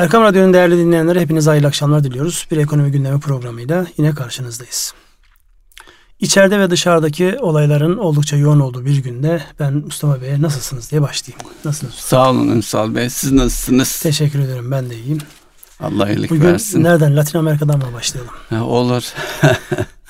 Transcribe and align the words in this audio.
Erkam 0.00 0.22
Radyo'nun 0.22 0.52
değerli 0.52 0.78
dinleyenlere 0.78 1.20
hepinize 1.20 1.50
hayırlı 1.50 1.68
akşamlar 1.68 2.04
diliyoruz. 2.04 2.46
Bir 2.50 2.56
ekonomi 2.56 2.90
gündemi 2.90 3.20
programıyla 3.20 3.86
yine 3.96 4.14
karşınızdayız. 4.14 4.94
İçeride 6.20 6.60
ve 6.60 6.70
dışarıdaki 6.70 7.36
olayların 7.40 7.96
oldukça 7.96 8.36
yoğun 8.36 8.60
olduğu 8.60 8.84
bir 8.84 8.96
günde 8.96 9.42
ben 9.58 9.72
Mustafa 9.72 10.22
Bey'e 10.22 10.42
nasılsınız 10.42 10.90
diye 10.90 11.02
başlayayım. 11.02 11.46
Nasılsınız? 11.64 11.94
Sağ 11.94 12.30
olun 12.30 12.48
Ünsal 12.48 12.94
Bey. 12.94 13.10
Siz 13.10 13.32
nasılsınız? 13.32 14.00
Teşekkür 14.00 14.38
ederim. 14.38 14.70
Ben 14.70 14.90
de 14.90 14.96
iyiyim. 14.96 15.18
Allah 15.80 16.10
iyilik 16.10 16.30
Bugün 16.30 16.44
versin. 16.44 16.84
nereden? 16.84 17.16
Latin 17.16 17.38
Amerika'dan 17.38 17.78
mı 17.78 17.84
başlayalım? 17.94 18.32
Ha, 18.50 18.64
olur. 18.64 19.02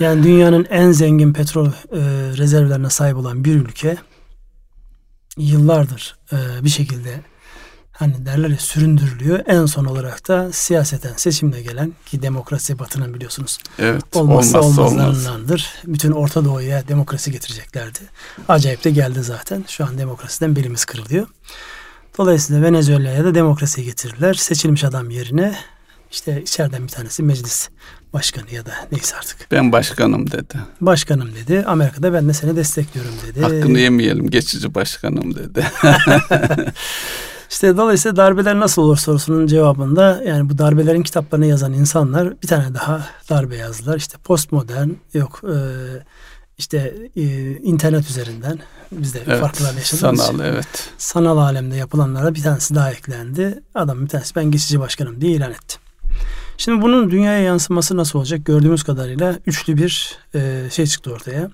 Yani 0.01 0.23
dünyanın 0.23 0.67
en 0.71 0.93
zengin 0.93 1.33
petrol 1.33 1.67
e, 1.67 1.71
rezervlerine 2.37 2.91
sahip 2.91 3.17
olan 3.17 3.45
bir 3.45 3.55
ülke 3.55 3.97
yıllardır 5.37 6.17
e, 6.33 6.65
bir 6.65 6.69
şekilde 6.69 7.21
hani 8.01 8.27
derler 8.27 8.49
ya 8.49 8.59
süründürülüyor. 8.59 9.41
En 9.47 9.67
son 9.67 9.85
olarak 9.85 10.29
da 10.29 10.53
siyaseten 10.53 11.13
seçimle 11.17 11.63
gelen 11.63 11.93
ki 12.07 12.23
demokrasi 12.23 12.79
batının 12.79 13.15
biliyorsunuz 13.15 13.59
Evet. 13.79 14.03
olmazsa 14.15 14.61
olmazsa 14.61 14.83
olmaz. 14.83 14.93
olmazlarındandır. 14.93 15.75
Bütün 15.87 16.13
Orta 16.13 16.45
Doğu'ya 16.45 16.89
demokrasi 16.89 17.33
getireceklerdi. 17.33 17.99
Acayip 18.49 18.85
de 18.85 18.91
geldi 18.91 19.23
zaten. 19.23 19.65
Şu 19.69 19.85
an 19.85 19.99
demokrasiden 19.99 20.57
belimiz 20.57 20.85
kırılıyor. 20.85 21.27
Dolayısıyla 22.19 22.63
Venezuela'ya 22.63 23.25
da 23.25 23.35
demokrasiyi 23.35 23.87
getirdiler. 23.87 24.35
Seçilmiş 24.35 24.85
adam 24.85 25.11
yerine 25.11 25.55
işte 26.13 26.43
içeriden 26.43 26.83
bir 26.83 26.89
tanesi 26.89 27.23
meclis 27.23 27.69
başkanı 28.13 28.51
ya 28.55 28.67
da 28.67 28.73
neyse 28.93 29.17
artık. 29.17 29.51
Ben 29.51 29.73
başkanım 29.73 30.31
dedi. 30.31 30.55
Başkanım 30.81 31.31
dedi. 31.35 31.65
Amerika'da 31.67 32.13
ben 32.13 32.29
de 32.29 32.33
seni 32.33 32.57
destekliyorum 32.57 33.13
dedi. 33.27 33.41
Hakkını 33.41 33.79
yemeyelim. 33.79 34.31
Geçici 34.31 34.75
başkanım 34.75 35.35
dedi. 35.35 35.67
İşte 37.51 37.77
dolayısıyla 37.77 38.17
darbeler 38.17 38.61
nasıl 38.61 38.83
olur 38.83 38.97
sorusunun 38.97 39.47
cevabında 39.47 40.23
yani 40.27 40.51
bu 40.51 40.59
darbelerin 40.59 41.03
kitaplarını 41.03 41.47
yazan 41.47 41.73
insanlar 41.73 42.43
bir 42.43 42.49
tane 42.49 42.75
daha 42.75 43.07
darbe 43.31 43.57
yazdılar. 43.57 43.97
İşte 43.97 44.19
postmodern 44.25 44.89
yok 45.15 45.41
e, 45.45 45.57
işte 46.59 46.95
e, 47.17 47.23
internet 47.57 48.11
üzerinden 48.11 48.59
biz 48.93 49.15
de 49.15 49.23
Evet. 49.27 49.41
farklılar 49.41 49.75
yaşadığımız 49.75 50.21
Sanal 50.21 50.35
için 50.35 50.45
evet. 50.45 50.91
sanal 50.99 51.39
alemde 51.39 51.77
yapılanlara 51.77 52.35
bir 52.35 52.43
tanesi 52.43 52.75
daha 52.75 52.93
eklendi. 52.93 53.63
Adam 53.75 54.03
bir 54.03 54.09
tanesi 54.09 54.37
ben 54.37 54.45
geçici 54.45 54.81
başkanım 54.81 55.21
diye 55.21 55.33
ilan 55.33 55.51
etti. 55.51 55.77
Şimdi 56.57 56.83
bunun 56.83 57.11
dünyaya 57.11 57.41
yansıması 57.41 57.97
nasıl 57.97 58.19
olacak? 58.19 58.41
Gördüğümüz 58.45 58.83
kadarıyla 58.83 59.39
üçlü 59.47 59.77
bir 59.77 60.19
e, 60.35 60.69
şey 60.71 60.87
çıktı 60.87 61.13
ortaya. 61.13 61.51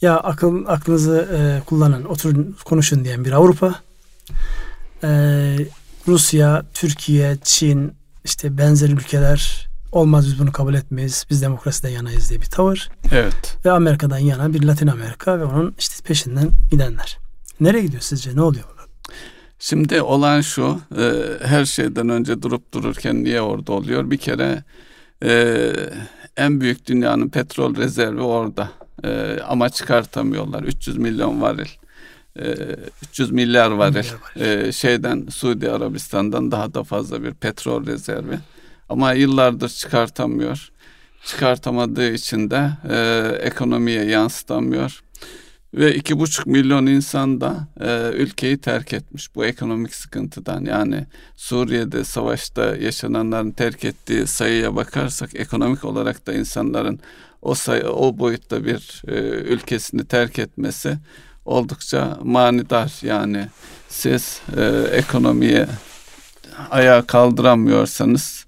Ya 0.00 0.16
akıl 0.16 0.66
aklınızı 0.66 1.28
e, 1.38 1.62
kullanın, 1.66 2.04
oturun, 2.04 2.56
konuşun 2.64 3.04
diyen 3.04 3.24
bir 3.24 3.32
Avrupa. 3.32 3.74
E, 5.04 5.08
Rusya, 6.08 6.62
Türkiye, 6.74 7.36
Çin, 7.42 7.92
işte 8.24 8.58
benzer 8.58 8.88
ülkeler 8.88 9.68
olmaz 9.92 10.26
biz 10.26 10.38
bunu 10.38 10.52
kabul 10.52 10.74
etmeyiz. 10.74 11.26
Biz 11.30 11.42
demokrasiden 11.42 11.88
yanayız 11.90 12.30
diye 12.30 12.40
bir 12.40 12.46
tavır 12.46 12.90
Evet. 13.12 13.56
ve 13.64 13.70
Amerika'dan 13.70 14.18
yana 14.18 14.54
bir 14.54 14.62
Latin 14.62 14.86
Amerika 14.86 15.40
ve 15.40 15.44
onun 15.44 15.74
işte 15.78 15.94
peşinden 16.04 16.50
gidenler. 16.70 17.18
Nereye 17.60 17.82
gidiyor 17.82 18.02
sizce? 18.02 18.36
Ne 18.36 18.42
oluyor? 18.42 18.64
Şimdi 19.58 20.02
olan 20.02 20.40
şu. 20.40 20.80
e, 20.98 21.12
her 21.46 21.64
şeyden 21.64 22.08
önce 22.08 22.42
durup 22.42 22.74
dururken 22.74 23.24
niye 23.24 23.40
orada 23.40 23.72
oluyor? 23.72 24.10
Bir 24.10 24.16
kere 24.16 24.64
e, 25.24 25.72
en 26.36 26.60
büyük 26.60 26.86
dünyanın 26.86 27.28
petrol 27.28 27.76
rezervi 27.76 28.20
orada. 28.20 28.70
E, 29.04 29.38
ama 29.48 29.70
çıkartamıyorlar. 29.70 30.62
300 30.62 30.96
milyon 30.96 31.40
varil. 31.42 31.68
E, 32.38 32.76
300 33.02 33.30
milyar 33.30 33.70
varil. 33.70 34.04
E, 34.36 34.72
şeyden 34.72 35.26
Suudi 35.30 35.70
Arabistan'dan 35.70 36.50
daha 36.50 36.74
da 36.74 36.84
fazla 36.84 37.22
bir 37.22 37.34
petrol 37.34 37.86
rezervi. 37.86 38.38
Ama 38.88 39.12
yıllardır 39.12 39.68
çıkartamıyor. 39.68 40.68
Çıkartamadığı 41.24 42.12
için 42.12 42.50
de 42.50 42.70
e, 42.90 43.26
ekonomiye 43.42 44.04
yansıtamıyor. 44.04 45.02
Ve 45.74 45.94
iki 45.94 46.18
buçuk 46.18 46.46
milyon 46.46 46.86
insan 46.86 47.40
da 47.40 47.68
e, 47.80 48.10
ülkeyi 48.16 48.58
terk 48.58 48.92
etmiş 48.92 49.34
bu 49.34 49.44
ekonomik 49.44 49.94
sıkıntıdan. 49.94 50.64
Yani 50.64 51.06
Suriye'de 51.36 52.04
savaşta 52.04 52.76
yaşananların 52.76 53.50
terk 53.50 53.84
ettiği 53.84 54.26
sayıya 54.26 54.76
bakarsak 54.76 55.30
ekonomik 55.34 55.84
olarak 55.84 56.26
da 56.26 56.32
insanların 56.34 57.00
o 57.42 57.54
sayı 57.54 57.84
o 57.84 58.18
boyutta 58.18 58.64
bir 58.64 59.02
e, 59.08 59.12
ülkesini 59.52 60.04
terk 60.04 60.38
etmesi 60.38 60.98
oldukça 61.44 62.18
manidar. 62.22 62.92
Yani 63.02 63.48
siz 63.88 64.40
e, 64.56 64.64
ekonomiye 64.92 65.66
ayağa 66.70 67.02
kaldıramıyorsanız 67.02 68.44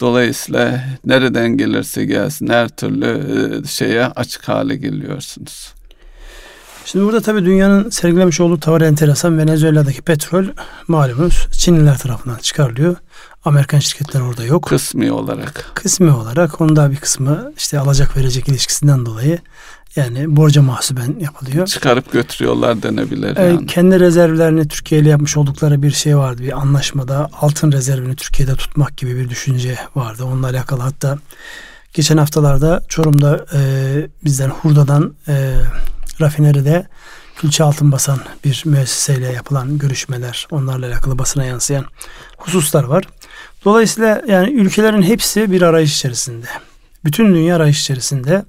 dolayısıyla 0.00 0.84
nereden 1.04 1.56
gelirse 1.56 2.04
gelsin 2.04 2.48
her 2.48 2.68
türlü 2.68 3.06
e, 3.64 3.66
şeye 3.66 4.06
açık 4.06 4.48
hale 4.48 4.76
geliyorsunuz. 4.76 5.72
Şimdi 6.84 7.04
burada 7.04 7.20
tabii 7.20 7.44
dünyanın 7.44 7.90
sergilemiş 7.90 8.40
olduğu 8.40 8.60
tavır 8.60 8.80
enteresan. 8.80 9.38
Venezuela'daki 9.38 10.02
petrol 10.02 10.44
malumunuz 10.88 11.46
Çinliler 11.52 11.98
tarafından 11.98 12.38
çıkarılıyor. 12.38 12.96
Amerikan 13.44 13.78
şirketler 13.78 14.20
orada 14.20 14.44
yok. 14.44 14.62
Kısmi 14.62 15.12
olarak. 15.12 15.70
Kısmi 15.74 16.10
olarak 16.10 16.60
onun 16.60 16.76
da 16.76 16.90
bir 16.90 16.96
kısmı 16.96 17.52
işte 17.56 17.78
alacak 17.78 18.16
verecek 18.16 18.48
ilişkisinden 18.48 19.06
dolayı 19.06 19.38
yani 19.96 20.36
borca 20.36 20.62
mahsuben 20.62 21.16
yapılıyor. 21.20 21.66
Çıkarıp 21.66 22.12
götürüyorlar 22.12 22.82
denebilir 22.82 23.36
Ee, 23.36 23.42
yani. 23.44 23.66
kendi 23.66 24.00
rezervlerini 24.00 24.68
Türkiye 24.68 25.00
ile 25.00 25.08
yapmış 25.08 25.36
oldukları 25.36 25.82
bir 25.82 25.90
şey 25.90 26.16
vardı. 26.16 26.42
Bir 26.42 26.58
anlaşmada 26.58 27.28
altın 27.40 27.72
rezervini 27.72 28.16
Türkiye'de 28.16 28.54
tutmak 28.56 28.96
gibi 28.96 29.16
bir 29.16 29.28
düşünce 29.30 29.78
vardı. 29.94 30.24
Onunla 30.24 30.46
alakalı 30.46 30.82
hatta 30.82 31.18
geçen 31.92 32.16
haftalarda 32.16 32.82
Çorum'da 32.88 33.46
e, 33.54 33.60
bizden 34.24 34.48
Hurda'dan 34.50 35.14
e, 35.28 35.52
rafineride 36.20 36.86
külçe 37.36 37.64
altın 37.64 37.92
basan 37.92 38.18
bir 38.44 38.62
müesseseyle 38.66 39.32
yapılan 39.32 39.78
görüşmeler, 39.78 40.46
onlarla 40.50 40.86
alakalı 40.86 41.18
basına 41.18 41.44
yansıyan 41.44 41.84
hususlar 42.38 42.84
var. 42.84 43.04
Dolayısıyla 43.64 44.22
yani 44.28 44.50
ülkelerin 44.50 45.02
hepsi 45.02 45.52
bir 45.52 45.62
arayış 45.62 45.96
içerisinde. 45.96 46.46
Bütün 47.04 47.34
dünya 47.34 47.56
arayış 47.56 47.80
içerisinde. 47.80 48.44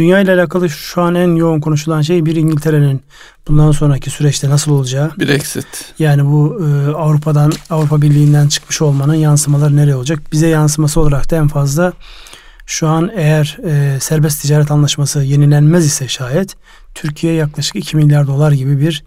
Dünya 0.00 0.20
ile 0.20 0.32
alakalı 0.32 0.70
şu 0.70 1.02
an 1.02 1.14
en 1.14 1.34
yoğun 1.34 1.60
konuşulan 1.60 2.02
şey 2.02 2.26
bir 2.26 2.36
İngiltere'nin 2.36 3.02
bundan 3.48 3.72
sonraki 3.72 4.10
süreçte 4.10 4.50
nasıl 4.50 4.72
olacağı. 4.72 5.10
Brexit. 5.20 5.66
Yani 5.98 6.24
bu 6.26 6.62
e, 6.64 6.94
Avrupa'dan 6.94 7.52
Avrupa 7.70 8.02
Birliği'nden 8.02 8.48
çıkmış 8.48 8.82
olmanın 8.82 9.14
yansımaları 9.14 9.76
nereye 9.76 9.94
olacak? 9.94 10.20
Bize 10.32 10.48
yansıması 10.48 11.00
olarak 11.00 11.30
da 11.30 11.36
en 11.36 11.48
fazla 11.48 11.92
şu 12.66 12.88
an 12.88 13.10
eğer 13.14 13.58
e, 13.64 14.00
serbest 14.00 14.42
ticaret 14.42 14.70
anlaşması 14.70 15.22
yenilenmez 15.22 15.86
ise 15.86 16.08
şayet 16.08 16.56
Türkiye 16.94 17.34
yaklaşık 17.34 17.76
2 17.76 17.96
milyar 17.96 18.26
dolar 18.26 18.52
gibi 18.52 18.80
bir 18.80 19.04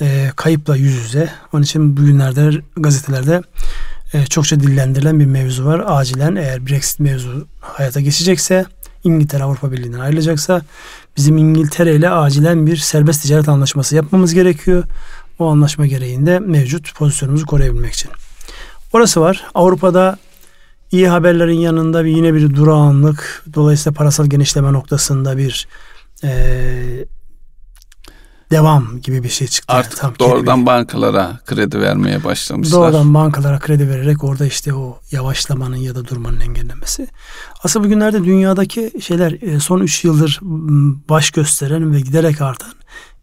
e, 0.00 0.30
kayıpla 0.36 0.76
yüz 0.76 0.94
yüze. 0.94 1.28
Onun 1.52 1.62
için 1.62 1.96
bugünlerde 1.96 2.50
gazetelerde 2.76 3.42
e, 4.14 4.26
çokça 4.26 4.60
dillendirilen 4.60 5.20
bir 5.20 5.26
mevzu 5.26 5.64
var. 5.64 5.82
Acilen 5.86 6.36
eğer 6.36 6.66
Brexit 6.66 7.00
mevzu 7.00 7.48
hayata 7.60 8.00
geçecekse 8.00 8.66
İngiltere 9.04 9.42
Avrupa 9.42 9.72
Birliği'nden 9.72 10.00
ayrılacaksa 10.00 10.62
bizim 11.16 11.38
İngiltere 11.38 11.94
ile 11.94 12.10
acilen 12.10 12.66
bir 12.66 12.76
serbest 12.76 13.22
ticaret 13.22 13.48
anlaşması 13.48 13.96
yapmamız 13.96 14.34
gerekiyor. 14.34 14.84
O 15.38 15.50
anlaşma 15.50 15.86
gereğinde 15.86 16.38
mevcut 16.38 16.94
pozisyonumuzu 16.94 17.46
koruyabilmek 17.46 17.92
için. 17.92 18.10
Orası 18.92 19.20
var. 19.20 19.44
Avrupa'da 19.54 20.18
iyi 20.92 21.08
haberlerin 21.08 21.58
yanında 21.58 22.04
bir 22.04 22.10
yine 22.10 22.34
bir 22.34 22.54
durağanlık, 22.54 23.44
dolayısıyla 23.54 23.94
parasal 23.94 24.26
genişleme 24.26 24.72
noktasında 24.72 25.36
bir 25.38 25.68
eee, 26.22 27.06
devam 28.50 29.00
gibi 29.00 29.22
bir 29.22 29.28
şey 29.28 29.48
çıktı. 29.48 29.74
Artık 29.74 30.00
Tam 30.00 30.14
doğrudan 30.18 30.54
kelime- 30.54 30.66
bankalara 30.66 31.40
kredi 31.46 31.80
vermeye 31.80 32.24
başlamışlar. 32.24 32.80
Doğrudan 32.80 33.14
bankalara 33.14 33.58
kredi 33.58 33.88
vererek 33.88 34.24
orada 34.24 34.46
işte 34.46 34.74
o 34.74 34.98
yavaşlamanın 35.10 35.76
ya 35.76 35.94
da 35.94 36.08
durmanın 36.08 36.40
engellemesi. 36.40 37.08
Aslında 37.64 37.84
bugünlerde 37.86 38.24
dünyadaki 38.24 38.92
şeyler 39.00 39.32
e, 39.42 39.60
son 39.60 39.80
3 39.80 40.04
yıldır 40.04 40.40
baş 41.08 41.30
gösteren 41.30 41.92
ve 41.92 42.00
giderek 42.00 42.40
artan 42.40 42.72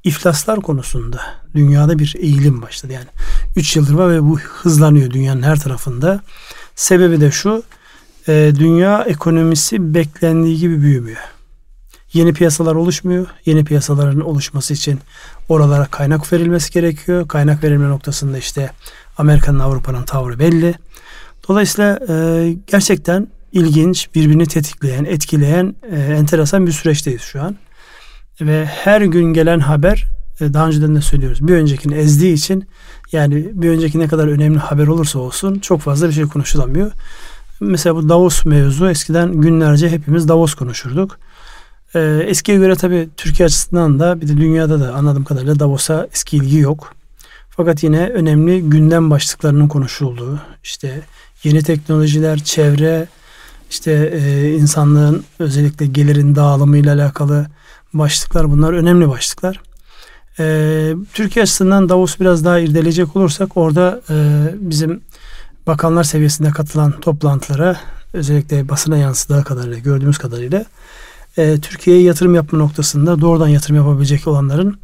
iflaslar 0.04 0.62
konusunda 0.62 1.22
dünyada 1.56 2.00
bir 2.00 2.16
eğilim 2.19 2.62
başladı. 2.62 2.94
Yani 2.94 3.07
3 3.56 3.75
yıldır 3.75 3.94
var 3.94 4.10
ve 4.12 4.24
bu 4.24 4.40
hızlanıyor 4.40 5.12
dünyanın 5.12 5.44
her 5.44 5.60
tarafında. 5.60 6.22
Sebebi 6.75 7.22
de 7.22 7.31
şu 7.31 7.63
e, 8.28 8.52
dünya 8.60 9.04
ekonomisi 9.04 9.94
beklendiği 9.94 10.57
gibi 10.60 10.81
büyümüyor. 10.81 11.18
Yeni 12.13 12.33
piyasalar 12.33 12.75
oluşmuyor. 12.75 13.27
Yeni 13.45 13.65
piyasaların 13.65 14.19
oluşması 14.19 14.74
için 14.74 15.00
oralara 15.50 15.86
kaynak 15.86 16.33
verilmesi 16.33 16.71
gerekiyor. 16.71 17.27
Kaynak 17.27 17.63
verilme 17.63 17.89
noktasında 17.89 18.38
işte 18.38 18.71
Amerika'nın 19.18 19.59
Avrupa'nın 19.59 20.04
tavrı 20.04 20.39
belli. 20.39 20.75
Dolayısıyla 21.48 22.00
e, 22.09 22.56
gerçekten 22.68 23.27
ilginç, 23.51 24.09
birbirini 24.15 24.45
tetikleyen, 24.45 25.06
etkileyen 25.06 25.75
e, 25.92 25.95
enteresan 25.95 26.68
bir 26.68 26.71
süreçteyiz 26.71 27.21
şu 27.21 27.42
an. 27.42 27.56
Ve 28.42 28.65
her 28.65 29.01
gün 29.01 29.33
gelen 29.33 29.59
haber 29.59 30.07
e, 30.42 30.54
daha 30.54 30.68
önceden 30.68 30.95
de 30.95 31.01
söylüyoruz. 31.01 31.48
Bir 31.48 31.54
öncekini 31.54 31.95
ezdiği 31.95 32.33
için 32.33 32.68
yani 33.12 33.50
bir 33.54 33.69
önceki 33.69 34.00
ne 34.00 34.07
kadar 34.07 34.27
önemli 34.27 34.59
haber 34.59 34.88
olursa 34.88 35.19
olsun 35.19 35.59
çok 35.59 35.81
fazla 35.81 36.07
bir 36.07 36.13
şey 36.13 36.24
konuşulamıyor. 36.24 36.92
Mesela 37.59 37.95
bu 37.95 38.09
Davos 38.09 38.45
mevzu 38.45 38.89
eskiden 38.89 39.33
günlerce 39.33 39.89
hepimiz 39.89 40.27
Davos 40.27 40.54
konuşurduk. 40.54 41.19
Ee, 41.95 42.24
eskiye 42.28 42.57
göre 42.57 42.75
tabii 42.75 43.10
Türkiye 43.18 43.45
açısından 43.45 44.00
da 44.00 44.22
bir 44.22 44.28
de 44.28 44.38
dünyada 44.38 44.80
da 44.80 44.94
anladığım 44.94 45.24
kadarıyla 45.24 45.60
Davos'a 45.60 46.07
eski 46.13 46.38
ilgi 46.38 46.57
yok. 46.57 46.94
Fakat 47.50 47.84
yine 47.84 48.10
önemli 48.10 48.62
gündem 48.62 49.10
başlıklarının 49.10 49.68
konuşulduğu, 49.68 50.39
işte 50.63 51.01
yeni 51.44 51.63
teknolojiler, 51.63 52.39
çevre, 52.39 53.07
işte 53.69 53.92
e, 53.92 54.54
insanlığın 54.54 55.24
özellikle 55.39 55.86
gelirin 55.86 56.36
dağılımıyla 56.36 56.95
alakalı 56.95 57.48
başlıklar 57.94 58.51
bunlar 58.51 58.74
önemli 58.74 59.10
başlıklar. 59.10 59.62
E, 60.40 60.95
Türkiye 61.13 61.44
açısından 61.44 61.90
Davos 61.90 62.19
biraz 62.19 62.45
daha 62.45 62.60
irdeleyecek 62.60 63.16
olursak 63.16 63.57
orada 63.57 64.01
e, 64.10 64.16
bizim 64.54 65.01
bakanlar 65.68 66.04
seviyesinde 66.04 66.51
katılan 66.51 67.00
toplantılara 67.00 67.78
özellikle 68.13 68.69
basına 68.69 68.98
yansıdığı 68.98 69.44
kadarıyla 69.44 69.78
gördüğümüz 69.78 70.18
kadarıyla 70.18 70.66
e, 71.38 71.57
Türkiye'ye 71.62 72.04
yatırım 72.04 72.36
yapma 72.36 72.60
noktasında 72.60 73.22
doğrudan 73.22 73.48
yatırım 73.48 73.75
yapabilecek 73.75 74.28
olanların 74.28 74.80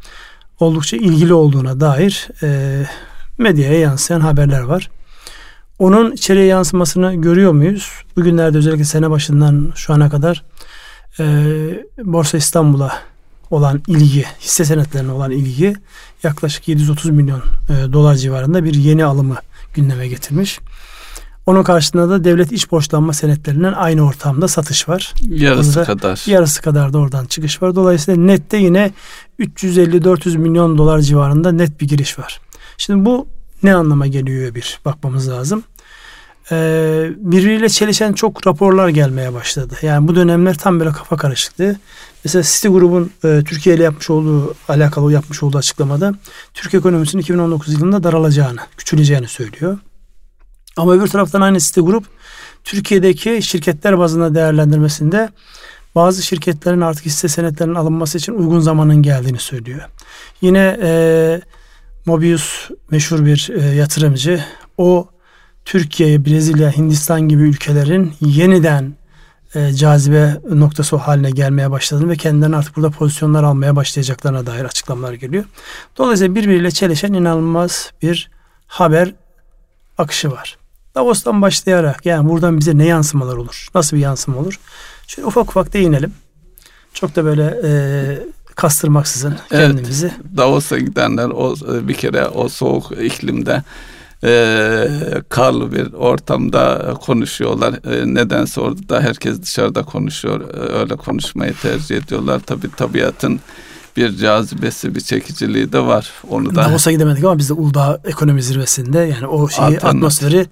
oldukça 0.60 0.96
ilgili 0.96 1.34
olduğuna 1.34 1.80
dair 1.80 2.28
e, 2.42 2.82
medyaya 3.38 3.78
yansıyan 3.80 4.20
haberler 4.20 4.60
var. 4.60 4.90
Onun 5.78 6.12
içeriye 6.12 6.46
yansımasını 6.46 7.14
görüyor 7.14 7.52
muyuz? 7.52 7.90
Bugünlerde 8.16 8.58
özellikle 8.58 8.84
sene 8.84 9.10
başından 9.10 9.72
şu 9.74 9.92
ana 9.92 10.10
kadar 10.10 10.44
e, 11.20 11.24
Borsa 12.04 12.38
İstanbul'a 12.38 12.92
olan 13.50 13.82
ilgi, 13.86 14.24
hisse 14.40 14.64
senetlerine 14.64 15.12
olan 15.12 15.30
ilgi 15.30 15.74
yaklaşık 16.22 16.68
730 16.68 17.10
milyon 17.10 17.42
e, 17.68 17.92
dolar 17.92 18.14
civarında 18.14 18.64
bir 18.64 18.74
yeni 18.74 19.04
alımı 19.04 19.36
gündeme 19.74 20.08
getirmiş. 20.08 20.60
Onun 21.46 21.62
karşısında 21.62 22.08
da 22.08 22.24
devlet 22.24 22.52
iç 22.52 22.70
borçlanma 22.70 23.12
senetlerinden 23.12 23.72
aynı 23.72 24.06
ortamda 24.06 24.48
satış 24.48 24.88
var. 24.88 25.14
Yarısı 25.28 25.80
Onda 25.80 25.84
kadar. 25.84 26.22
Yarısı 26.26 26.62
kadar 26.62 26.92
da 26.92 26.98
oradan 26.98 27.26
çıkış 27.26 27.62
var. 27.62 27.74
Dolayısıyla 27.74 28.24
nette 28.24 28.56
yine 28.56 28.92
350-400 29.40 30.38
milyon 30.38 30.78
dolar 30.78 31.00
civarında 31.00 31.52
net 31.52 31.80
bir 31.80 31.88
giriş 31.88 32.18
var. 32.18 32.40
Şimdi 32.78 33.04
bu 33.04 33.26
ne 33.62 33.74
anlama 33.74 34.06
geliyor 34.06 34.54
bir 34.54 34.80
bakmamız 34.84 35.28
lazım. 35.28 35.64
Ee, 36.50 37.10
birbiriyle 37.16 37.68
çelişen 37.68 38.12
çok 38.12 38.46
raporlar 38.46 38.88
gelmeye 38.88 39.32
başladı. 39.32 39.74
Yani 39.82 40.08
bu 40.08 40.16
dönemler 40.16 40.58
tam 40.58 40.80
böyle 40.80 40.92
kafa 40.92 41.16
karışıktı. 41.16 41.80
Mesela 42.24 42.42
City 42.42 42.68
Group'un 42.68 43.10
e, 43.24 43.44
Türkiye 43.44 43.76
ile 43.76 43.82
yapmış 43.82 44.10
olduğu 44.10 44.54
alakalı 44.68 45.12
yapmış 45.12 45.42
olduğu 45.42 45.58
açıklamada 45.58 46.14
Türk 46.54 46.74
ekonomisinin 46.74 47.22
2019 47.22 47.72
yılında 47.72 48.02
daralacağını, 48.02 48.60
küçüleceğini 48.76 49.28
söylüyor. 49.28 49.78
Ama 50.76 50.92
öbür 50.92 51.06
taraftan 51.06 51.40
aynı 51.40 51.60
City 51.60 51.80
Group 51.80 52.04
Türkiye'deki 52.64 53.42
şirketler 53.42 53.98
bazında 53.98 54.34
değerlendirmesinde 54.34 55.28
bazı 55.94 56.22
şirketlerin 56.22 56.80
artık 56.80 57.06
hisse 57.06 57.28
senetlerinin 57.28 57.74
alınması 57.74 58.18
için 58.18 58.32
uygun 58.32 58.60
zamanın 58.60 59.02
geldiğini 59.02 59.38
söylüyor. 59.38 59.80
Yine 60.40 60.78
e, 60.82 61.40
Mobius 62.06 62.70
meşhur 62.90 63.24
bir 63.24 63.50
e, 63.56 63.74
yatırımcı 63.74 64.44
o 64.78 65.08
Türkiye, 65.64 66.24
Brezilya, 66.24 66.76
Hindistan 66.76 67.20
gibi 67.20 67.42
ülkelerin 67.42 68.12
yeniden 68.20 68.94
e, 69.54 69.72
cazibe 69.72 70.40
noktası 70.50 70.96
haline 70.96 71.30
gelmeye 71.30 71.70
başladığını 71.70 72.10
ve 72.10 72.16
kendilerine 72.16 72.56
artık 72.56 72.76
burada 72.76 72.90
pozisyonlar 72.90 73.42
almaya 73.42 73.76
başlayacaklarına 73.76 74.46
dair 74.46 74.64
açıklamalar 74.64 75.12
geliyor. 75.12 75.44
Dolayısıyla 75.98 76.34
birbiriyle 76.34 76.70
çelişen 76.70 77.12
inanılmaz 77.12 77.92
bir 78.02 78.30
haber 78.66 79.14
akışı 79.98 80.30
var. 80.30 80.63
Davos'tan 80.94 81.42
başlayarak 81.42 82.06
yani 82.06 82.28
buradan 82.28 82.58
bize 82.58 82.78
ne 82.78 82.86
yansımalar 82.86 83.36
olur? 83.36 83.68
Nasıl 83.74 83.96
bir 83.96 84.02
yansıma 84.02 84.38
olur? 84.38 84.60
Şöyle 85.06 85.26
ufak 85.26 85.48
ufak 85.48 85.72
değinelim. 85.72 86.12
Çok 86.94 87.16
da 87.16 87.24
böyle 87.24 87.60
e, 87.64 87.70
kastırmaksızın 88.54 89.36
kendimizi. 89.50 90.06
Evet, 90.06 90.36
Davos'a 90.36 90.78
gidenler 90.78 91.28
o 91.28 91.54
bir 91.88 91.94
kere 91.94 92.26
o 92.26 92.48
soğuk 92.48 92.92
iklimde 93.02 93.62
e, 94.24 94.88
karlı 95.28 95.72
bir 95.72 95.92
ortamda 95.92 96.94
konuşuyorlar. 97.00 97.74
E, 97.74 98.14
nedense 98.14 98.60
orada 98.60 99.00
herkes 99.00 99.42
dışarıda 99.42 99.82
konuşuyor. 99.82 100.40
E, 100.40 100.78
öyle 100.78 100.96
konuşmayı 100.96 101.54
tercih 101.62 101.96
ediyorlar. 101.96 102.40
Tabi 102.40 102.70
tabiatın 102.70 103.40
bir 103.96 104.16
cazibesi, 104.16 104.94
bir 104.94 105.00
çekiciliği 105.00 105.72
de 105.72 105.80
var. 105.80 106.10
Onu 106.28 106.54
da 106.54 106.64
Davos'a 106.64 106.92
gidemedik 106.92 107.24
ama 107.24 107.38
biz 107.38 107.48
de 107.48 107.52
Uludağ 107.52 108.00
ekonomi 108.04 108.42
zirvesinde 108.42 108.98
yani 108.98 109.26
o 109.26 109.48
şeyi 109.48 109.80
atmosferi 109.80 110.46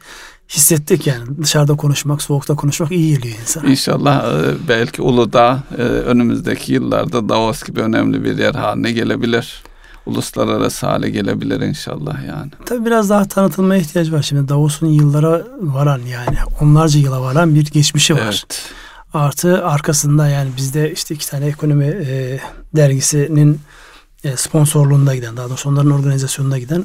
hissettik 0.52 1.06
yani. 1.06 1.22
Dışarıda 1.42 1.76
konuşmak, 1.76 2.22
soğukta 2.22 2.54
konuşmak 2.54 2.92
iyi 2.92 3.14
geliyor 3.14 3.38
insana. 3.40 3.70
İnşallah 3.70 4.24
e, 4.24 4.68
belki 4.68 5.02
Uludağ 5.02 5.62
e, 5.78 5.82
önümüzdeki 5.82 6.72
yıllarda 6.72 7.28
Davos 7.28 7.62
gibi 7.62 7.80
önemli 7.80 8.24
bir 8.24 8.38
yer 8.38 8.54
haline 8.54 8.92
gelebilir. 8.92 9.62
Uluslararası 10.06 10.86
hale 10.86 11.10
gelebilir 11.10 11.60
inşallah 11.60 12.26
yani. 12.28 12.50
Tabii 12.66 12.86
biraz 12.86 13.10
daha 13.10 13.28
tanıtılmaya 13.28 13.80
ihtiyaç 13.80 14.12
var. 14.12 14.22
Şimdi 14.22 14.48
Davos'un 14.48 14.86
yıllara 14.86 15.42
varan 15.60 16.00
yani 16.00 16.36
onlarca 16.60 17.00
yıla 17.00 17.22
varan 17.22 17.54
bir 17.54 17.64
geçmişi 17.64 18.14
var. 18.14 18.20
Evet. 18.22 18.72
Artı 19.14 19.66
arkasında 19.66 20.28
yani 20.28 20.50
bizde 20.56 20.92
işte 20.92 21.14
iki 21.14 21.30
tane 21.30 21.46
ekonomi 21.46 21.84
e, 21.86 22.40
dergisinin 22.76 23.60
e, 24.24 24.36
sponsorluğunda 24.36 25.14
giden 25.14 25.36
daha 25.36 25.48
doğrusu 25.48 25.68
onların 25.68 25.90
organizasyonunda 25.90 26.58
giden 26.58 26.84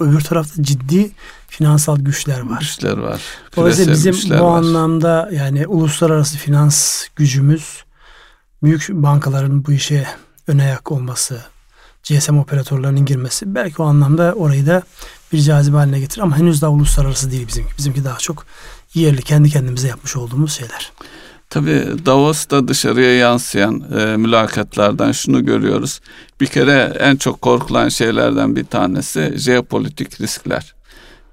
öbür 0.00 0.20
tarafta 0.20 0.62
ciddi 0.62 1.10
finansal 1.48 1.98
güçler 1.98 2.40
var. 2.40 2.58
Güçler 2.60 2.98
var. 2.98 3.20
Dolayısıyla 3.56 3.92
bizim 3.92 4.38
bu 4.38 4.44
var. 4.44 4.58
anlamda 4.58 5.30
yani 5.32 5.66
uluslararası 5.66 6.38
finans 6.38 7.06
gücümüz 7.16 7.84
büyük 8.62 8.88
bankaların 8.88 9.64
bu 9.64 9.72
işe 9.72 10.06
ön 10.46 10.58
ayak 10.58 10.92
olması, 10.92 11.40
GSM 12.08 12.38
operatörlerinin 12.38 13.04
girmesi 13.04 13.54
belki 13.54 13.82
o 13.82 13.84
anlamda 13.84 14.32
orayı 14.32 14.66
da 14.66 14.82
bir 15.32 15.40
cazibe 15.40 15.76
haline 15.76 16.00
getirir 16.00 16.22
ama 16.22 16.38
henüz 16.38 16.62
daha 16.62 16.70
uluslararası 16.70 17.30
değil 17.30 17.46
bizimki. 17.48 17.78
Bizimki 17.78 18.04
daha 18.04 18.18
çok 18.18 18.46
yerli 18.94 19.22
kendi 19.22 19.50
kendimize 19.50 19.88
yapmış 19.88 20.16
olduğumuz 20.16 20.52
şeyler. 20.52 20.92
Tabii 21.50 21.84
Davos'ta 22.06 22.68
dışarıya 22.68 23.16
yansıyan 23.16 23.84
e, 23.98 24.16
mülakatlardan 24.16 25.12
şunu 25.12 25.44
görüyoruz. 25.44 26.00
Bir 26.40 26.46
kere 26.46 26.96
en 26.98 27.16
çok 27.16 27.42
korkulan 27.42 27.88
şeylerden 27.88 28.56
bir 28.56 28.64
tanesi 28.64 29.34
jeopolitik 29.36 30.20
riskler. 30.20 30.75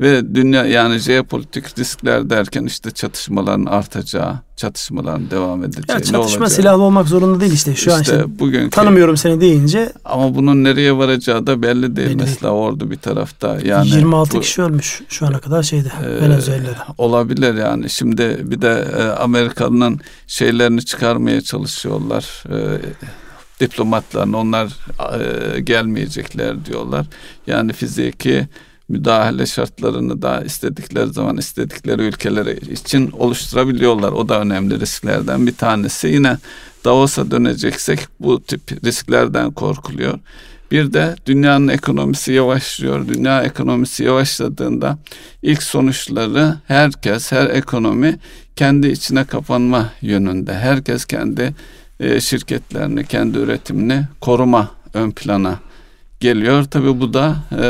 Ve 0.01 0.35
dünya 0.35 0.65
yani 0.65 0.97
jeopolitik 0.97 1.79
riskler 1.79 2.29
derken 2.29 2.65
işte 2.65 2.91
çatışmaların 2.91 3.65
artacağı, 3.65 4.39
çatışmaların 4.55 5.31
devam 5.31 5.63
edeceği. 5.63 5.85
Ya 5.89 5.99
çatışma 6.03 6.49
silahlı 6.49 6.81
olmak 6.81 7.07
zorunda 7.07 7.39
değil 7.39 7.53
işte 7.53 7.75
şu 7.75 7.79
işte 7.79 7.93
an 7.93 8.01
işte 8.01 8.39
bugünkü, 8.39 8.69
tanımıyorum 8.69 9.17
seni 9.17 9.41
deyince. 9.41 9.93
Ama 10.05 10.35
bunun 10.35 10.63
nereye 10.63 10.97
varacağı 10.97 11.47
da 11.47 11.61
belli 11.61 11.95
değil. 11.95 12.07
Belli 12.07 12.15
Mesela 12.15 12.51
değil. 12.51 12.63
ordu 12.63 12.91
bir 12.91 12.95
tarafta 12.95 13.59
yani. 13.65 13.89
26 13.89 14.37
bu, 14.37 14.41
kişi 14.41 14.61
ölmüş 14.61 15.01
şu 15.09 15.25
ana 15.25 15.39
kadar 15.39 15.63
şeyde 15.63 15.91
e, 16.05 16.21
Venezuela'da. 16.21 16.85
Olabilir 16.97 17.53
yani. 17.53 17.89
Şimdi 17.89 18.37
bir 18.43 18.61
de 18.61 18.87
e, 18.97 19.03
Amerika'nın 19.03 19.99
şeylerini 20.27 20.85
çıkarmaya 20.85 21.41
çalışıyorlar. 21.41 22.43
E, 22.49 22.81
diplomatlarını 23.59 24.37
onlar 24.37 24.67
e, 25.55 25.59
gelmeyecekler 25.59 26.65
diyorlar. 26.65 27.05
Yani 27.47 27.73
fiziki 27.73 28.47
müdahale 28.89 29.45
şartlarını 29.45 30.21
da 30.21 30.41
istedikleri 30.41 31.07
zaman 31.13 31.37
istedikleri 31.37 32.01
ülkeleri 32.01 32.73
için 32.73 33.11
oluşturabiliyorlar. 33.11 34.11
O 34.11 34.29
da 34.29 34.41
önemli 34.41 34.79
risklerden 34.79 35.47
bir 35.47 35.55
tanesi. 35.55 36.07
Yine 36.07 36.37
Davos'a 36.85 37.31
döneceksek 37.31 37.99
bu 38.19 38.43
tip 38.43 38.85
risklerden 38.85 39.51
korkuluyor. 39.51 40.19
Bir 40.71 40.93
de 40.93 41.15
dünyanın 41.25 41.67
ekonomisi 41.67 42.31
yavaşlıyor. 42.33 43.07
Dünya 43.07 43.43
ekonomisi 43.43 44.03
yavaşladığında 44.03 44.97
ilk 45.41 45.63
sonuçları 45.63 46.55
herkes, 46.67 47.31
her 47.31 47.49
ekonomi 47.49 48.19
kendi 48.55 48.87
içine 48.87 49.25
kapanma 49.25 49.89
yönünde. 50.01 50.53
Herkes 50.53 51.05
kendi 51.05 51.55
e, 51.99 52.21
şirketlerini, 52.21 53.05
kendi 53.05 53.37
üretimini 53.37 54.07
koruma 54.21 54.71
ön 54.93 55.11
plana 55.11 55.59
geliyor. 56.23 56.63
Tabi 56.63 56.99
bu 56.99 57.13
da 57.13 57.35
e, 57.51 57.65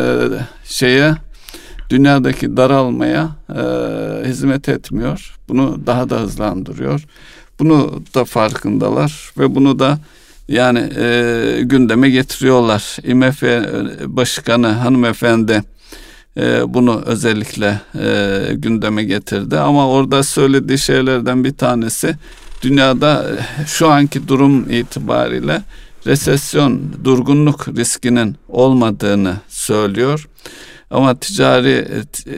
şeye 0.65 1.15
dünyadaki 1.89 2.57
daralmaya 2.57 3.29
e, 3.49 3.63
hizmet 4.29 4.69
etmiyor. 4.69 5.35
Bunu 5.49 5.79
daha 5.85 6.09
da 6.09 6.19
hızlandırıyor. 6.19 7.05
Bunu 7.59 8.03
da 8.15 8.25
farkındalar 8.25 9.31
ve 9.37 9.55
bunu 9.55 9.79
da 9.79 9.99
yani 10.47 10.89
e, 10.97 11.59
gündeme 11.61 12.09
getiriyorlar. 12.09 12.97
IMF 13.03 13.43
Başkanı 14.05 14.67
hanımefendi 14.67 15.63
e, 16.37 16.73
bunu 16.73 17.01
özellikle 17.05 17.81
e, 17.95 18.39
gündeme 18.53 19.03
getirdi. 19.03 19.59
Ama 19.59 19.89
orada 19.89 20.23
söylediği 20.23 20.77
şeylerden 20.77 21.43
bir 21.43 21.53
tanesi 21.53 22.15
dünyada 22.61 23.25
şu 23.67 23.89
anki 23.89 24.27
durum 24.27 24.71
itibariyle 24.71 25.61
resesyon, 26.05 26.81
durgunluk 27.03 27.67
riskinin 27.67 28.35
olmadığını 28.47 29.37
söylüyor. 29.47 30.27
Ama 30.89 31.19
ticari 31.19 31.87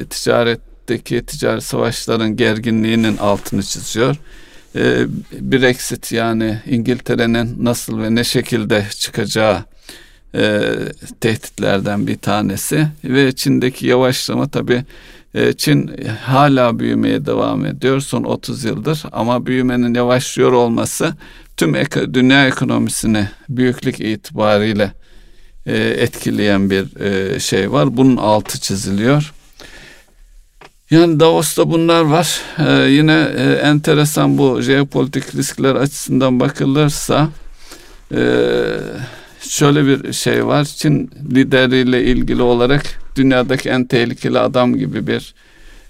ticaretteki 0.09 1.25
ticari 1.25 1.61
savaşların 1.61 2.35
gerginliğinin 2.35 3.17
altını 3.17 3.63
çiziyor. 3.63 4.15
Ee, 4.75 5.05
Brexit 5.31 6.11
yani 6.11 6.59
İngiltere'nin 6.65 7.65
nasıl 7.65 7.99
ve 7.99 8.15
ne 8.15 8.23
şekilde 8.23 8.85
çıkacağı 8.99 9.63
e, 10.35 10.61
tehditlerden 11.19 12.07
bir 12.07 12.17
tanesi 12.17 12.87
ve 13.03 13.31
Çin'deki 13.31 13.87
yavaşlama 13.87 14.47
tabi 14.47 14.83
e, 15.33 15.53
Çin 15.53 15.91
hala 16.23 16.79
büyümeye 16.79 17.25
devam 17.25 17.65
ediyor 17.65 17.99
son 18.01 18.23
30 18.23 18.63
yıldır 18.63 19.03
ama 19.11 19.45
büyümenin 19.45 19.93
yavaşlıyor 19.93 20.51
olması 20.51 21.13
tüm 21.57 21.75
ek- 21.75 22.13
dünya 22.13 22.47
ekonomisini 22.47 23.27
büyüklük 23.49 23.99
itibariyle 23.99 24.91
e, 25.65 25.77
etkileyen 25.77 26.69
bir 26.69 27.01
e, 27.01 27.39
şey 27.39 27.71
var. 27.71 27.97
Bunun 27.97 28.17
altı 28.17 28.59
çiziliyor. 28.59 29.33
Yani 30.89 31.19
Davos'ta 31.19 31.71
bunlar 31.71 32.01
var. 32.01 32.41
Ee, 32.59 32.89
yine 32.89 33.27
e, 33.37 33.43
enteresan 33.53 34.37
bu 34.37 34.61
jeopolitik 34.61 35.35
riskler 35.35 35.75
açısından 35.75 36.39
bakılırsa 36.39 37.29
e, 38.15 38.21
şöyle 39.41 39.85
bir 39.85 40.13
şey 40.13 40.45
var. 40.45 40.63
Çin 40.65 41.11
lideriyle 41.35 42.03
ilgili 42.03 42.41
olarak 42.41 42.85
dünyadaki 43.15 43.69
en 43.69 43.85
tehlikeli 43.85 44.39
adam 44.39 44.75
gibi 44.75 45.07
bir 45.07 45.33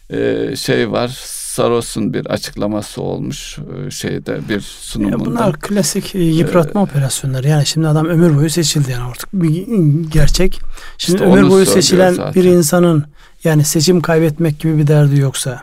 e, 0.10 0.56
şey 0.56 0.92
var. 0.92 1.10
Saros'un 1.56 2.14
bir 2.14 2.26
açıklaması 2.26 3.02
olmuş 3.02 3.60
e, 3.60 3.92
şeyde 3.92 4.40
bir 4.50 4.62
sunumunda. 4.62 5.26
Bunlar 5.26 5.60
klasik 5.60 6.16
e, 6.16 6.20
yıpratma 6.20 6.82
ee, 6.82 6.84
operasyonları. 6.84 7.48
Yani 7.48 7.66
şimdi 7.66 7.88
adam 7.88 8.06
ömür 8.06 8.38
boyu 8.38 8.50
seçildi 8.50 8.92
yani 8.92 9.04
artık 9.04 9.30
bir 9.34 9.68
gerçek. 10.12 10.62
Şimdi 10.98 11.24
işte 11.24 11.32
ömür 11.32 11.50
boyu 11.50 11.66
seçilen 11.66 12.14
zaten. 12.14 12.34
bir 12.34 12.44
insanın 12.44 13.06
yani 13.44 13.64
seçim 13.64 14.02
kaybetmek 14.02 14.60
gibi 14.60 14.78
bir 14.78 14.88
derdi 14.88 15.20
yoksa, 15.20 15.62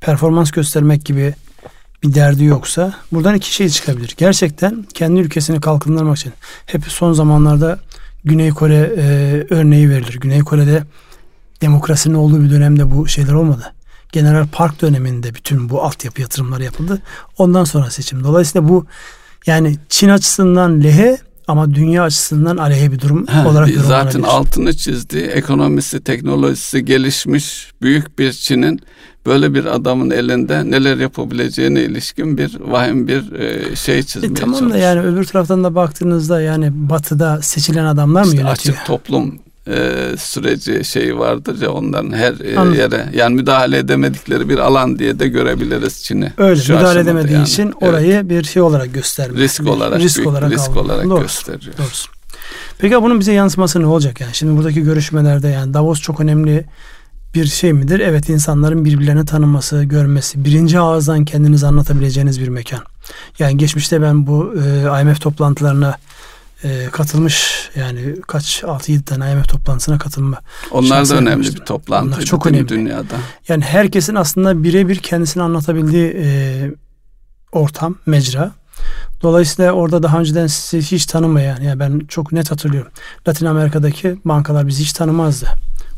performans 0.00 0.50
göstermek 0.50 1.04
gibi 1.04 1.34
bir 2.02 2.14
derdi 2.14 2.44
yoksa 2.44 2.94
buradan 3.12 3.34
iki 3.34 3.54
şey 3.54 3.68
çıkabilir. 3.68 4.14
Gerçekten 4.16 4.84
kendi 4.94 5.20
ülkesini 5.20 5.60
kalkındırmak 5.60 6.16
için 6.16 6.32
hep 6.66 6.84
son 6.84 7.12
zamanlarda 7.12 7.78
Güney 8.24 8.50
Kore 8.50 8.92
e, 8.96 9.04
örneği 9.54 9.90
verilir. 9.90 10.20
Güney 10.20 10.40
Kore'de 10.40 10.82
demokrasinin 11.60 12.14
olduğu 12.14 12.42
bir 12.42 12.50
dönemde 12.50 12.90
bu 12.90 13.08
şeyler 13.08 13.32
olmadı. 13.32 13.72
General 14.12 14.46
Park 14.52 14.82
döneminde 14.82 15.34
bütün 15.34 15.68
bu 15.68 15.82
altyapı 15.82 16.20
yatırımları 16.20 16.64
yapıldı. 16.64 17.02
Ondan 17.38 17.64
sonra 17.64 17.90
seçim. 17.90 18.24
Dolayısıyla 18.24 18.68
bu 18.68 18.86
yani 19.46 19.76
Çin 19.88 20.08
açısından 20.08 20.82
lehe 20.82 21.18
ama 21.48 21.74
dünya 21.74 22.02
açısından 22.02 22.56
aleyhe 22.56 22.92
bir 22.92 23.00
durum 23.00 23.26
ha, 23.26 23.48
olarak 23.48 23.68
Zaten 23.86 24.22
altını 24.22 24.76
çizdi. 24.76 25.18
Ekonomisi, 25.18 26.04
teknolojisi 26.04 26.84
gelişmiş 26.84 27.72
büyük 27.82 28.18
bir 28.18 28.32
Çin'in 28.32 28.80
böyle 29.26 29.54
bir 29.54 29.64
adamın 29.64 30.10
elinde 30.10 30.70
neler 30.70 30.96
yapabileceğine 30.96 31.82
ilişkin 31.82 32.38
bir 32.38 32.60
vahim 32.60 33.08
bir 33.08 33.32
e, 33.32 33.76
şey 33.76 34.02
çizmeye 34.02 34.32
e, 34.32 34.34
Tamam 34.34 34.58
çalışıyor. 34.58 34.80
da 34.80 34.84
yani 34.84 35.00
öbür 35.00 35.24
taraftan 35.24 35.64
da 35.64 35.74
baktığınızda 35.74 36.40
yani 36.40 36.70
batıda 36.72 37.42
seçilen 37.42 37.84
adamlar 37.84 38.24
işte 38.24 38.36
mı 38.36 38.42
yönetiyor? 38.42 38.74
Açık 38.76 38.86
toplum 38.86 39.38
e, 39.68 40.08
süreci 40.18 40.84
şeyi 40.84 41.18
vardır 41.18 41.62
ya 41.62 41.72
onların 41.72 42.12
her 42.12 42.32
e, 42.40 42.78
yere 42.78 43.08
yani 43.14 43.34
müdahale 43.34 43.78
edemedikleri 43.78 44.48
bir 44.48 44.58
alan 44.58 44.98
diye 44.98 45.18
de 45.18 45.28
görebiliriz 45.28 46.02
Çin'i. 46.02 46.32
Öyle 46.38 46.60
Şu 46.60 46.74
müdahale 46.74 47.00
edemediği 47.00 47.34
yani. 47.34 47.48
için 47.48 47.72
orayı 47.80 48.12
evet. 48.12 48.28
bir 48.30 48.44
şey 48.44 48.62
olarak 48.62 48.94
göstermek. 48.94 49.38
Risk 49.38 49.66
olarak 49.66 50.00
risk 50.00 50.16
büyük 50.16 50.28
olarak, 50.28 50.50
risk 50.50 50.76
olarak 50.76 51.04
Doğru. 51.04 51.22
gösteriyor. 51.22 51.74
Doğrusu. 51.78 52.10
Peki 52.78 53.02
bunun 53.02 53.20
bize 53.20 53.32
yansıması 53.32 53.80
ne 53.80 53.86
olacak 53.86 54.20
yani? 54.20 54.34
Şimdi 54.34 54.56
buradaki 54.56 54.82
görüşmelerde 54.82 55.48
yani 55.48 55.74
Davos 55.74 56.00
çok 56.00 56.20
önemli 56.20 56.64
bir 57.34 57.46
şey 57.46 57.72
midir? 57.72 58.00
Evet 58.00 58.28
insanların 58.28 58.84
birbirlerini 58.84 59.24
tanıması, 59.24 59.84
görmesi, 59.84 60.44
birinci 60.44 60.78
ağızdan 60.78 61.24
kendinizi 61.24 61.66
anlatabileceğiniz 61.66 62.40
bir 62.40 62.48
mekan. 62.48 62.80
Yani 63.38 63.56
geçmişte 63.56 64.02
ben 64.02 64.26
bu 64.26 64.54
e, 64.54 65.02
IMF 65.02 65.20
toplantılarına 65.20 65.96
e, 66.64 66.88
katılmış 66.92 67.70
yani 67.76 68.16
kaç 68.28 68.62
6-7 68.62 69.02
tane 69.02 69.32
IMF 69.32 69.48
toplantısına 69.48 69.98
katılma. 69.98 70.38
Onlar 70.70 71.08
da 71.08 71.16
önemli 71.16 71.46
bir 71.54 71.58
toplantı. 71.58 72.06
Onlar 72.06 72.20
çok 72.20 72.46
önemli. 72.46 72.68
Dünyada. 72.68 73.14
Yani 73.48 73.64
herkesin 73.64 74.14
aslında 74.14 74.64
birebir 74.64 74.96
kendisini 74.96 75.42
anlatabildiği 75.42 76.16
e, 76.16 76.26
ortam, 77.52 77.94
mecra. 78.06 78.52
Dolayısıyla 79.22 79.72
orada 79.72 80.02
daha 80.02 80.20
önceden 80.20 80.46
sizi 80.46 80.96
hiç 80.96 81.06
tanımayan, 81.06 81.60
yani 81.60 81.80
ben 81.80 82.00
çok 82.08 82.32
net 82.32 82.50
hatırlıyorum. 82.50 82.92
Latin 83.28 83.46
Amerika'daki 83.46 84.16
bankalar 84.24 84.66
bizi 84.66 84.82
hiç 84.82 84.92
tanımazdı. 84.92 85.46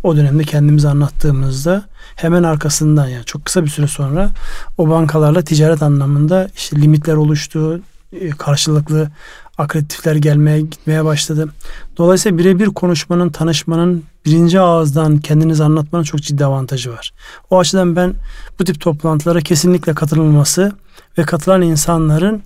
O 0.02 0.16
dönemde 0.16 0.44
kendimizi 0.44 0.88
anlattığımızda 0.88 1.84
hemen 2.16 2.42
arkasından 2.42 3.08
yani 3.08 3.24
çok 3.24 3.44
kısa 3.44 3.64
bir 3.64 3.70
süre 3.70 3.86
sonra 3.86 4.30
o 4.78 4.88
bankalarla 4.88 5.42
ticaret 5.42 5.82
anlamında 5.82 6.48
işte 6.56 6.76
limitler 6.76 7.14
oluştu, 7.14 7.80
e, 8.20 8.30
karşılıklı 8.30 9.10
akreditifler 9.58 10.16
gelmeye 10.16 10.60
gitmeye 10.60 11.04
başladı. 11.04 11.48
Dolayısıyla 11.96 12.38
birebir 12.38 12.66
konuşmanın, 12.66 13.30
tanışmanın, 13.30 14.04
birinci 14.26 14.60
ağızdan 14.60 15.18
kendinizi 15.18 15.64
anlatmanın 15.64 16.04
çok 16.04 16.22
ciddi 16.22 16.44
avantajı 16.44 16.92
var. 16.92 17.12
O 17.50 17.58
açıdan 17.58 17.96
ben 17.96 18.14
bu 18.58 18.64
tip 18.64 18.80
toplantılara 18.80 19.40
kesinlikle 19.40 19.94
katılılması 19.94 20.72
ve 21.18 21.22
katılan 21.22 21.62
insanların 21.62 22.42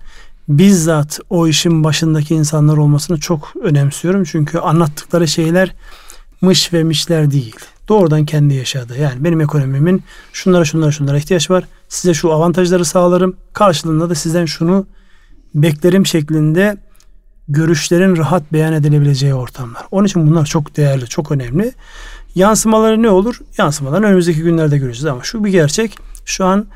bizzat 0.48 1.20
o 1.30 1.46
işin 1.46 1.84
başındaki 1.84 2.34
insanlar 2.34 2.76
olmasını 2.76 3.20
çok 3.20 3.52
önemsiyorum. 3.62 4.24
Çünkü 4.24 4.58
anlattıkları 4.58 5.28
şeyler 5.28 5.74
mış 6.40 6.72
ve 6.72 6.84
mişler 6.84 7.30
değil. 7.30 7.56
Doğrudan 7.88 8.24
kendi 8.26 8.54
yaşadığı. 8.54 8.98
Yani 8.98 9.24
benim 9.24 9.40
ekonomimin 9.40 10.02
şunlara 10.32 10.64
şunlara 10.64 10.90
şunlara 10.90 11.16
ihtiyaç 11.16 11.50
var. 11.50 11.64
Size 11.88 12.14
şu 12.14 12.32
avantajları 12.32 12.84
sağlarım. 12.84 13.36
Karşılığında 13.52 14.10
da 14.10 14.14
sizden 14.14 14.44
şunu 14.44 14.86
beklerim 15.54 16.06
şeklinde 16.06 16.76
görüşlerin 17.48 18.16
rahat 18.16 18.52
beyan 18.52 18.72
edilebileceği 18.72 19.34
ortamlar. 19.34 19.86
Onun 19.90 20.06
için 20.06 20.26
bunlar 20.26 20.46
çok 20.46 20.76
değerli, 20.76 21.06
çok 21.06 21.32
önemli. 21.32 21.72
Yansımaları 22.34 23.02
ne 23.02 23.10
olur? 23.10 23.40
Yansımaları 23.58 24.04
önümüzdeki 24.04 24.42
günlerde 24.42 24.78
göreceğiz 24.78 25.06
ama 25.06 25.22
şu 25.22 25.44
bir 25.44 25.50
gerçek. 25.50 25.98
Şu 26.24 26.44
an 26.44 26.66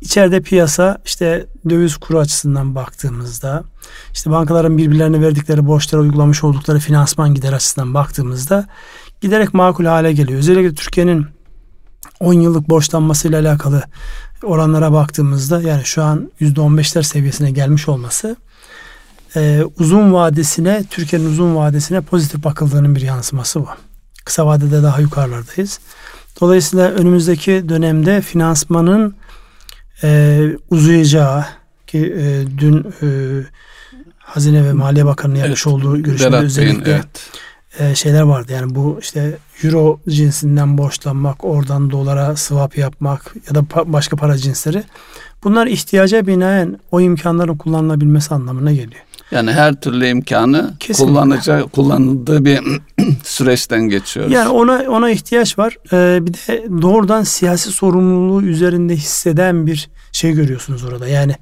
içeride 0.00 0.40
piyasa 0.40 0.98
işte 1.04 1.46
döviz 1.70 1.96
kuru 1.96 2.18
açısından 2.18 2.74
baktığımızda 2.74 3.64
işte 4.12 4.30
bankaların 4.30 4.78
birbirlerine 4.78 5.20
verdikleri 5.20 5.66
borçlara 5.66 6.02
uygulamış 6.02 6.44
oldukları 6.44 6.78
finansman 6.78 7.34
gider 7.34 7.52
açısından 7.52 7.94
baktığımızda 7.94 8.66
giderek 9.20 9.54
makul 9.54 9.84
hale 9.84 10.12
geliyor. 10.12 10.38
Özellikle 10.38 10.74
Türkiye'nin 10.74 11.26
10 12.20 12.32
yıllık 12.32 12.68
borçlanmasıyla 12.68 13.40
alakalı 13.40 13.82
oranlara 14.42 14.92
baktığımızda 14.92 15.62
yani 15.62 15.84
şu 15.84 16.02
an 16.02 16.30
%15'ler 16.40 17.02
seviyesine 17.02 17.50
gelmiş 17.50 17.88
olması 17.88 18.36
e, 19.36 19.64
uzun 19.78 20.12
vadesine 20.12 20.84
Türkiye'nin 20.90 21.26
uzun 21.26 21.56
vadesine 21.56 22.00
pozitif 22.00 22.44
bakıldığının 22.44 22.96
bir 22.96 23.00
yansıması 23.00 23.60
bu. 23.60 23.68
Kısa 24.24 24.46
vadede 24.46 24.82
daha 24.82 25.00
yukarılardayız. 25.00 25.80
Dolayısıyla 26.40 26.90
önümüzdeki 26.90 27.68
dönemde 27.68 28.20
finansmanın 28.20 29.14
e, 30.02 30.42
uzayacağı 30.70 31.44
ki 31.86 32.14
e, 32.18 32.58
dün 32.58 32.94
e, 33.02 33.08
Hazine 34.18 34.64
ve 34.64 34.72
Maliye 34.72 35.06
Bakanı'nın 35.06 35.38
yapmış 35.38 35.66
evet, 35.66 35.74
olduğu 35.74 36.02
görüşmede 36.02 36.36
özellikle 36.36 36.92
evet. 36.92 37.30
e, 37.78 37.94
şeyler 37.94 38.22
vardı. 38.22 38.52
Yani 38.52 38.74
bu 38.74 38.98
işte 39.00 39.38
euro 39.64 40.00
cinsinden 40.08 40.78
borçlanmak, 40.78 41.44
oradan 41.44 41.90
dolara 41.90 42.36
swap 42.36 42.78
yapmak 42.78 43.34
ya 43.48 43.54
da 43.54 43.58
pa- 43.58 43.92
başka 43.92 44.16
para 44.16 44.38
cinsleri 44.38 44.84
bunlar 45.44 45.66
ihtiyaca 45.66 46.26
binaen 46.26 46.78
o 46.90 47.00
imkanların 47.00 47.56
kullanılabilmesi 47.56 48.34
anlamına 48.34 48.72
geliyor. 48.72 49.02
Yani 49.32 49.52
her 49.52 49.74
türlü 49.74 50.06
imkanı 50.06 50.74
kullanacak 50.98 51.72
kullanıldığı 51.72 52.44
bir 52.44 52.60
süreçten 53.24 53.82
geçiyoruz. 53.82 54.32
Yani 54.32 54.48
ona 54.48 54.84
ona 54.88 55.10
ihtiyaç 55.10 55.58
var. 55.58 55.76
Ee, 55.92 56.26
bir 56.26 56.32
de 56.32 56.82
doğrudan 56.82 57.22
siyasi 57.22 57.70
sorumluluğu 57.72 58.42
üzerinde 58.42 58.96
hisseden 58.96 59.66
bir 59.66 59.90
şey 60.12 60.32
görüyorsunuz 60.32 60.84
orada. 60.84 61.08
Yani 61.08 61.34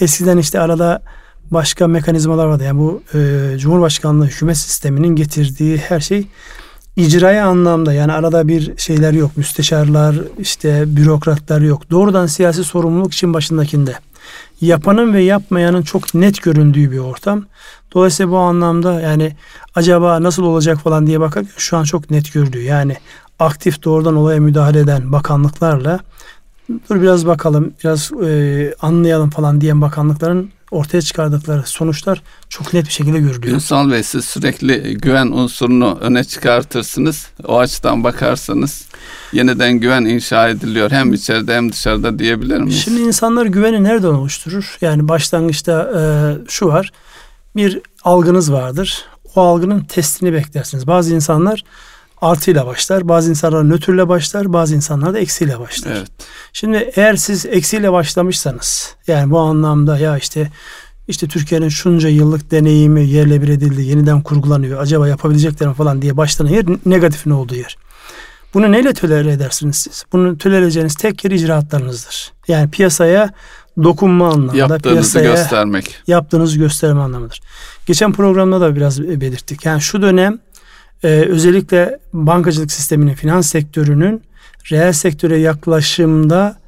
eskiden 0.00 0.38
işte 0.38 0.60
arada 0.60 1.02
başka 1.50 1.86
mekanizmalar 1.86 2.46
vardı. 2.46 2.64
Yani 2.64 2.78
bu 2.78 3.02
e, 3.14 3.58
Cumhurbaşkanlığı 3.58 4.26
hükümet 4.26 4.56
sisteminin 4.56 5.16
getirdiği 5.16 5.76
her 5.76 6.00
şey 6.00 6.26
icraya 6.96 7.46
anlamda 7.46 7.92
yani 7.92 8.12
arada 8.12 8.48
bir 8.48 8.76
şeyler 8.76 9.12
yok. 9.12 9.36
Müsteşarlar, 9.36 10.16
işte 10.38 10.84
bürokratlar 10.86 11.60
yok. 11.60 11.90
Doğrudan 11.90 12.26
siyasi 12.26 12.64
sorumluluk 12.64 13.12
için 13.12 13.34
başındakinde 13.34 13.94
yapanın 14.60 15.14
ve 15.14 15.22
yapmayanın 15.22 15.82
çok 15.82 16.14
net 16.14 16.42
göründüğü 16.42 16.90
bir 16.90 16.98
ortam. 16.98 17.44
Dolayısıyla 17.94 18.32
bu 18.32 18.38
anlamda 18.38 19.00
yani 19.00 19.36
acaba 19.74 20.22
nasıl 20.22 20.42
olacak 20.42 20.78
falan 20.78 21.06
diye 21.06 21.20
bakarken 21.20 21.52
şu 21.56 21.76
an 21.76 21.84
çok 21.84 22.10
net 22.10 22.32
görülüyor. 22.32 22.64
Yani 22.64 22.96
aktif 23.38 23.84
doğrudan 23.84 24.16
olaya 24.16 24.40
müdahale 24.40 24.80
eden 24.80 25.12
bakanlıklarla 25.12 26.00
dur 26.90 27.02
biraz 27.02 27.26
bakalım 27.26 27.74
biraz 27.84 28.12
e, 28.12 28.74
anlayalım 28.82 29.30
falan 29.30 29.60
diyen 29.60 29.80
bakanlıkların 29.80 30.50
ortaya 30.70 31.02
çıkardıkları 31.02 31.62
sonuçlar 31.66 32.22
çok 32.48 32.72
net 32.72 32.86
bir 32.86 32.92
şekilde 32.92 33.18
görülüyor. 33.18 33.54
Ünsal 33.54 33.90
Bey 33.90 34.02
siz 34.02 34.24
sürekli 34.24 34.94
güven 34.98 35.26
unsurunu 35.26 35.98
öne 36.00 36.24
çıkartırsınız. 36.24 37.26
O 37.44 37.58
açıdan 37.58 38.04
bakarsanız 38.04 38.84
yeniden 39.32 39.72
güven 39.72 40.04
inşa 40.04 40.48
ediliyor. 40.48 40.90
Hem 40.90 41.12
içeride 41.12 41.56
hem 41.56 41.72
dışarıda 41.72 42.18
diyebilir 42.18 42.58
miyiz? 42.58 42.82
Şimdi 42.84 43.00
insanlar 43.00 43.46
güveni 43.46 43.84
nereden 43.84 44.08
oluşturur? 44.08 44.76
Yani 44.80 45.08
başlangıçta 45.08 45.90
e, 45.96 46.00
şu 46.48 46.66
var. 46.66 46.92
Bir 47.56 47.80
algınız 48.04 48.52
vardır. 48.52 49.04
O 49.34 49.40
algının 49.40 49.80
testini 49.80 50.32
beklersiniz. 50.32 50.86
Bazı 50.86 51.14
insanlar 51.14 51.64
artıyla 52.20 52.66
başlar. 52.66 53.08
Bazı 53.08 53.30
insanlar 53.30 53.70
nötrle 53.70 54.08
başlar. 54.08 54.52
Bazı 54.52 54.74
insanlar 54.74 55.14
da 55.14 55.18
eksiyle 55.18 55.60
başlar. 55.60 55.92
Evet. 55.92 56.08
Şimdi 56.52 56.90
eğer 56.96 57.16
siz 57.16 57.46
eksiyle 57.46 57.92
başlamışsanız 57.92 58.94
yani 59.06 59.30
bu 59.30 59.38
anlamda 59.38 59.98
ya 59.98 60.18
işte 60.18 60.50
işte 61.08 61.28
Türkiye'nin 61.28 61.68
şunca 61.68 62.08
yıllık 62.08 62.50
deneyimi 62.50 63.08
yerle 63.08 63.42
bir 63.42 63.48
edildi, 63.48 63.82
yeniden 63.82 64.22
kurgulanıyor. 64.22 64.80
Acaba 64.80 65.08
yapabileceklerim 65.08 65.72
falan 65.72 66.02
diye 66.02 66.16
başlanan 66.16 66.50
yer 66.50 66.64
negatifin 66.86 67.30
olduğu 67.30 67.54
yer. 67.54 67.76
Bunu 68.54 68.72
neyle 68.72 68.92
tölere 68.92 69.32
edersiniz 69.32 69.76
siz? 69.76 70.04
Bunu 70.12 70.38
tölere 70.38 70.64
edeceğiniz 70.64 70.94
tek 70.94 71.24
yer 71.24 71.30
icraatlarınızdır. 71.30 72.32
Yani 72.48 72.70
piyasaya 72.70 73.30
dokunma 73.82 74.28
anlamında. 74.28 74.56
Yaptığınızı 74.56 75.12
piyasaya 75.12 75.30
göstermek. 75.30 75.96
Yaptığınızı 76.06 76.58
gösterme 76.58 77.00
anlamıdır. 77.00 77.40
Geçen 77.86 78.12
programda 78.12 78.60
da 78.60 78.76
biraz 78.76 79.02
belirttik. 79.02 79.64
Yani 79.64 79.80
şu 79.80 80.02
dönem 80.02 80.38
e, 81.02 81.08
özellikle 81.08 81.98
bankacılık 82.12 82.72
sisteminin, 82.72 83.14
finans 83.14 83.50
sektörünün 83.50 84.22
reel 84.70 84.92
sektöre 84.92 85.38
yaklaşımda 85.38 86.60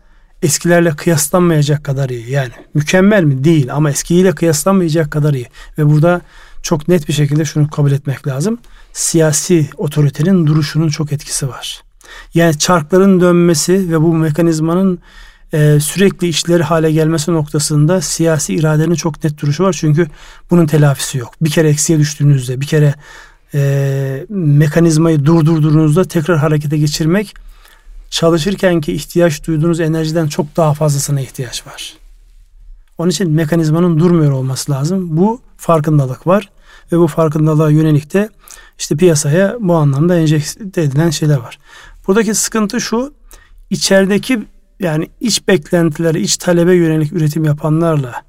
eskilerle 0.43 0.91
kıyaslanmayacak 0.91 1.85
kadar 1.85 2.09
iyi. 2.09 2.31
Yani 2.31 2.51
mükemmel 2.75 3.25
mi? 3.25 3.45
Değil 3.45 3.75
ama 3.75 3.91
eskiyle 3.91 4.33
kıyaslanmayacak 4.33 5.11
kadar 5.11 5.35
iyi. 5.35 5.47
Ve 5.79 5.91
burada 5.91 6.21
çok 6.63 6.89
net 6.89 7.09
bir 7.09 7.13
şekilde 7.13 7.45
şunu 7.45 7.71
kabul 7.71 7.93
etmek 7.93 8.27
lazım. 8.27 8.59
Siyasi 8.93 9.71
otoritenin 9.77 10.47
duruşunun 10.47 10.89
çok 10.89 11.13
etkisi 11.13 11.49
var. 11.49 11.83
Yani 12.35 12.59
çarkların 12.59 13.21
dönmesi 13.21 13.91
ve 13.91 14.01
bu 14.01 14.15
mekanizmanın 14.15 14.99
e, 15.53 15.81
sürekli 15.81 16.29
işleri 16.29 16.63
hale 16.63 16.93
gelmesi 16.93 17.33
noktasında 17.33 18.01
siyasi 18.01 18.55
iradenin 18.55 18.95
çok 18.95 19.25
net 19.25 19.39
duruşu 19.43 19.65
var. 19.65 19.73
Çünkü 19.73 20.09
bunun 20.51 20.67
telafisi 20.67 21.19
yok. 21.19 21.35
Bir 21.41 21.51
kere 21.51 21.69
eksiye 21.69 21.99
düştüğünüzde, 21.99 22.61
bir 22.61 22.67
kere 22.67 22.95
e, 23.55 24.27
mekanizmayı 24.29 25.25
durdurduğunuzda 25.25 26.05
tekrar 26.05 26.39
harekete 26.39 26.79
geçirmek 26.79 27.35
çalışırken 28.11 28.81
ki 28.81 28.93
ihtiyaç 28.93 29.47
duyduğunuz 29.47 29.81
enerjiden 29.81 30.27
çok 30.27 30.57
daha 30.57 30.75
fazlasına 30.75 31.21
ihtiyaç 31.21 31.67
var. 31.67 31.95
Onun 32.99 33.11
için 33.11 33.31
mekanizmanın 33.31 33.99
durmuyor 33.99 34.33
olması 34.33 34.73
lazım. 34.73 35.17
Bu 35.17 35.41
farkındalık 35.57 36.27
var 36.27 36.51
ve 36.93 36.99
bu 36.99 37.07
farkındalığa 37.07 37.71
yönelik 37.71 38.15
de 38.15 38.29
işte 38.79 38.97
piyasaya 38.97 39.57
bu 39.61 39.75
anlamda 39.75 40.19
enjekte 40.19 40.83
edilen 40.83 41.11
şeyler 41.11 41.39
var. 41.39 41.59
Buradaki 42.07 42.35
sıkıntı 42.35 42.81
şu 42.81 43.15
içerideki 43.71 44.43
yani 44.81 45.11
iç 45.21 45.49
beklentileri, 45.49 46.21
iç 46.21 46.37
talebe 46.37 46.75
yönelik 46.75 47.13
üretim 47.13 47.45
yapanlarla 47.45 48.23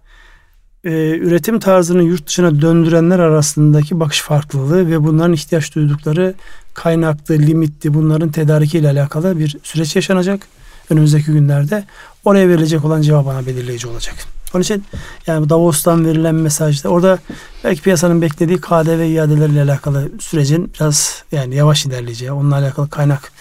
e, 0.84 1.18
üretim 1.18 1.60
tarzını 1.60 2.04
yurt 2.04 2.28
dışına 2.28 2.62
döndürenler 2.62 3.20
arasındaki 3.20 4.00
bakış 4.00 4.22
farklılığı 4.22 4.90
ve 4.90 5.04
bunların 5.04 5.34
ihtiyaç 5.34 5.76
duydukları 5.76 6.34
kaynaktı, 6.74 7.34
limitti 7.34 7.94
bunların 7.94 8.32
tedariki 8.32 8.78
ile 8.78 8.90
alakalı 8.90 9.40
bir 9.40 9.58
süreç 9.64 9.96
yaşanacak 9.96 10.48
önümüzdeki 10.90 11.32
günlerde. 11.32 11.84
Oraya 12.26 12.50
verilecek 12.50 12.86
olan 12.86 13.02
cevap 13.02 13.26
bana 13.26 13.46
belirleyici 13.46 13.88
olacak. 13.88 14.16
Onun 14.54 14.64
için 14.64 14.84
yani 15.28 15.50
Davos'tan 15.50 16.06
verilen 16.06 16.36
mesajda 16.36 16.90
orada 16.90 17.20
belki 17.64 17.82
piyasanın 17.82 18.22
beklediği 18.22 18.62
KDV 18.62 19.10
iadeleriyle 19.10 19.62
alakalı 19.62 20.12
sürecin 20.20 20.72
biraz 20.76 21.24
yani 21.32 21.56
yavaş 21.56 21.86
ilerleyeceği, 21.86 22.32
onunla 22.32 22.56
alakalı 22.56 22.90
kaynak 22.90 23.32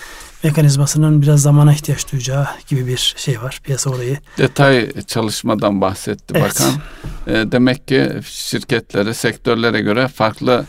mekanizmasının 0.44 1.22
biraz 1.22 1.42
zamana 1.42 1.72
ihtiyaç 1.72 2.12
duyacağı 2.12 2.46
gibi 2.68 2.86
bir 2.86 3.14
şey 3.16 3.42
var 3.42 3.60
piyasa 3.64 3.90
orayı. 3.90 4.18
Detay 4.38 4.92
çalışmadan 5.06 5.80
bahsetti 5.80 6.34
evet. 6.36 6.42
bakan. 6.44 6.72
E, 7.26 7.52
demek 7.52 7.88
ki 7.88 8.10
şirketlere, 8.24 9.14
sektörlere 9.14 9.80
göre 9.80 10.08
farklı 10.08 10.64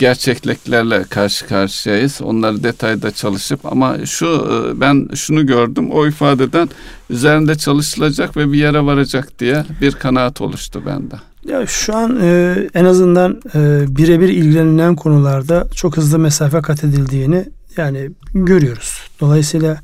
gerçekliklerle 0.00 1.04
karşı 1.04 1.46
karşıyayız. 1.46 2.22
Onları 2.22 2.62
detayda 2.62 3.10
çalışıp 3.10 3.66
ama 3.66 4.06
şu 4.06 4.26
e, 4.26 4.80
ben 4.80 5.08
şunu 5.14 5.46
gördüm 5.46 5.90
o 5.90 6.06
ifadeden 6.06 6.68
üzerinde 7.10 7.54
çalışılacak 7.54 8.36
ve 8.36 8.52
bir 8.52 8.58
yere 8.58 8.86
varacak 8.86 9.38
diye 9.38 9.64
bir 9.80 9.92
kanaat 9.92 10.40
oluştu 10.40 10.82
bende. 10.86 11.14
Ya 11.44 11.66
şu 11.66 11.96
an 11.96 12.18
e, 12.22 12.56
en 12.74 12.84
azından 12.84 13.40
e, 13.54 13.84
birebir 13.96 14.28
ilgilenilen 14.28 14.96
konularda 14.96 15.68
çok 15.74 15.96
hızlı 15.96 16.18
mesafe 16.18 16.60
kat 16.60 16.84
edildiğini 16.84 17.44
yani 17.76 18.10
görüyoruz. 18.34 18.99
Dolayısıyla 19.20 19.80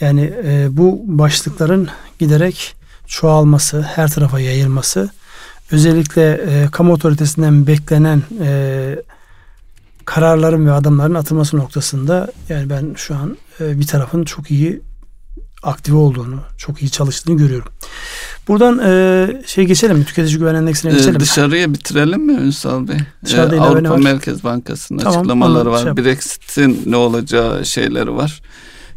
yani 0.00 0.32
e, 0.44 0.66
bu 0.70 1.02
başlıkların 1.04 1.88
giderek 2.18 2.74
çoğalması, 3.06 3.82
her 3.82 4.10
tarafa 4.10 4.40
yayılması, 4.40 5.10
özellikle 5.70 6.32
e, 6.32 6.68
kamu 6.72 6.92
otoritesinden 6.92 7.66
beklenen 7.66 8.22
e, 8.42 8.96
kararların 10.04 10.66
ve 10.66 10.72
adımların 10.72 11.14
atılması 11.14 11.56
noktasında 11.56 12.32
yani 12.48 12.70
ben 12.70 12.94
şu 12.96 13.14
an 13.14 13.36
e, 13.60 13.80
bir 13.80 13.86
tarafın 13.86 14.24
çok 14.24 14.50
iyi 14.50 14.80
aktive 15.66 15.96
olduğunu, 15.96 16.40
çok 16.58 16.82
iyi 16.82 16.90
çalıştığını 16.90 17.36
görüyorum. 17.36 17.72
Buradan 18.48 18.78
e, 18.78 19.42
şey 19.46 19.64
geçelim 19.64 19.98
mi? 19.98 20.04
Tüketici 20.04 20.38
güven 20.38 20.54
endeksine 20.54 20.92
ee, 20.92 20.94
geçelim. 20.94 21.16
Ee, 21.16 21.20
dışarıya 21.20 21.74
bitirelim 21.74 22.26
mi 22.26 22.32
Ünsal 22.32 22.88
Bey? 22.88 22.96
Dışarıda 23.24 23.56
ee, 23.56 23.60
Avrupa 23.60 23.90
var. 23.90 23.98
Merkez 23.98 24.44
Bankası'nın 24.44 24.98
tamam, 24.98 25.18
açıklamaları 25.18 25.70
var. 25.70 25.82
Şey 25.82 25.96
Brexit'in 25.96 26.82
ne 26.86 26.96
olacağı 26.96 27.66
şeyleri 27.66 28.16
var. 28.16 28.42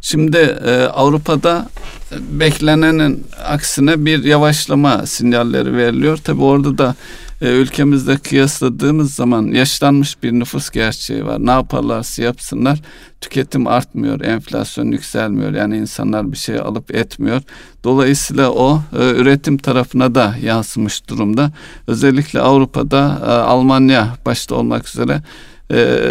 Şimdi 0.01 0.37
e, 0.65 0.83
Avrupa'da 0.83 1.69
beklenenin 2.11 3.27
aksine 3.45 4.05
bir 4.05 4.23
yavaşlama 4.23 5.05
sinyalleri 5.05 5.77
veriliyor. 5.77 6.17
Tabi 6.17 6.41
orada 6.43 6.77
da 6.77 6.95
e, 7.41 7.49
ülkemizde 7.49 8.17
kıyasladığımız 8.17 9.13
zaman 9.13 9.47
yaşlanmış 9.47 10.23
bir 10.23 10.31
nüfus 10.31 10.69
gerçeği 10.69 11.25
var. 11.25 11.45
Ne 11.45 11.51
yaparlarsa 11.51 12.23
yapsınlar 12.23 12.81
tüketim 13.21 13.67
artmıyor, 13.67 14.21
enflasyon 14.21 14.91
yükselmiyor. 14.91 15.53
Yani 15.53 15.77
insanlar 15.77 16.31
bir 16.31 16.37
şey 16.37 16.59
alıp 16.59 16.95
etmiyor. 16.95 17.41
Dolayısıyla 17.83 18.51
o 18.51 18.81
e, 18.99 19.11
üretim 19.11 19.57
tarafına 19.57 20.15
da 20.15 20.35
yansımış 20.43 21.07
durumda. 21.07 21.51
Özellikle 21.87 22.39
Avrupa'da 22.39 23.19
e, 23.21 23.29
Almanya 23.29 24.15
başta 24.25 24.55
olmak 24.55 24.87
üzere 24.87 25.21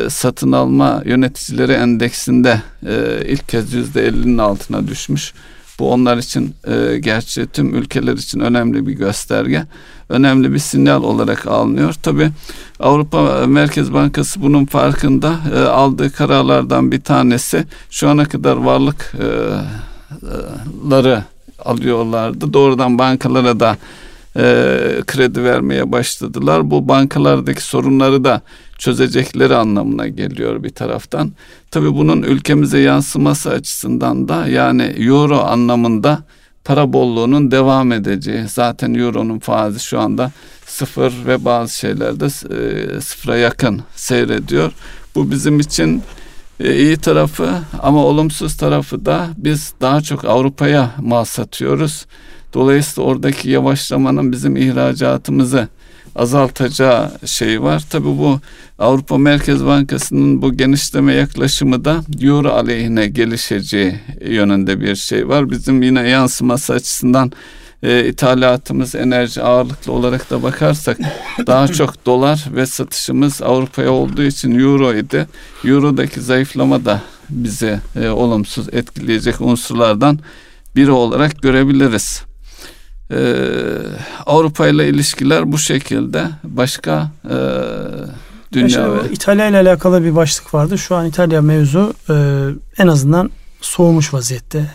satın 0.08 0.52
alma 0.52 1.02
yöneticileri 1.04 1.72
endeksinde 1.72 2.62
ilk 3.28 3.48
kez 3.48 3.74
yüzde 3.74 4.08
50'nin 4.08 4.38
altına 4.38 4.88
düşmüş. 4.88 5.32
Bu 5.78 5.92
onlar 5.92 6.16
için 6.16 6.54
e, 6.66 6.98
gerçi 6.98 7.46
tüm 7.46 7.74
ülkeler 7.74 8.12
için 8.12 8.40
önemli 8.40 8.86
bir 8.86 8.92
gösterge. 8.92 9.64
Önemli 10.08 10.52
bir 10.52 10.58
sinyal 10.58 11.02
olarak 11.02 11.46
alınıyor. 11.46 11.92
Tabi 11.92 12.30
Avrupa 12.80 13.46
Merkez 13.46 13.92
Bankası 13.92 14.42
bunun 14.42 14.64
farkında 14.64 15.36
e, 15.54 15.58
aldığı 15.58 16.12
kararlardan 16.12 16.92
bir 16.92 17.00
tanesi 17.00 17.64
şu 17.90 18.08
ana 18.08 18.24
kadar 18.24 18.56
varlıkları 18.56 19.64
e, 21.58 21.62
alıyorlardı. 21.62 22.52
Doğrudan 22.52 22.98
bankalara 22.98 23.60
da 23.60 23.76
e, 24.36 24.42
kredi 25.06 25.44
vermeye 25.44 25.92
başladılar. 25.92 26.70
Bu 26.70 26.88
bankalardaki 26.88 27.62
sorunları 27.62 28.24
da 28.24 28.40
çözecekleri 28.78 29.54
anlamına 29.54 30.08
geliyor 30.08 30.62
bir 30.62 30.70
taraftan. 30.70 31.32
Tabii 31.70 31.94
bunun 31.94 32.22
ülkemize 32.22 32.78
yansıması 32.78 33.50
açısından 33.50 34.28
da 34.28 34.46
yani 34.46 34.82
euro 34.82 35.38
anlamında 35.38 36.18
para 36.68 36.92
bolluğunun 36.92 37.50
devam 37.50 37.92
edeceği. 37.92 38.48
Zaten 38.48 38.94
euronun 38.94 39.38
faizi 39.38 39.80
şu 39.80 40.00
anda 40.00 40.32
sıfır 40.66 41.12
ve 41.26 41.44
bazı 41.44 41.76
şeylerde 41.76 42.26
e, 42.26 43.00
sıfıra 43.00 43.36
yakın 43.36 43.82
seyrediyor. 43.96 44.72
Bu 45.14 45.30
bizim 45.30 45.60
için 45.60 46.02
e, 46.60 46.76
iyi 46.76 46.96
tarafı 46.96 47.50
ama 47.82 48.04
olumsuz 48.04 48.56
tarafı 48.56 49.06
da 49.06 49.28
biz 49.36 49.72
daha 49.80 50.00
çok 50.00 50.24
Avrupa'ya 50.24 50.90
mal 51.00 51.24
satıyoruz. 51.24 52.06
Dolayısıyla 52.54 53.10
oradaki 53.10 53.50
yavaşlamanın 53.50 54.32
bizim 54.32 54.56
ihracatımızı 54.56 55.68
azaltacağı 56.16 57.10
şey 57.26 57.62
var. 57.62 57.84
Tabii 57.90 58.04
bu 58.04 58.40
Avrupa 58.78 59.18
Merkez 59.18 59.64
Bankası'nın 59.64 60.42
bu 60.42 60.56
genişleme 60.56 61.14
yaklaşımı 61.14 61.84
da 61.84 62.00
euro 62.20 62.48
aleyhine 62.48 63.06
gelişeceği 63.06 64.00
yönünde 64.20 64.80
bir 64.80 64.96
şey 64.96 65.28
var. 65.28 65.50
Bizim 65.50 65.82
yine 65.82 66.08
yansıması 66.08 66.72
açısından 66.72 67.32
e, 67.82 68.08
ithalatımız 68.08 68.94
enerji 68.94 69.42
ağırlıklı 69.42 69.92
olarak 69.92 70.30
da 70.30 70.42
bakarsak 70.42 70.98
daha 71.46 71.68
çok 71.72 72.06
dolar 72.06 72.44
ve 72.54 72.66
satışımız 72.66 73.42
Avrupa'ya 73.42 73.92
olduğu 73.92 74.22
için 74.22 74.58
euro 74.58 74.94
idi. 74.94 75.26
Euro'daki 75.64 76.20
zayıflama 76.20 76.84
da 76.84 77.02
bizi 77.30 77.80
e, 77.96 78.08
olumsuz 78.08 78.68
etkileyecek 78.72 79.40
unsurlardan 79.40 80.18
biri 80.76 80.90
olarak 80.90 81.42
görebiliriz. 81.42 82.22
Ee, 83.12 83.46
Avrupa 84.26 84.68
ile 84.68 84.88
ilişkiler 84.88 85.52
bu 85.52 85.58
şekilde. 85.58 86.26
Başka 86.44 87.10
e, 87.24 87.36
dünya 88.52 88.94
ve... 88.94 88.98
İtalya 89.12 89.48
ile 89.48 89.56
alakalı 89.56 90.04
bir 90.04 90.16
başlık 90.16 90.54
vardı. 90.54 90.78
Şu 90.78 90.96
an 90.96 91.06
İtalya 91.06 91.42
mevzu 91.42 91.94
e, 92.10 92.14
en 92.78 92.86
azından 92.86 93.30
soğumuş 93.60 94.14
vaziyette. 94.14 94.70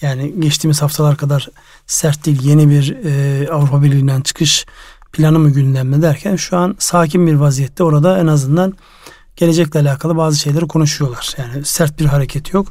Yani 0.00 0.34
geçtiğimiz 0.40 0.82
haftalar 0.82 1.16
kadar 1.16 1.48
sert 1.86 2.26
değil 2.26 2.42
yeni 2.42 2.70
bir 2.70 2.96
e, 3.04 3.48
Avrupa 3.50 3.82
Birliği'nden 3.82 4.20
çıkış 4.20 4.66
planı 5.12 5.38
mı 5.38 5.50
gündemde 5.50 6.02
derken 6.02 6.36
şu 6.36 6.56
an 6.56 6.76
sakin 6.78 7.26
bir 7.26 7.34
vaziyette 7.34 7.84
orada 7.84 8.18
en 8.18 8.26
azından 8.26 8.74
gelecekle 9.36 9.80
alakalı 9.80 10.16
bazı 10.16 10.38
şeyleri 10.38 10.66
konuşuyorlar. 10.66 11.34
Yani 11.38 11.64
sert 11.64 12.00
bir 12.00 12.04
hareket 12.04 12.52
yok. 12.52 12.68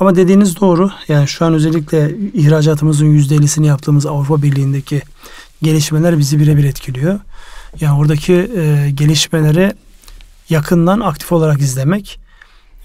Ama 0.00 0.16
dediğiniz 0.16 0.60
doğru. 0.60 0.90
Yani 1.08 1.28
şu 1.28 1.44
an 1.44 1.54
özellikle 1.54 2.16
ihracatımızın 2.34 3.06
%50'sini 3.06 3.66
yaptığımız 3.66 4.06
Avrupa 4.06 4.42
Birliği'ndeki 4.42 5.02
gelişmeler 5.62 6.18
bizi 6.18 6.40
birebir 6.40 6.64
etkiliyor. 6.64 7.20
Yani 7.80 7.98
oradaki 7.98 8.32
e, 8.32 8.90
gelişmeleri 8.94 9.72
yakından 10.48 11.00
aktif 11.00 11.32
olarak 11.32 11.60
izlemek 11.60 12.20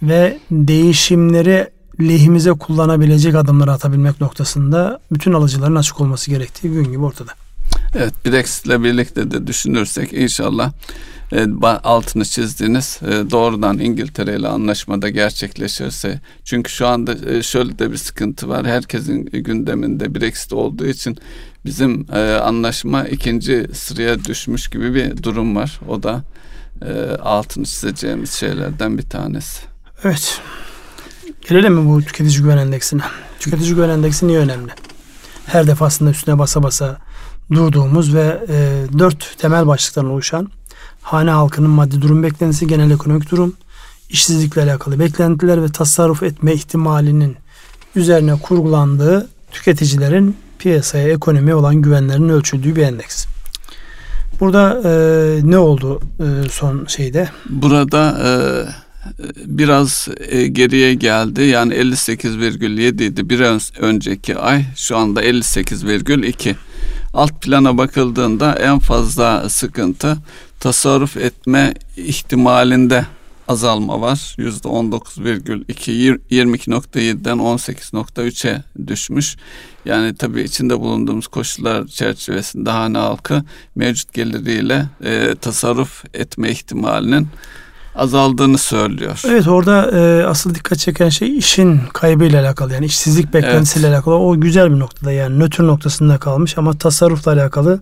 ve 0.02 0.40
değişimleri 0.52 1.70
lehimize 2.00 2.52
kullanabilecek 2.52 3.36
adımları 3.36 3.72
atabilmek 3.72 4.22
noktasında 4.22 5.00
bütün 5.12 5.34
alıcıların 5.34 5.76
açık 5.76 6.02
olması 6.02 6.32
gerektiği 6.32 6.68
gün 6.68 6.84
gibi 6.84 7.04
ortada. 7.04 7.32
Evet 8.00 8.14
Brexit 8.26 8.66
ile 8.66 8.84
birlikte 8.84 9.32
de 9.32 9.48
düşünürsek 9.48 10.14
inşallah 10.14 10.72
e, 11.32 11.48
altını 11.84 12.26
çizdiğiniz 12.26 13.00
e, 13.02 13.32
doğrudan 13.32 13.80
İngiltere 13.80 14.36
ile 14.36 14.48
anlaşmada 14.48 15.10
gerçekleşirse 15.10 16.22
çünkü 16.44 16.72
şu 16.72 16.88
anda 16.88 17.32
e, 17.34 17.44
şöyle 17.44 17.80
de 17.80 17.92
bir 17.92 17.98
sıkıntı 17.98 18.50
var 18.50 18.66
herkesin 18.66 19.26
gündeminde 19.26 20.16
Brexit 20.16 20.54
olduğu 20.54 20.86
için 20.86 21.18
bizim 21.66 22.06
anlaşma 22.44 23.04
ikinci 23.04 23.68
sıraya 23.74 24.26
düşmüş 24.26 24.68
gibi 24.68 24.94
bir 24.94 25.24
durum 25.24 25.56
var 25.56 25.80
o 25.88 26.04
da 26.04 26.24
altını 27.24 27.66
çizeceğimiz 27.66 28.32
şeylerden 28.32 28.98
bir 28.98 29.10
tanesi. 29.10 29.62
Evet. 30.04 30.42
Gelelim 31.50 31.74
mi 31.74 31.90
bu 31.90 32.02
tüketici 32.02 32.42
güven 32.42 32.58
endeksine? 32.58 33.02
Tüketici 33.40 33.76
güven 33.76 33.90
endeksi 33.90 34.28
niye 34.28 34.40
önemli? 34.40 34.72
Her 35.46 35.68
defasında 35.68 36.10
üstüne 36.10 36.40
basa 36.40 36.64
basa 36.64 36.98
durduğumuz 37.52 38.16
ve 38.16 38.44
e, 38.50 38.86
dört 39.00 39.38
temel 39.38 39.68
başlıktan 39.68 40.10
oluşan 40.10 40.52
hane 41.02 41.32
halkının 41.32 41.70
maddi 41.70 42.02
durum 42.02 42.24
beklentisi, 42.24 42.68
genel 42.68 42.92
ekonomik 42.92 43.32
durum, 43.32 43.54
işsizlikle 44.10 44.62
alakalı 44.62 45.00
beklentiler 45.00 45.64
ve 45.64 45.68
tasarruf 45.68 46.24
etme 46.24 46.54
ihtimalinin 46.54 47.36
üzerine 47.96 48.36
kurgulandığı 48.42 49.28
tüketicilerin 49.52 50.38
piyasaya, 50.60 51.10
ekonomiye 51.10 51.56
olan 51.56 51.76
güvenlerinin 51.76 52.30
ölçüldüğü 52.30 52.76
bir 52.76 52.82
endeks. 52.82 53.26
Burada 54.40 54.82
e, 54.86 54.92
ne 55.44 55.58
oldu 55.58 56.02
e, 56.20 56.50
son 56.50 56.86
şeyde? 56.86 57.30
Burada 57.50 58.18
e, 58.26 58.30
biraz 59.46 60.08
e, 60.28 60.48
geriye 60.48 60.94
geldi. 60.94 61.42
Yani 61.42 61.74
58,7 61.74 63.04
idi 63.04 63.30
bir 63.30 63.40
önceki 63.80 64.38
ay. 64.38 64.66
Şu 64.76 64.98
anda 64.98 65.24
58,2. 65.24 66.56
Alt 67.18 67.42
plana 67.42 67.78
bakıldığında 67.78 68.54
en 68.54 68.80
fazla 68.80 69.50
sıkıntı 69.50 70.18
tasarruf 70.60 71.18
etme 71.18 71.74
ihtimalinde 71.96 73.06
azalma 73.48 74.02
var. 74.02 74.36
Yüzde 74.38 74.68
19,2 74.68 76.20
22.7'den 76.32 77.38
18.3'e 77.38 78.64
düşmüş. 78.88 79.36
Yani 79.86 80.16
tabii 80.16 80.42
içinde 80.42 80.80
bulunduğumuz 80.80 81.28
koşullar 81.28 81.88
çerçevesinde 81.88 82.70
hane 82.70 82.98
halkı 82.98 83.44
mevcut 83.76 84.14
geliriyle 84.14 84.86
e, 85.04 85.36
tasarruf 85.42 86.06
etme 86.14 86.52
ihtimalinin 86.52 87.28
azaldığını 87.98 88.58
söylüyor. 88.58 89.22
Evet 89.28 89.48
orada 89.48 89.92
e, 89.92 90.26
asıl 90.26 90.56
dikkat 90.56 90.80
çeken 90.80 91.10
şey 91.10 91.38
işin 91.38 91.82
kaybıyla 91.94 92.42
alakalı 92.42 92.74
yani 92.74 92.86
işsizlik 92.86 93.34
beklentisiyle 93.34 93.88
evet. 93.88 93.96
alakalı 93.96 94.16
o 94.16 94.40
güzel 94.40 94.72
bir 94.72 94.80
noktada 94.80 95.12
yani 95.12 95.40
nötr 95.40 95.64
noktasında 95.64 96.18
kalmış 96.18 96.58
ama 96.58 96.78
tasarrufla 96.78 97.32
alakalı 97.32 97.82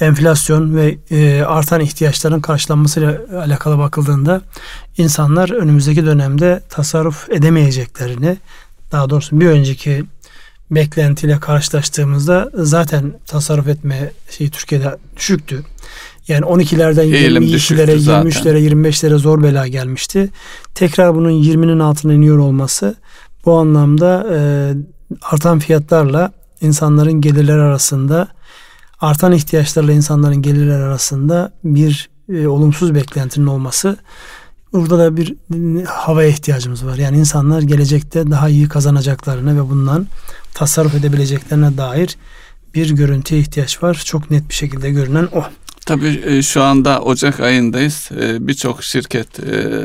enflasyon 0.00 0.76
ve 0.76 0.98
e, 1.10 1.42
artan 1.42 1.80
ihtiyaçların 1.80 2.40
karşılanmasıyla 2.40 3.20
alakalı 3.44 3.78
bakıldığında 3.78 4.40
insanlar 4.98 5.50
önümüzdeki 5.50 6.06
dönemde 6.06 6.62
tasarruf 6.68 7.30
edemeyeceklerini 7.30 8.36
daha 8.92 9.10
doğrusu 9.10 9.40
bir 9.40 9.46
önceki 9.46 10.04
beklentiyle 10.70 11.40
karşılaştığımızda 11.40 12.50
zaten 12.54 13.12
tasarruf 13.26 13.68
etme 13.68 14.12
şeyi 14.30 14.50
Türkiye'de 14.50 14.96
düşüktü. 15.16 15.62
Yani 16.28 16.44
12'lerden 16.44 17.06
22'lere, 17.06 17.92
23'lere, 17.92 18.58
25'lere 18.58 19.18
zor 19.18 19.42
bela 19.42 19.66
gelmişti. 19.66 20.30
Tekrar 20.74 21.14
bunun 21.14 21.42
20'nin 21.42 21.78
altına 21.78 22.12
iniyor 22.12 22.38
olması 22.38 22.94
bu 23.44 23.52
anlamda 23.52 24.26
e, 24.32 24.38
artan 25.22 25.58
fiyatlarla 25.58 26.32
insanların 26.60 27.20
gelirler 27.20 27.58
arasında 27.58 28.28
artan 29.00 29.32
ihtiyaçlarla 29.32 29.92
insanların 29.92 30.42
gelirler 30.42 30.80
arasında 30.80 31.52
bir 31.64 32.08
e, 32.32 32.46
olumsuz 32.46 32.94
beklentinin 32.94 33.46
olması 33.46 33.96
burada 34.72 34.98
da 34.98 35.16
bir 35.16 35.34
havaya 35.86 36.28
ihtiyacımız 36.28 36.86
var. 36.86 36.96
Yani 36.96 37.18
insanlar 37.18 37.62
gelecekte 37.62 38.30
daha 38.30 38.48
iyi 38.48 38.68
kazanacaklarına 38.68 39.56
ve 39.56 39.70
bundan 39.70 40.06
tasarruf 40.54 40.94
edebileceklerine 40.94 41.76
dair 41.76 42.16
bir 42.74 42.90
görüntüye 42.90 43.40
ihtiyaç 43.40 43.82
var. 43.82 44.02
Çok 44.04 44.30
net 44.30 44.48
bir 44.48 44.54
şekilde 44.54 44.90
görünen 44.90 45.28
o. 45.32 45.44
Tabii 45.86 46.22
e, 46.26 46.42
şu 46.42 46.62
anda 46.62 47.00
Ocak 47.00 47.40
ayındayız. 47.40 48.10
E, 48.20 48.48
birçok 48.48 48.84
şirket 48.84 49.40
e, 49.40 49.80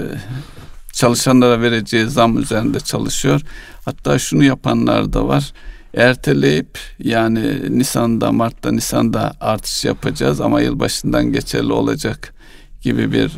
çalışanlara 0.94 1.62
vereceği 1.62 2.06
zam 2.06 2.38
üzerinde 2.38 2.80
çalışıyor. 2.80 3.42
Hatta 3.86 4.20
şunu 4.20 4.44
yapanlar 4.44 5.14
da 5.14 5.28
var. 5.28 5.54
Erteleyip 5.94 6.80
yani 7.00 7.78
Nisan'da, 7.78 8.32
Mart'ta, 8.32 8.72
Nisan'da 8.72 9.34
artış 9.40 9.86
yapacağız 9.86 10.42
ama 10.42 10.62
yılbaşından 10.62 11.32
geçerli 11.32 11.74
olacak 11.74 12.34
gibi 12.82 13.12
bir 13.12 13.32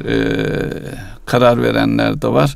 karar 1.26 1.64
verenler 1.64 2.22
de 2.22 2.28
var. 2.28 2.56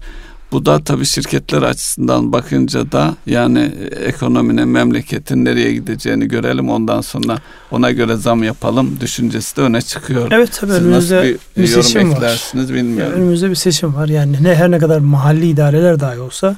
Bu 0.55 0.65
da 0.65 0.83
tabii 0.83 1.05
şirketler 1.05 1.61
açısından 1.61 2.31
bakınca 2.33 2.91
da 2.91 3.15
yani 3.25 3.71
ekonominin, 4.05 4.67
memleketin 4.67 5.45
nereye 5.45 5.73
gideceğini 5.73 6.27
görelim. 6.27 6.69
Ondan 6.69 7.01
sonra 7.01 7.37
ona 7.71 7.91
göre 7.91 8.15
zam 8.15 8.43
yapalım 8.43 8.99
düşüncesi 8.99 9.57
de 9.57 9.61
öne 9.61 9.81
çıkıyor. 9.81 10.27
Evet 10.31 10.57
tabii 10.59 10.71
Siz 10.71 10.81
önümüzde 10.81 11.15
nasıl 11.15 11.27
bir, 11.27 11.61
bir 11.61 11.67
seçim 11.67 12.11
eklersiniz 12.11 12.69
var. 12.69 12.75
bilmiyorum. 12.75 13.13
Yani 13.13 13.23
önümüzde 13.23 13.49
bir 13.49 13.55
seçim 13.55 13.95
var. 13.95 14.07
Yani 14.07 14.43
ne 14.43 14.55
her 14.55 14.71
ne 14.71 14.79
kadar 14.79 14.99
mahalli 14.99 15.49
idareler 15.49 15.99
dahi 15.99 16.19
olsa 16.19 16.55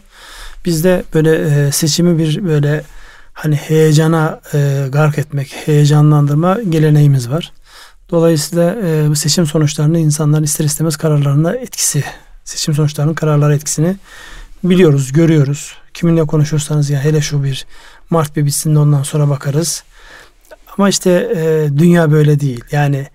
bizde 0.65 1.03
böyle 1.13 1.35
e, 1.35 1.71
seçimi 1.71 2.17
bir 2.17 2.45
böyle 2.45 2.83
hani 3.33 3.55
heyecana 3.55 4.39
e, 4.53 4.87
gark 4.91 5.17
etmek, 5.17 5.55
heyecanlandırma 5.65 6.57
geleneğimiz 6.69 7.29
var. 7.29 7.51
Dolayısıyla 8.11 8.75
e, 8.85 9.09
bu 9.09 9.15
seçim 9.15 9.45
sonuçlarını 9.45 9.99
insanlar 9.99 10.41
ister 10.41 10.65
istemez 10.65 10.97
kararlarına 10.97 11.53
etkisi 11.55 12.03
seçim 12.47 12.73
sonuçlarının 12.73 13.13
kararlar 13.13 13.51
etkisini 13.51 13.95
biliyoruz, 14.63 15.11
görüyoruz. 15.11 15.73
Kiminle 15.93 16.23
konuşursanız 16.23 16.89
ya 16.89 17.03
hele 17.03 17.21
şu 17.21 17.43
bir 17.43 17.65
Mart 18.09 18.35
bir 18.35 18.45
bitsin 18.45 18.75
de 18.75 18.79
ondan 18.79 19.03
sonra 19.03 19.29
bakarız. 19.29 19.83
Ama 20.77 20.89
işte 20.89 21.11
e, 21.35 21.69
dünya 21.77 22.11
böyle 22.11 22.39
değil. 22.39 22.63
Yani 22.71 23.07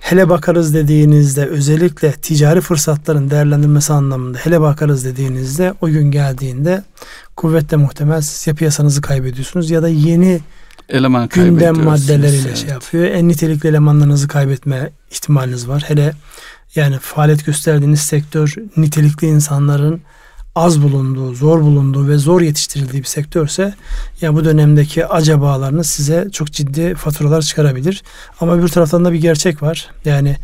hele 0.00 0.28
bakarız 0.28 0.74
dediğinizde 0.74 1.46
özellikle 1.46 2.12
ticari 2.12 2.60
fırsatların 2.60 3.30
değerlendirmesi 3.30 3.92
anlamında 3.92 4.38
hele 4.38 4.60
bakarız 4.60 5.04
dediğinizde 5.04 5.74
o 5.80 5.88
gün 5.88 6.10
geldiğinde 6.10 6.82
kuvvetle 7.36 7.76
muhtemel 7.76 8.20
siz 8.20 8.46
ya 8.46 8.54
piyasanızı 8.54 9.00
kaybediyorsunuz 9.00 9.70
ya 9.70 9.82
da 9.82 9.88
yeni 9.88 10.40
eleman 10.88 11.28
gündem 11.28 11.84
maddeleriyle 11.84 12.48
evet. 12.48 12.56
şey 12.56 12.70
yapıyor. 12.70 13.04
En 13.04 13.28
nitelikli 13.28 13.68
elemanlarınızı 13.68 14.28
kaybetme 14.28 14.90
ihtimaliniz 15.10 15.68
var. 15.68 15.84
Hele 15.86 16.12
yani 16.74 16.98
faaliyet 16.98 17.46
gösterdiğiniz 17.46 18.00
sektör 18.00 18.54
nitelikli 18.76 19.26
insanların 19.26 20.02
az 20.54 20.82
bulunduğu, 20.82 21.34
zor 21.34 21.60
bulunduğu 21.60 22.08
ve 22.08 22.18
zor 22.18 22.40
yetiştirildiği 22.40 23.02
bir 23.02 23.08
sektörse 23.08 23.74
ya 24.20 24.34
bu 24.34 24.44
dönemdeki 24.44 25.06
acabalarınız 25.06 25.86
size 25.86 26.28
çok 26.32 26.52
ciddi 26.52 26.94
faturalar 26.94 27.42
çıkarabilir. 27.42 28.02
Ama 28.40 28.62
bir 28.62 28.68
taraftan 28.68 29.04
da 29.04 29.12
bir 29.12 29.20
gerçek 29.20 29.62
var. 29.62 29.90
Yani 30.04 30.36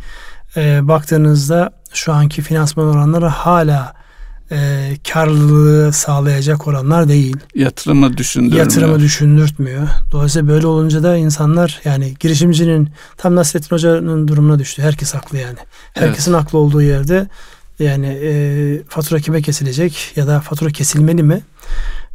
e, 0.57 0.87
baktığınızda 0.87 1.71
şu 1.93 2.13
anki 2.13 2.41
finansman 2.41 2.87
oranları 2.87 3.25
hala 3.25 4.04
e, 4.51 4.91
karlılığı 5.13 5.93
sağlayacak 5.93 6.67
oranlar 6.67 7.07
değil. 7.07 7.37
Yatırımı 7.55 8.17
düşündürmüyor. 8.17 8.65
Yatırımı 8.65 8.99
düşündürtmüyor. 8.99 9.87
Dolayısıyla 10.11 10.47
böyle 10.47 10.67
olunca 10.67 11.03
da 11.03 11.17
insanlar 11.17 11.81
yani 11.85 12.13
girişimcinin 12.19 12.89
tam 13.17 13.35
Nasrettin 13.35 13.75
Hoca'nın 13.75 14.27
durumuna 14.27 14.59
düştü. 14.59 14.81
Herkes 14.81 15.13
haklı 15.13 15.37
yani. 15.37 15.57
Herkesin 15.93 16.33
evet. 16.33 16.41
haklı 16.43 16.57
olduğu 16.57 16.81
yerde 16.81 17.27
yani 17.79 18.07
e, 18.07 18.83
fatura 18.89 19.19
kime 19.19 19.41
kesilecek 19.41 20.13
ya 20.15 20.27
da 20.27 20.39
fatura 20.39 20.69
kesilmeli 20.69 21.23
mi? 21.23 21.41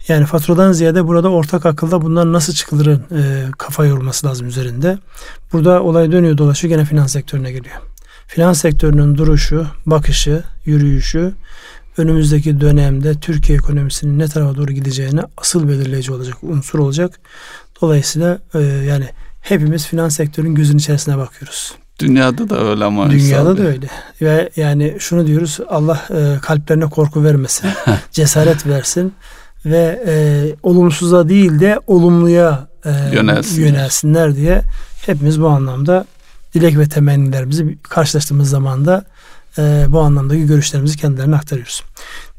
Yani 0.08 0.26
faturadan 0.26 0.72
ziyade 0.72 1.06
burada 1.06 1.28
ortak 1.28 1.66
akılda 1.66 2.02
bundan 2.02 2.32
nasıl 2.32 2.52
çıkılırın 2.52 3.02
e, 3.16 3.50
kafa 3.58 3.84
yorulması 3.84 4.26
lazım 4.26 4.48
üzerinde. 4.48 4.98
Burada 5.52 5.82
olay 5.82 6.12
dönüyor 6.12 6.38
dolaşıyor 6.38 6.74
gene 6.74 6.84
finans 6.84 7.12
sektörüne 7.12 7.52
geliyor. 7.52 7.76
Finans 8.26 8.60
sektörünün 8.60 9.16
duruşu, 9.16 9.66
bakışı, 9.86 10.42
yürüyüşü 10.64 11.32
önümüzdeki 12.00 12.60
dönemde 12.60 13.14
Türkiye 13.14 13.58
ekonomisinin 13.58 14.18
ne 14.18 14.28
tarafa 14.28 14.56
doğru 14.56 14.72
gideceğini 14.72 15.20
asıl 15.36 15.68
belirleyici 15.68 16.12
olacak, 16.12 16.36
unsur 16.42 16.78
olacak. 16.78 17.20
Dolayısıyla 17.82 18.38
e, 18.54 18.58
yani 18.60 19.04
hepimiz 19.40 19.86
finans 19.86 20.16
sektörünün 20.16 20.54
gözün 20.54 20.78
içerisine 20.78 21.18
bakıyoruz. 21.18 21.74
Dünyada 21.98 22.50
da 22.50 22.70
öyle 22.70 22.84
ama. 22.84 23.10
Dünyada 23.10 23.58
da 23.58 23.62
öyle. 23.62 23.86
Ve 24.22 24.50
yani 24.56 24.96
şunu 24.98 25.26
diyoruz 25.26 25.58
Allah 25.68 26.06
e, 26.10 26.38
kalplerine 26.42 26.86
korku 26.86 27.24
vermesin, 27.24 27.70
cesaret 28.12 28.66
versin 28.66 29.14
ve 29.64 30.02
e, 30.06 30.14
olumsuza 30.62 31.28
değil 31.28 31.60
de 31.60 31.80
olumluya 31.86 32.68
e, 32.84 32.90
yönelsinler. 33.12 33.68
yönelsinler 33.68 34.36
diye 34.36 34.62
hepimiz 35.06 35.40
bu 35.40 35.48
anlamda 35.48 36.04
dilek 36.54 36.78
ve 36.78 36.88
temennilerimizi 36.88 37.78
karşılaştığımız 37.82 38.50
zaman 38.50 38.86
da 38.86 39.04
e, 39.58 39.86
bu 39.88 40.00
anlamdaki 40.00 40.46
görüşlerimizi 40.46 40.96
kendilerine 40.96 41.36
aktarıyoruz. 41.36 41.82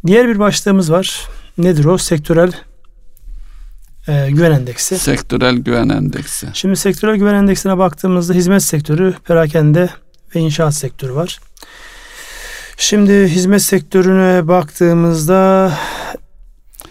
Diğer 0.08 0.28
bir 0.28 0.40
başlığımız 0.40 0.92
var. 0.92 1.28
Nedir 1.58 1.86
o? 1.86 1.98
Sektörel 1.98 2.52
e, 4.08 4.32
güven 4.32 4.52
endeksi. 4.52 5.00
Sektörel 5.00 5.56
güven 5.56 5.90
endeksi. 5.90 6.48
Şimdi 6.54 6.76
sektörel 6.76 7.16
güven 7.16 7.34
endeksine 7.34 7.78
baktığımızda 7.78 8.34
hizmet 8.34 8.64
sektörü, 8.64 9.14
perakende 9.26 9.90
ve 10.36 10.40
inşaat 10.40 10.76
sektörü 10.76 11.16
var. 11.16 11.40
Şimdi 12.78 13.28
hizmet 13.28 13.62
sektörüne 13.62 14.48
baktığımızda 14.48 15.72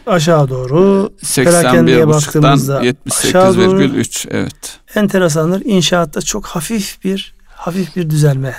aşağı 0.06 0.48
doğru 0.48 1.12
81,5'dan 1.22 2.58
78,3 2.84 4.28
evet. 4.30 4.78
Enteresandır. 4.94 5.62
İnşaatta 5.64 6.20
çok 6.20 6.46
hafif 6.46 7.04
bir 7.04 7.34
hafif 7.54 7.96
bir 7.96 8.10
düzelme 8.10 8.54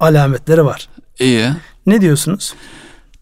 alametleri 0.00 0.64
var. 0.64 0.88
İyi. 1.20 1.46
Ne 1.86 2.00
diyorsunuz? 2.00 2.54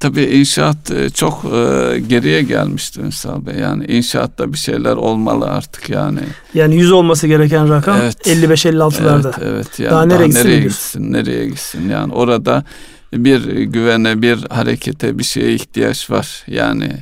Tabii 0.01 0.23
inşaat 0.23 0.91
e, 0.91 1.11
çok 1.11 1.45
e, 1.45 1.99
geriye 2.09 2.43
gelmişti 2.43 3.01
Ünsal 3.01 3.47
Bey. 3.47 3.55
Yani 3.55 3.85
inşaatta 3.87 4.53
bir 4.53 4.59
şeyler 4.59 4.93
olmalı 4.97 5.47
artık 5.47 5.91
yani. 5.91 6.21
Yani 6.55 6.77
100 6.77 6.93
olması 6.93 7.27
gereken 7.27 7.69
rakam 7.71 7.99
evet. 8.03 8.27
55-56'larda. 8.27 9.27
Evet, 9.27 9.39
evet. 9.43 9.79
Yani 9.79 9.91
daha, 9.91 10.11
daha 10.11 10.19
nereye, 10.19 10.35
nereye 10.35 10.61
gitsin? 10.61 11.13
Nereye 11.13 11.47
gitsin? 11.47 11.89
Yani 11.89 12.13
orada 12.13 12.65
bir 13.13 13.45
güvene, 13.63 14.23
bir 14.23 14.39
harekete, 14.51 15.19
bir 15.19 15.25
şeye 15.25 15.55
ihtiyaç 15.55 16.11
var. 16.11 16.45
Yani 16.47 16.93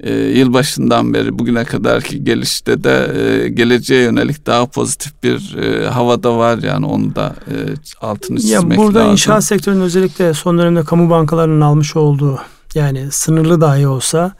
e, 0.00 0.12
yılbaşından 0.14 1.14
beri 1.14 1.38
bugüne 1.38 1.64
kadarki 1.64 2.24
gelişte 2.24 2.84
de 2.84 3.12
e, 3.16 3.48
geleceğe 3.48 4.02
yönelik 4.02 4.46
daha 4.46 4.66
pozitif 4.66 5.22
bir 5.22 5.56
e, 5.56 5.88
havada 5.88 6.36
var 6.36 6.58
yani 6.58 6.86
onu 6.86 7.14
da 7.14 7.34
e, 7.46 7.54
altını 8.00 8.40
çizmek 8.40 8.70
ya 8.70 8.76
burada 8.76 8.98
lazım. 8.98 9.12
inşaat 9.12 9.44
sektörünün 9.44 9.80
özellikle 9.80 10.34
son 10.34 10.58
dönemde 10.58 10.84
kamu 10.84 11.10
bankalarının 11.10 11.60
almış 11.60 11.96
olduğu 11.96 12.38
yani 12.74 13.08
sınırlı 13.10 13.60
dahi 13.60 13.88
olsa 13.88 14.32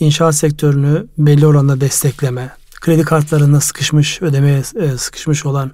inşaat 0.00 0.34
sektörünü 0.34 1.06
belli 1.18 1.46
oranda 1.46 1.80
destekleme, 1.80 2.50
kredi 2.80 3.02
kartlarında 3.02 3.60
sıkışmış 3.60 4.22
ödemeye 4.22 4.62
e, 4.80 4.98
sıkışmış 4.98 5.46
olan 5.46 5.70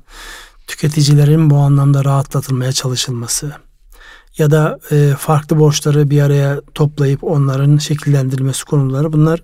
tüketicilerin 0.66 1.50
bu 1.50 1.56
anlamda 1.56 2.04
rahatlatılmaya 2.04 2.72
çalışılması 2.72 3.52
ya 4.38 4.50
da 4.50 4.78
e, 4.90 5.14
farklı 5.18 5.58
borçları 5.58 6.10
bir 6.10 6.22
araya 6.22 6.60
toplayıp 6.74 7.24
onların 7.24 7.76
şekillendirilmesi 7.78 8.64
konuları 8.64 9.12
bunlar 9.12 9.42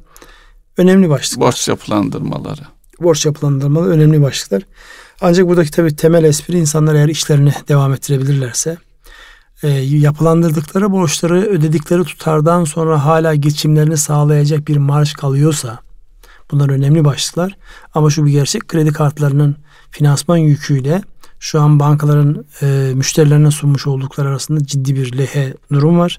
önemli 0.77 1.11
başlıklar. 1.11 1.47
Borç 1.47 1.69
yapılandırmaları. 1.69 2.63
Borç 3.01 3.27
yapılandırmaları 3.27 3.91
önemli 3.91 4.23
başlıklar. 4.23 4.63
Ancak 5.21 5.49
buradaki 5.49 5.71
tabii 5.71 5.97
temel 5.97 6.25
espri 6.25 6.59
insanlar 6.59 6.95
eğer 6.95 7.09
işlerini 7.09 7.53
devam 7.69 7.93
ettirebilirlerse 7.93 8.77
e, 9.63 9.69
yapılandırdıkları 9.79 10.93
borçları 10.93 11.41
ödedikleri 11.41 12.05
tutardan 12.05 12.65
sonra 12.65 13.05
hala 13.05 13.35
geçimlerini 13.35 13.97
sağlayacak 13.97 14.69
bir 14.69 14.77
marş 14.77 15.13
kalıyorsa 15.13 15.79
bunlar 16.51 16.69
önemli 16.69 17.05
başlıklar. 17.05 17.57
Ama 17.95 18.11
şu 18.11 18.27
bir 18.27 18.31
gerçek 18.31 18.69
kredi 18.69 18.93
kartlarının 18.93 19.57
finansman 19.91 20.37
yüküyle 20.37 21.03
şu 21.45 21.61
an 21.61 21.81
bankaların 21.81 22.47
e, 22.63 22.93
müşterilerine 22.95 23.51
sunmuş 23.51 23.87
oldukları 23.87 24.29
arasında 24.29 24.67
ciddi 24.67 24.95
bir 24.95 25.19
lehe 25.19 25.55
durum 25.73 25.99
var. 25.99 26.19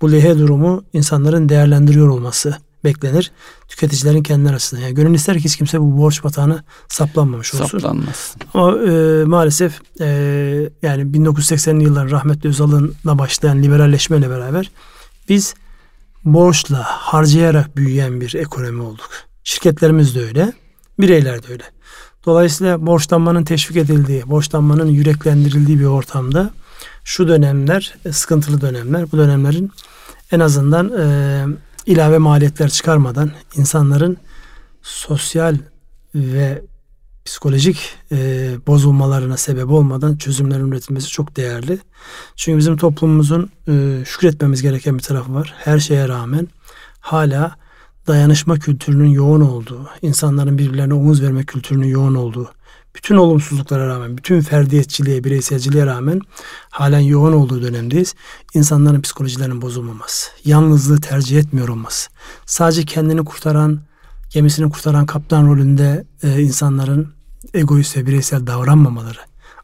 Bu 0.00 0.12
lehe 0.12 0.38
durumu 0.38 0.84
insanların 0.92 1.48
değerlendiriyor 1.48 2.08
olması 2.08 2.56
beklenir. 2.84 3.32
Tüketicilerin 3.68 4.22
kendi 4.22 4.50
arasında. 4.50 4.80
Yani 4.80 4.94
gönül 4.94 5.14
ister 5.14 5.38
ki 5.38 5.44
hiç 5.44 5.56
kimse 5.56 5.80
bu 5.80 5.96
borç 5.98 6.24
batağına 6.24 6.64
saplanmamış 6.88 7.54
olsun. 7.54 7.66
Saplanmaz. 7.66 8.36
Ama 8.54 8.78
e, 8.78 9.24
maalesef 9.24 9.80
e, 10.00 10.06
yani 10.82 11.02
1980'li 11.02 11.84
yılların 11.84 12.10
rahmetli 12.10 12.48
Özal'ınla 12.48 13.18
başlayan 13.18 13.62
liberalleşmeyle 13.62 14.30
beraber 14.30 14.70
biz 15.28 15.54
borçla 16.24 16.82
harcayarak 16.84 17.76
büyüyen 17.76 18.20
bir 18.20 18.34
ekonomi 18.34 18.82
olduk. 18.82 19.10
Şirketlerimiz 19.44 20.14
de 20.14 20.24
öyle, 20.24 20.52
bireyler 20.98 21.42
de 21.42 21.46
öyle. 21.52 21.73
Dolayısıyla 22.26 22.86
borçlanmanın 22.86 23.44
teşvik 23.44 23.76
edildiği, 23.76 24.22
borçlanmanın 24.30 24.88
yüreklendirildiği 24.88 25.78
bir 25.78 25.84
ortamda 25.84 26.50
şu 27.04 27.28
dönemler 27.28 27.94
e, 28.04 28.12
sıkıntılı 28.12 28.60
dönemler. 28.60 29.12
Bu 29.12 29.18
dönemlerin 29.18 29.70
en 30.32 30.40
azından 30.40 30.92
e, 30.98 31.46
ilave 31.86 32.18
maliyetler 32.18 32.70
çıkarmadan 32.70 33.30
insanların 33.56 34.16
sosyal 34.82 35.56
ve 36.14 36.62
psikolojik 37.24 37.96
e, 38.12 38.50
bozulmalarına 38.66 39.36
sebep 39.36 39.70
olmadan 39.70 40.16
çözümlerin 40.16 40.72
üretilmesi 40.72 41.08
çok 41.08 41.36
değerli. 41.36 41.78
Çünkü 42.36 42.58
bizim 42.58 42.76
toplumumuzun 42.76 43.50
e, 43.68 44.04
şükretmemiz 44.06 44.62
gereken 44.62 44.98
bir 44.98 45.02
tarafı 45.02 45.34
var. 45.34 45.54
Her 45.58 45.78
şeye 45.78 46.08
rağmen 46.08 46.48
hala 47.00 47.56
dayanışma 48.06 48.58
kültürünün 48.58 49.08
yoğun 49.08 49.40
olduğu, 49.40 49.88
insanların 50.02 50.58
birbirlerine 50.58 50.94
omuz 50.94 51.22
verme 51.22 51.44
kültürünün 51.44 51.86
yoğun 51.86 52.14
olduğu, 52.14 52.50
bütün 52.94 53.16
olumsuzluklara 53.16 53.88
rağmen, 53.88 54.16
bütün 54.16 54.40
ferdiyetçiliğe, 54.40 55.24
bireyselciliğe 55.24 55.86
rağmen 55.86 56.20
halen 56.70 57.00
yoğun 57.00 57.32
olduğu 57.32 57.62
dönemdeyiz. 57.62 58.14
İnsanların 58.54 59.00
psikolojilerinin 59.00 59.62
bozulmaması, 59.62 60.30
yalnızlığı 60.44 61.00
tercih 61.00 61.38
etmiyor 61.38 61.68
olması, 61.68 62.10
sadece 62.46 62.84
kendini 62.84 63.24
kurtaran, 63.24 63.80
gemisini 64.30 64.70
kurtaran 64.70 65.06
kaptan 65.06 65.46
rolünde 65.46 66.06
e, 66.22 66.42
insanların 66.42 67.14
egoist 67.54 67.96
ve 67.96 68.06
bireysel 68.06 68.46
davranmamaları 68.46 69.18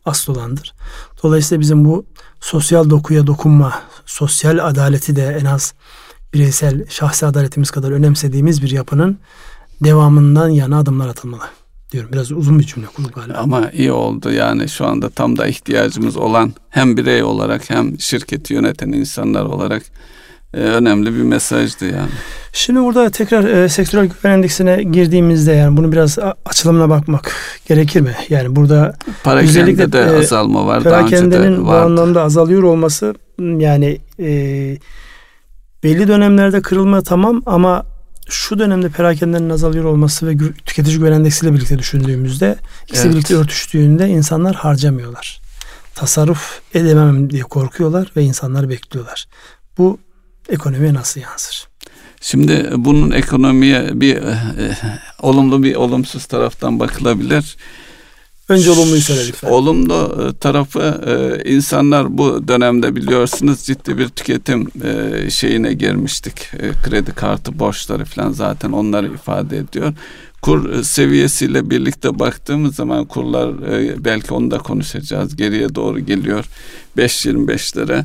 asıl 0.05 0.35
olandır. 0.35 0.75
Dolayısıyla 1.23 1.61
bizim 1.61 1.85
bu 1.85 2.07
sosyal 2.41 2.91
dokuya 2.91 3.27
dokunma, 3.27 3.83
sosyal 4.07 4.69
adaleti 4.69 5.17
de 5.17 5.39
en 5.41 5.45
az 5.45 5.75
bireysel 6.35 6.85
şahsi 6.89 7.27
adaletimiz 7.27 7.71
kadar 7.71 7.91
önemsediğimiz 7.91 8.63
bir 8.63 8.71
yapının 8.71 9.19
devamından 9.85 10.49
yana 10.49 10.79
adımlar 10.79 11.09
atılmalı 11.09 11.43
diyorum. 11.93 12.11
Biraz 12.13 12.33
uzun 12.33 12.59
bir 12.59 12.65
cümle 12.65 12.87
kurdum 12.87 13.11
galiba. 13.15 13.39
Ama 13.39 13.71
iyi 13.71 13.93
oldu 13.93 14.33
yani 14.33 14.69
şu 14.69 14.87
anda 14.87 15.11
tam 15.11 15.39
da 15.39 15.47
ihtiyacımız 15.47 16.17
olan 16.17 16.53
hem 16.71 16.97
birey 16.97 17.23
olarak 17.23 17.71
hem 17.71 18.01
şirketi 18.01 18.55
yöneten 18.55 18.93
insanlar 18.93 19.45
olarak 19.45 19.83
e, 20.55 20.61
önemli 20.61 21.15
bir 21.15 21.23
mesajdı 21.23 21.85
yani. 21.85 22.11
Şimdi 22.53 22.81
burada 22.81 23.11
tekrar 23.11 23.45
e, 23.45 23.69
sektörel 23.69 24.07
güven 24.07 24.35
endeksine 24.35 24.83
girdiğimizde 24.83 25.53
yani 25.53 25.77
bunu 25.77 25.93
biraz 25.93 26.19
açılımına 26.45 26.89
bakmak 26.89 27.33
gerekir 27.69 28.01
mi? 28.01 28.15
Yani 28.29 28.57
burada 28.57 28.95
özellikle 29.27 29.93
de 29.93 30.01
e, 30.01 30.19
azalma 30.19 30.67
var. 30.67 30.83
Perakendenin 30.83 31.67
bu 31.67 31.73
anlamda 31.73 32.23
azalıyor 32.23 32.63
olması 32.63 33.15
yani 33.39 33.99
e, 34.21 34.77
belli 35.83 36.09
dönemlerde 36.09 36.63
kırılma 36.63 37.03
tamam 37.03 37.43
ama 37.47 37.87
şu 38.29 38.59
dönemde 38.59 38.89
perakendenin 38.89 39.51
azalıyor 39.51 39.85
olması 39.85 40.27
ve 40.27 40.37
tüketici 40.67 40.99
güven 40.99 41.13
endeksiyle 41.13 41.55
birlikte 41.55 41.79
düşündüğümüzde 41.79 42.57
ikisi 42.89 43.03
evet. 43.03 43.15
birlikte 43.15 43.37
örtüştüğünde 43.37 44.09
insanlar 44.09 44.55
harcamıyorlar. 44.55 45.41
Tasarruf 45.95 46.61
edemem 46.75 47.31
diye 47.31 47.43
korkuyorlar 47.43 48.13
ve 48.17 48.23
insanlar 48.23 48.69
bekliyorlar. 48.69 49.27
Bu 49.79 49.99
ekonomiye 50.49 50.95
nasıl 50.95 51.21
yansır? 51.21 51.69
Şimdi 52.21 52.71
bunun 52.77 53.11
ekonomiye 53.11 54.01
bir 54.01 54.17
e, 54.17 54.31
e 54.31 54.77
olumlu 55.23 55.63
bir 55.63 55.75
olumsuz 55.75 56.27
taraftan 56.27 56.81
bakılabilir. 56.81 57.57
Önce 58.51 58.71
olumluyu 58.71 59.03
söyle. 59.03 59.33
Olumlu 59.43 60.29
e, 60.29 60.39
tarafı 60.39 61.01
e, 61.07 61.51
insanlar 61.51 62.19
bu 62.19 62.49
dönemde 62.49 62.97
biliyorsunuz 62.97 63.61
ciddi 63.63 63.99
bir 63.99 64.09
tüketim 64.09 64.69
e, 64.85 65.31
şeyine 65.31 65.73
girmiştik. 65.73 66.51
Kredi 66.85 67.13
kartı 67.13 67.59
borçları 67.59 68.05
falan 68.05 68.33
zaten 68.33 68.73
onları 68.73 69.07
ifade 69.07 69.59
ediyor. 69.59 69.93
Kur 70.43 70.83
seviyesiyle 70.83 71.71
birlikte 71.71 72.19
baktığımız 72.19 72.75
zaman 72.75 73.05
kurlar 73.05 73.55
belki 74.05 74.35
onu 74.35 74.51
da 74.51 74.59
konuşacağız. 74.59 75.37
Geriye 75.37 75.75
doğru 75.75 76.01
geliyor 76.01 76.45
5.25'lere. 76.99 78.05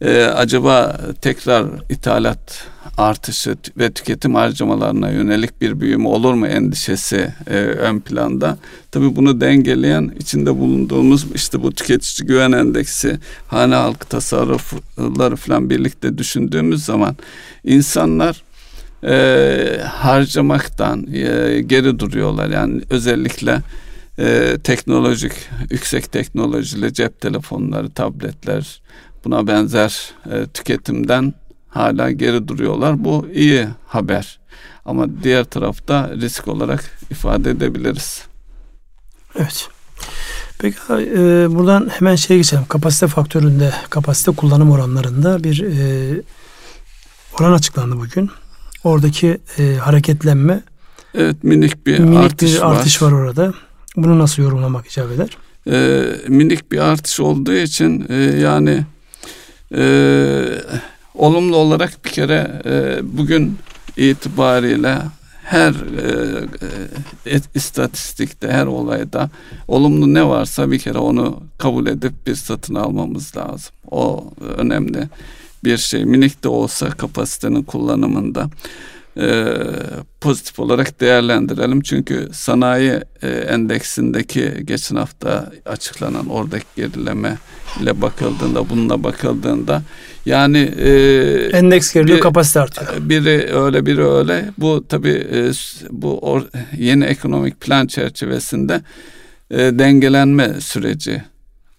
e, 0.00 0.24
acaba 0.24 1.00
tekrar 1.22 1.66
ithalat 1.90 2.66
artışı 2.98 3.56
ve 3.78 3.92
tüketim 3.92 4.34
harcamalarına 4.34 5.10
yönelik 5.10 5.60
bir 5.60 5.80
büyüme 5.80 6.08
olur 6.08 6.34
mu 6.34 6.46
endişesi 6.46 7.34
e, 7.46 7.54
ön 7.56 8.00
planda. 8.00 8.58
Tabii 8.90 9.16
bunu 9.16 9.40
dengeleyen 9.40 10.12
içinde 10.18 10.58
bulunduğumuz 10.58 11.26
işte 11.34 11.62
bu 11.62 11.72
tüketici 11.72 12.26
güven 12.26 12.52
endeksi, 12.52 13.18
hane 13.46 13.74
halkı 13.74 14.08
tasarrufları 14.08 15.36
falan 15.36 15.70
birlikte 15.70 16.18
düşündüğümüz 16.18 16.84
zaman 16.84 17.16
insanlar 17.64 18.42
e, 19.04 19.80
harcamaktan 19.84 21.06
e, 21.12 21.60
geri 21.60 21.98
duruyorlar. 21.98 22.50
Yani 22.50 22.82
özellikle 22.90 23.60
e, 24.18 24.58
teknolojik, 24.64 25.32
yüksek 25.70 26.12
teknolojili 26.12 26.94
cep 26.94 27.20
telefonları, 27.20 27.90
tabletler 27.90 28.82
buna 29.24 29.46
benzer 29.46 30.10
e, 30.32 30.46
tüketimden 30.46 31.34
hala 31.72 32.10
geri 32.10 32.48
duruyorlar. 32.48 33.04
Bu 33.04 33.26
iyi 33.34 33.68
haber. 33.86 34.40
Ama 34.84 35.06
diğer 35.22 35.44
tarafta 35.44 36.10
risk 36.20 36.48
olarak 36.48 36.98
ifade 37.10 37.50
edebiliriz. 37.50 38.22
Evet. 39.38 39.68
Peki 40.58 40.76
e, 40.90 41.46
buradan 41.50 41.90
hemen 41.98 42.16
şey 42.16 42.36
geçelim. 42.36 42.64
Kapasite 42.68 43.06
faktöründe, 43.06 43.72
kapasite 43.90 44.32
kullanım 44.32 44.70
oranlarında 44.70 45.44
bir 45.44 45.62
e, 45.62 46.22
oran 47.40 47.52
açıklandı 47.52 47.96
bugün. 47.96 48.30
Oradaki 48.84 49.38
e, 49.58 49.76
hareketlenme 49.76 50.62
Evet 51.14 51.44
minik 51.44 51.86
bir 51.86 51.98
minik 51.98 52.18
artış 52.18 52.54
bir 52.54 52.60
var. 52.60 52.76
artış 52.76 53.02
var 53.02 53.12
orada. 53.12 53.54
Bunu 53.96 54.18
nasıl 54.18 54.42
yorumlamak 54.42 54.86
icap 54.86 55.10
eder? 55.12 55.36
E, 55.70 56.04
minik 56.28 56.72
bir 56.72 56.78
artış 56.78 57.20
olduğu 57.20 57.54
için 57.54 58.06
e, 58.08 58.14
yani 58.16 58.84
e, 59.74 59.82
olumlu 61.14 61.56
olarak 61.56 62.04
bir 62.04 62.10
kere 62.10 62.62
e, 62.64 63.00
bugün 63.02 63.58
itibariyle 63.96 64.98
her 65.44 65.72
e, 65.72 67.34
e, 67.34 67.40
istatistikte, 67.54 68.48
her 68.48 68.66
olayda 68.66 69.30
olumlu 69.68 70.14
ne 70.14 70.28
varsa 70.28 70.70
bir 70.70 70.78
kere 70.78 70.98
onu 70.98 71.42
kabul 71.58 71.86
edip 71.86 72.26
bir 72.26 72.34
satın 72.34 72.74
almamız 72.74 73.36
lazım. 73.36 73.74
O 73.90 74.32
önemli 74.56 75.08
bir 75.64 75.76
şey. 75.76 76.04
Minik 76.04 76.44
de 76.44 76.48
olsa 76.48 76.90
kapasitenin 76.90 77.62
kullanımında 77.62 78.50
e, 79.16 79.54
pozitif 80.20 80.58
olarak 80.58 81.00
değerlendirelim. 81.00 81.80
Çünkü 81.80 82.28
sanayi 82.32 83.00
e, 83.22 83.28
endeksindeki 83.28 84.62
geçen 84.64 84.96
hafta 84.96 85.52
açıklanan 85.66 86.28
oradaki 86.28 86.66
gerileme 86.76 87.38
ile 87.82 88.02
bakıldığında 88.02 88.70
bununla 88.70 89.04
bakıldığında 89.04 89.82
yani 90.26 90.58
e, 90.58 90.90
endeks 91.52 91.92
geriliyor 91.92 92.18
bir, 92.18 92.22
kapasite 92.22 92.60
artıyor. 92.60 92.88
Biri 93.00 93.54
öyle 93.54 93.86
biri 93.86 94.04
öyle. 94.04 94.50
Bu 94.58 94.88
tabi 94.88 95.10
e, 95.10 95.50
bu 95.90 96.18
or, 96.18 96.42
yeni 96.78 97.04
ekonomik 97.04 97.60
plan 97.60 97.86
çerçevesinde 97.86 98.80
e, 99.50 99.58
dengelenme 99.58 100.60
süreci 100.60 101.22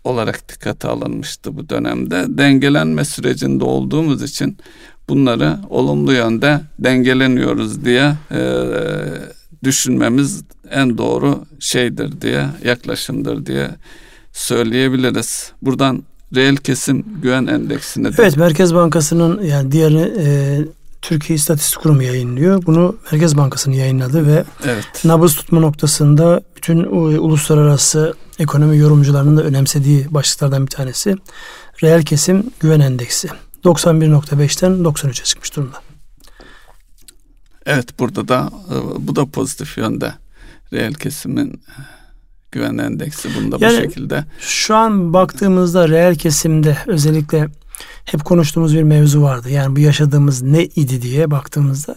olarak 0.03 0.49
dikkate 0.49 0.88
alınmıştı 0.88 1.58
bu 1.58 1.69
dönemde. 1.69 2.25
Dengelenme 2.27 3.06
sürecinde 3.06 3.63
olduğumuz 3.63 4.23
için 4.23 4.58
bunları 5.10 5.58
olumlu 5.69 6.13
yönde 6.13 6.62
dengeleniyoruz 6.79 7.86
diye 7.86 8.13
e, 8.32 8.41
düşünmemiz 9.63 10.43
en 10.71 10.97
doğru 10.97 11.45
şeydir 11.60 12.21
diye 12.21 12.45
yaklaşımdır 12.65 13.45
diye 13.45 13.69
söyleyebiliriz. 14.34 15.51
Buradan 15.62 16.03
reel 16.35 16.55
kesim 16.55 17.05
güven 17.21 17.45
endeksine 17.45 18.11
de. 18.11 18.15
Evet 18.19 18.37
Merkez 18.37 18.75
Bankası'nın 18.75 19.41
yani 19.41 19.71
diğerini 19.71 20.13
e, 20.17 20.59
Türkiye 21.01 21.35
İstatistik 21.37 21.81
Kurumu 21.81 22.03
yayınlıyor. 22.03 22.65
Bunu 22.65 22.95
Merkez 23.11 23.37
Bankası'nın 23.37 23.75
yayınladı 23.75 24.27
ve 24.27 24.43
evet. 24.65 25.05
nabız 25.05 25.35
tutma 25.35 25.59
noktasında 25.59 26.41
bütün 26.55 26.83
uluslararası 27.17 28.13
ekonomi 28.39 28.77
yorumcularının 28.77 29.37
da 29.37 29.43
önemsediği 29.43 30.07
başlıklardan 30.13 30.65
bir 30.65 30.71
tanesi. 30.71 31.15
Reel 31.83 32.03
kesim 32.03 32.43
güven 32.59 32.79
endeksi. 32.79 33.29
91.5'ten 33.63 34.71
93'e 34.71 35.23
çıkmış 35.23 35.55
durumda. 35.55 35.77
Evet 37.65 37.99
burada 37.99 38.27
da 38.27 38.51
e, 38.71 39.07
bu 39.07 39.15
da 39.15 39.25
pozitif 39.25 39.77
yönde. 39.77 40.13
Reel 40.73 40.93
kesimin 40.93 41.61
güven 42.53 42.77
endeksi 42.77 43.29
bunda 43.35 43.57
yani, 43.59 43.77
bu 43.77 43.81
şekilde. 43.81 44.25
Şu 44.39 44.75
an 44.75 45.13
baktığımızda 45.13 45.89
reel 45.89 46.15
kesimde 46.15 46.77
özellikle 46.87 47.47
hep 48.05 48.25
konuştuğumuz 48.25 48.75
bir 48.75 48.83
mevzu 48.83 49.21
vardı. 49.21 49.49
Yani 49.49 49.75
bu 49.75 49.79
yaşadığımız 49.79 50.41
ne 50.41 50.63
idi 50.63 51.01
diye 51.01 51.31
baktığımızda 51.31 51.95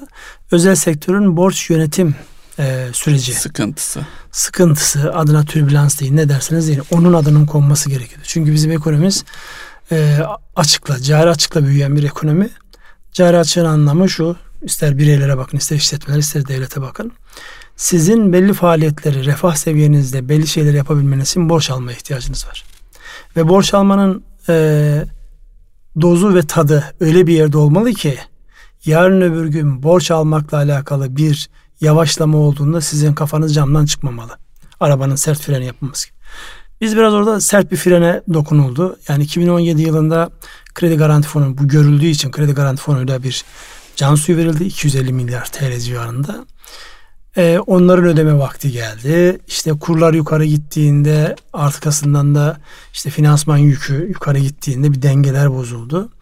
özel 0.51 0.75
sektörün 0.75 1.37
borç 1.37 1.71
yönetim 1.71 2.15
e, 2.59 2.87
süreci. 2.93 3.35
Sıkıntısı. 3.35 4.07
Sıkıntısı 4.33 5.13
adına 5.13 5.45
türbülans 5.45 6.01
değil 6.01 6.13
ne 6.13 6.29
derseniz 6.29 6.69
deyin. 6.69 6.83
Onun 6.91 7.13
adının 7.13 7.47
konması 7.47 7.91
gerekiyor. 7.91 8.21
Çünkü 8.25 8.53
bizim 8.53 8.71
ekonomimiz 8.71 9.25
e, 9.93 10.19
açıkla, 10.57 10.99
cari 11.03 11.31
açıkla 11.31 11.67
büyüyen 11.67 11.97
bir 11.97 12.03
ekonomi. 12.03 12.51
Cari 13.13 13.39
açığın 13.39 13.65
anlamı 13.65 14.11
şu. 14.11 14.37
ister 14.63 14.99
bireylere 14.99 15.37
bakın, 15.37 15.59
ister 15.59 15.77
işletmeler, 15.77 16.19
ister 16.19 16.49
devlete 16.49 16.83
bakın. 16.83 17.13
Sizin 17.77 18.33
belli 18.33 18.53
faaliyetleri, 18.53 19.25
refah 19.25 19.55
seviyenizde 19.55 20.29
belli 20.29 20.47
şeyleri 20.47 20.77
yapabilmeniz 20.77 21.29
için 21.29 21.49
borç 21.49 21.71
almaya 21.71 21.93
ihtiyacınız 21.93 22.47
var. 22.47 22.65
Ve 23.37 23.49
borç 23.49 23.75
almanın 23.75 24.23
e, 24.49 25.05
dozu 26.01 26.35
ve 26.35 26.43
tadı 26.43 26.85
öyle 27.01 27.27
bir 27.27 27.33
yerde 27.33 27.59
olmalı 27.59 27.93
ki 27.93 28.19
yarın 28.85 29.21
öbür 29.21 29.47
gün 29.47 29.83
borç 29.83 30.11
almakla 30.11 30.59
alakalı 30.59 31.17
bir 31.17 31.51
yavaşlama 31.81 32.39
olduğunda 32.39 32.81
sizin 32.81 33.15
kafanız 33.15 33.55
camdan 33.55 33.87
çıkmamalı. 33.87 34.33
Arabanın 34.81 35.17
sert 35.17 35.41
freni 35.41 35.67
yapılması 35.67 36.09
gibi. 36.09 36.17
Biz 36.81 36.97
biraz 36.97 37.15
orada 37.15 37.41
sert 37.41 37.73
bir 37.73 37.77
frene 37.77 38.23
dokunuldu. 38.35 38.99
Yani 39.09 39.25
2017 39.25 39.83
yılında 39.83 40.31
kredi 40.75 40.97
garanti 40.97 41.29
fonu 41.29 41.59
bu 41.59 41.69
görüldüğü 41.69 42.07
için 42.07 42.31
kredi 42.31 42.53
garanti 42.53 42.83
fonuyla 42.83 43.23
bir 43.23 43.45
can 43.97 44.15
suyu 44.15 44.39
verildi 44.39 44.65
250 44.65 45.13
milyar 45.13 45.45
TL 45.45 45.79
civarında. 45.79 46.47
Ee, 47.37 47.59
onların 47.67 48.05
ödeme 48.05 48.39
vakti 48.39 48.73
geldi. 48.73 49.39
İşte 49.49 49.73
kurlar 49.73 50.15
yukarı 50.15 50.45
gittiğinde 50.45 51.37
arkasından 51.53 52.35
da 52.35 52.61
işte 52.93 53.11
finansman 53.11 53.57
yükü 53.57 54.09
yukarı 54.09 54.39
gittiğinde 54.39 54.93
bir 54.93 55.03
dengeler 55.03 55.53
bozuldu. 55.53 56.13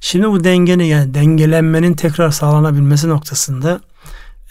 Şimdi 0.00 0.28
bu 0.28 0.44
dengenin 0.44 0.84
yani 0.84 1.14
dengelenmenin 1.14 1.94
tekrar 1.94 2.30
sağlanabilmesi 2.30 3.08
noktasında 3.08 3.80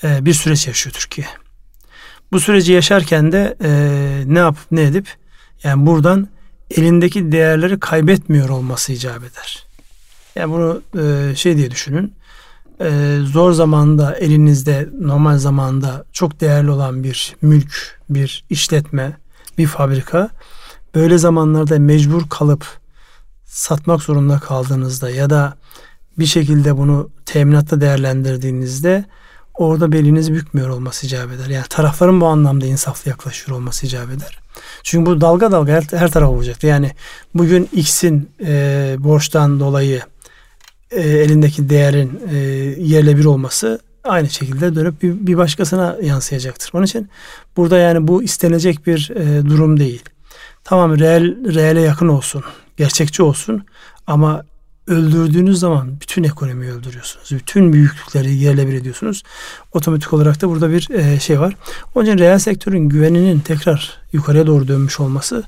e, 0.03 0.25
bir 0.25 0.33
süreç 0.33 0.67
yaşıyor 0.67 0.93
Türkiye. 0.93 1.27
Bu 2.31 2.39
süreci 2.39 2.73
yaşarken 2.73 3.31
de 3.31 3.57
e, 3.63 3.71
ne 4.25 4.39
yapıp 4.39 4.71
ne 4.71 4.83
edip 4.83 5.07
yani 5.63 5.85
buradan 5.85 6.27
elindeki 6.71 7.31
değerleri 7.31 7.79
kaybetmiyor 7.79 8.49
olması 8.49 8.93
icap 8.93 9.23
eder. 9.23 9.65
Yani 10.35 10.51
bunu 10.53 10.81
e, 11.03 11.35
şey 11.35 11.57
diye 11.57 11.71
düşünün. 11.71 12.13
E, 12.83 13.19
zor 13.23 13.51
zamanda 13.51 14.15
elinizde 14.15 14.89
normal 15.01 15.37
zamanda 15.37 16.05
çok 16.11 16.41
değerli 16.41 16.71
olan 16.71 17.03
bir 17.03 17.35
mülk, 17.41 17.99
bir 18.09 18.45
işletme, 18.49 19.17
bir 19.57 19.67
fabrika 19.67 20.29
böyle 20.95 21.17
zamanlarda 21.17 21.79
mecbur 21.79 22.29
kalıp 22.29 22.65
satmak 23.45 24.01
zorunda 24.01 24.39
kaldığınızda 24.39 25.09
ya 25.09 25.29
da 25.29 25.53
bir 26.19 26.25
şekilde 26.25 26.77
bunu 26.77 27.09
teminatta 27.25 27.81
değerlendirdiğinizde 27.81 29.05
orada 29.53 29.91
beliniz 29.91 30.33
bükmüyor 30.33 30.69
olması 30.69 31.05
icap 31.05 31.31
eder. 31.31 31.47
Yani 31.47 31.65
tarafların 31.69 32.21
bu 32.21 32.27
anlamda 32.27 32.65
insaflı 32.65 33.09
yaklaşıyor 33.09 33.57
olması 33.57 33.85
icap 33.85 34.09
eder. 34.11 34.39
Çünkü 34.83 35.11
bu 35.11 35.21
dalga 35.21 35.51
dalga 35.51 35.73
her, 35.73 35.83
her 35.99 36.11
taraf 36.11 36.29
olacak. 36.29 36.63
Yani 36.63 36.91
bugün 37.35 37.69
X'in 37.73 38.29
e, 38.45 38.95
borçtan 38.99 39.59
dolayı 39.59 40.01
e, 40.95 41.01
elindeki 41.01 41.69
değerin 41.69 42.21
e, 42.31 42.37
yerle 42.79 43.17
bir 43.17 43.25
olması 43.25 43.79
aynı 44.03 44.29
şekilde 44.29 44.75
dönüp 44.75 45.03
bir, 45.03 45.27
bir 45.27 45.37
başkasına 45.37 45.97
yansıyacaktır. 46.03 46.69
Onun 46.73 46.85
için 46.85 47.09
burada 47.57 47.77
yani 47.77 48.07
bu 48.07 48.23
istenecek 48.23 48.87
bir 48.87 49.11
e, 49.15 49.45
durum 49.45 49.79
değil. 49.79 50.03
Tamam 50.63 50.99
reel, 50.99 51.53
reale 51.53 51.81
yakın 51.81 52.07
olsun, 52.07 52.43
gerçekçi 52.77 53.23
olsun 53.23 53.65
ama 54.07 54.43
öldürdüğünüz 54.87 55.59
zaman 55.59 56.01
bütün 56.01 56.23
ekonomiyi 56.23 56.71
öldürüyorsunuz. 56.71 57.31
Bütün 57.31 57.73
büyüklükleri 57.73 58.35
yerle 58.35 58.67
bir 58.67 58.73
ediyorsunuz. 58.73 59.23
Otomatik 59.71 60.13
olarak 60.13 60.41
da 60.41 60.49
burada 60.49 60.71
bir 60.71 60.89
e, 60.89 61.19
şey 61.19 61.39
var. 61.39 61.55
Onun 61.95 62.05
için 62.05 62.17
reel 62.17 62.39
sektörün 62.39 62.89
güveninin 62.89 63.39
tekrar 63.39 63.97
yukarıya 64.13 64.47
doğru 64.47 64.67
dönmüş 64.67 64.99
olması 64.99 65.43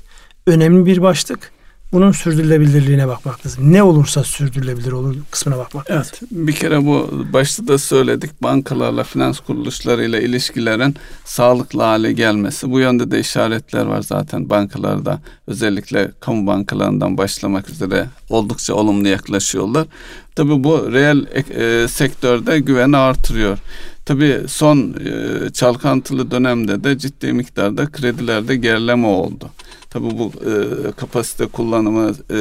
önemli 0.46 0.86
bir 0.86 1.02
başlık. 1.02 1.55
Bunun 1.92 2.12
sürdürülebilirliğine 2.12 3.08
bakmak 3.08 3.46
lazım. 3.46 3.72
Ne 3.72 3.82
olursa 3.82 4.24
sürdürülebilir 4.24 4.92
olur 4.92 5.16
kısmına 5.30 5.58
bakmak 5.58 5.86
evet. 5.88 6.20
Bir 6.30 6.52
kere 6.52 6.86
bu 6.86 7.24
başta 7.32 7.68
da 7.68 7.78
söyledik 7.78 8.42
bankalarla 8.42 9.04
finans 9.04 9.40
kuruluşlarıyla 9.40 10.20
ilişkilerin 10.20 10.96
sağlıklı 11.24 11.82
hale 11.82 12.12
gelmesi. 12.12 12.70
Bu 12.70 12.80
yönde 12.80 13.10
de 13.10 13.20
işaretler 13.20 13.86
var 13.86 14.02
zaten 14.02 14.50
bankalarda 14.50 15.20
özellikle 15.46 16.10
kamu 16.20 16.46
bankalarından 16.46 17.18
başlamak 17.18 17.70
üzere 17.70 18.06
oldukça 18.28 18.74
olumlu 18.74 19.08
yaklaşıyorlar. 19.08 19.86
Tabii 20.34 20.64
bu 20.64 20.92
reel 20.92 21.26
e, 21.50 21.88
sektörde 21.88 22.58
güveni 22.58 22.96
artırıyor. 22.96 23.58
Tabii 24.06 24.40
son 24.46 24.94
e, 25.04 25.50
çalkantılı 25.50 26.30
dönemde 26.30 26.84
de 26.84 26.98
ciddi 26.98 27.32
miktarda 27.32 27.86
kredilerde 27.86 28.56
gerileme 28.56 29.06
oldu. 29.06 29.50
Tabii 29.90 30.18
bu 30.18 30.32
e, 30.50 30.52
kapasite 30.92 31.46
kullanımı, 31.46 32.12
e, 32.30 32.40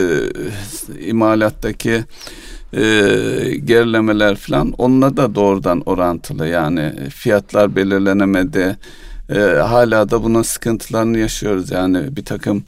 imalattaki 1.08 2.04
e, 2.74 2.82
gerilemeler 3.66 4.36
falan 4.36 4.72
onunla 4.72 5.18
da 5.18 5.36
doğrudan 5.36 5.82
orantılı. 5.86 6.48
Yani 6.48 7.10
fiyatlar 7.10 7.76
belirlenemedi. 7.76 8.78
Hala 9.62 10.10
da 10.10 10.24
bunun 10.24 10.42
sıkıntılarını 10.42 11.18
yaşıyoruz. 11.18 11.72
Yani 11.72 12.16
bir 12.16 12.26
takım 12.26 12.64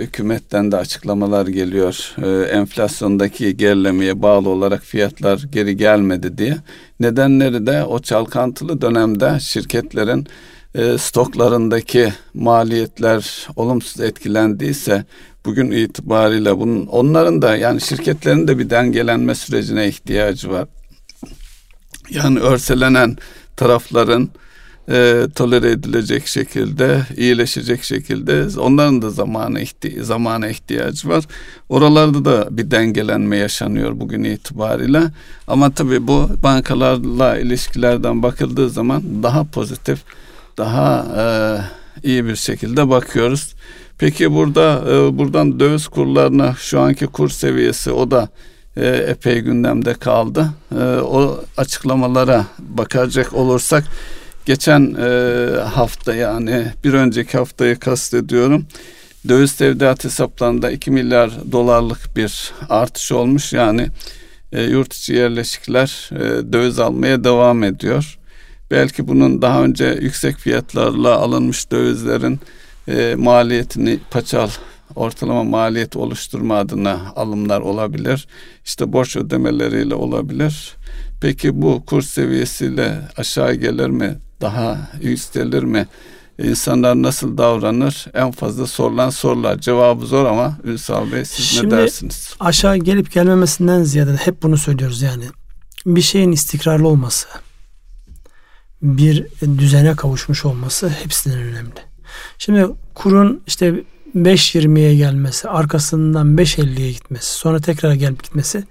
hükümetten 0.00 0.72
de 0.72 0.76
açıklamalar 0.76 1.46
geliyor. 1.46 2.14
Enflasyondaki 2.46 3.56
gerilemeye 3.56 4.22
bağlı 4.22 4.48
olarak 4.48 4.82
fiyatlar 4.82 5.44
geri 5.52 5.76
gelmedi 5.76 6.38
diye. 6.38 6.56
Nedenleri 7.00 7.66
de 7.66 7.84
o 7.84 7.98
çalkantılı 7.98 8.80
dönemde 8.80 9.40
şirketlerin 9.40 10.26
e, 10.74 10.98
stoklarındaki 10.98 12.12
maliyetler 12.34 13.48
olumsuz 13.56 14.00
etkilendiyse 14.00 15.04
bugün 15.44 15.70
itibariyle 15.70 16.58
bunun 16.58 16.86
onların 16.86 17.42
da 17.42 17.56
yani 17.56 17.80
şirketlerin 17.80 18.48
de 18.48 18.58
bir 18.58 18.70
dengelenme 18.70 19.34
sürecine 19.34 19.88
ihtiyacı 19.88 20.50
var. 20.50 20.68
Yani 22.10 22.40
örselenen 22.40 23.16
tarafların 23.56 24.30
e, 24.88 25.26
tolere 25.34 25.70
edilecek 25.70 26.26
şekilde, 26.26 27.00
iyileşecek 27.16 27.84
şekilde 27.84 28.58
onların 28.60 29.02
da 29.02 29.10
zamanı 29.10 29.60
ihti 29.60 30.04
zamana 30.04 30.48
ihtiyacı 30.48 31.08
var. 31.08 31.24
Oralarda 31.68 32.24
da 32.24 32.48
bir 32.50 32.70
dengelenme 32.70 33.36
yaşanıyor 33.36 34.00
bugün 34.00 34.24
itibariyle. 34.24 35.02
Ama 35.46 35.70
tabii 35.70 36.06
bu 36.06 36.28
bankalarla 36.42 37.38
ilişkilerden 37.38 38.22
bakıldığı 38.22 38.70
zaman 38.70 39.22
daha 39.22 39.44
pozitif 39.44 39.98
daha 40.58 41.06
e, 41.16 41.24
iyi 42.08 42.24
bir 42.24 42.36
şekilde 42.36 42.90
bakıyoruz. 42.90 43.54
Peki 43.98 44.32
burada 44.32 44.84
e, 44.90 45.18
buradan 45.18 45.60
döviz 45.60 45.88
kurlarına 45.88 46.54
şu 46.58 46.80
anki 46.80 47.06
kur 47.06 47.28
seviyesi 47.28 47.90
o 47.90 48.10
da 48.10 48.28
e, 48.76 48.86
epey 48.86 49.40
gündemde 49.40 49.94
kaldı. 49.94 50.50
E, 50.72 50.84
o 50.84 51.40
açıklamalara 51.56 52.46
bakacak 52.58 53.32
olursak 53.32 53.84
geçen 54.46 54.96
e, 55.00 55.46
hafta 55.60 56.14
yani 56.14 56.66
bir 56.84 56.92
önceki 56.92 57.38
haftayı 57.38 57.78
kastediyorum. 57.78 58.66
Döviz 59.28 59.52
tevdiat 59.52 60.04
hesaplarında 60.04 60.70
2 60.70 60.90
milyar 60.90 61.52
dolarlık 61.52 62.16
bir 62.16 62.52
artış 62.68 63.12
olmuş. 63.12 63.52
Yani 63.52 63.88
e, 64.52 64.62
yurt 64.62 64.94
içi 64.94 65.12
yerleşikler 65.14 66.10
e, 66.12 66.52
döviz 66.52 66.78
almaya 66.78 67.24
devam 67.24 67.64
ediyor. 67.64 68.18
Belki 68.70 69.08
bunun 69.08 69.42
daha 69.42 69.64
önce 69.64 69.98
yüksek 70.00 70.36
fiyatlarla 70.36 71.16
alınmış 71.16 71.70
dövizlerin 71.70 72.40
e, 72.88 73.14
maliyetini 73.14 73.98
paçal 74.10 74.48
ortalama 74.96 75.44
maliyet 75.44 75.96
oluşturma 75.96 76.56
adına 76.56 77.00
alımlar 77.16 77.60
olabilir. 77.60 78.28
İşte 78.64 78.92
borç 78.92 79.16
ödemeleriyle 79.16 79.94
olabilir. 79.94 80.76
Peki 81.20 81.62
bu 81.62 81.84
kur 81.86 82.02
seviyesiyle 82.02 83.00
aşağı 83.16 83.54
gelir 83.54 83.88
mi? 83.88 84.18
Daha 84.44 84.78
yükselir 85.00 85.62
mi? 85.62 85.86
İnsanlar 86.38 87.02
nasıl 87.02 87.38
davranır? 87.38 88.06
En 88.14 88.30
fazla 88.30 88.66
sorulan 88.66 89.10
sorular. 89.10 89.58
Cevabı 89.58 90.06
zor 90.06 90.24
ama 90.24 90.58
Ünsal 90.64 91.12
Bey 91.12 91.24
siz 91.24 91.44
Şimdi, 91.44 91.74
ne 91.74 91.78
dersiniz? 91.78 92.34
Aşağı 92.40 92.76
gelip 92.76 93.12
gelmemesinden 93.12 93.82
ziyade 93.82 94.16
hep 94.16 94.42
bunu 94.42 94.58
söylüyoruz 94.58 95.02
yani. 95.02 95.24
Bir 95.86 96.00
şeyin 96.00 96.32
istikrarlı 96.32 96.88
olması, 96.88 97.28
bir 98.82 99.26
düzene 99.58 99.96
kavuşmuş 99.96 100.44
olması 100.44 100.88
hepsinden 100.88 101.38
önemli. 101.38 101.80
Şimdi 102.38 102.66
kurun 102.94 103.42
işte 103.46 103.84
5.20'ye 104.14 104.96
gelmesi, 104.96 105.48
arkasından 105.48 106.36
5.50'ye 106.36 106.92
gitmesi, 106.92 107.34
sonra 107.34 107.60
tekrar 107.60 107.92
gelip 107.92 108.22
gitmesi. 108.22 108.64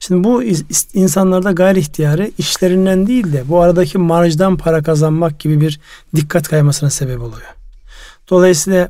Şimdi 0.00 0.24
bu 0.24 0.42
insanlarda 0.94 1.52
gayri 1.52 1.78
ihtiyarı 1.78 2.30
işlerinden 2.38 3.06
değil 3.06 3.32
de 3.32 3.48
bu 3.48 3.60
aradaki 3.60 3.98
marjdan 3.98 4.56
para 4.56 4.82
kazanmak 4.82 5.40
gibi 5.40 5.60
bir 5.60 5.80
dikkat 6.16 6.48
kaymasına 6.48 6.90
sebep 6.90 7.20
oluyor. 7.20 7.54
Dolayısıyla 8.30 8.88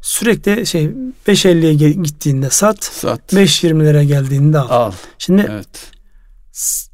sürekli 0.00 0.66
şey 0.66 0.84
5.50'ye 1.26 1.92
gittiğinde 1.92 2.50
sat, 2.50 2.84
sat. 2.84 3.32
5.20'lere 3.32 4.02
geldiğinde 4.02 4.58
al. 4.58 4.68
al. 4.70 4.92
Şimdi 5.18 5.46
evet 5.50 5.92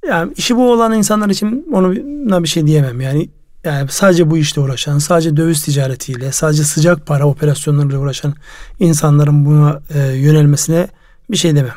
yani 0.09 0.33
işi 0.37 0.57
bu 0.57 0.73
olan 0.73 0.93
insanlar 0.93 1.29
için 1.29 1.67
ona 1.73 2.43
bir 2.43 2.49
şey 2.49 2.67
diyemem. 2.67 3.01
Yani 3.01 3.29
yani 3.65 3.89
sadece 3.91 4.31
bu 4.31 4.39
işte 4.39 4.61
uğraşan, 4.61 4.99
sadece 4.99 5.37
döviz 5.37 5.63
ticaretiyle, 5.63 6.33
sadece 6.33 6.65
sıcak 6.65 7.07
para 7.07 7.27
operasyonlarıyla 7.27 7.99
uğraşan 7.99 8.35
insanların 8.81 9.47
buna 9.47 9.81
e, 9.95 9.99
yönelmesine 10.01 10.89
bir 11.31 11.37
şey 11.37 11.57
demem. 11.57 11.75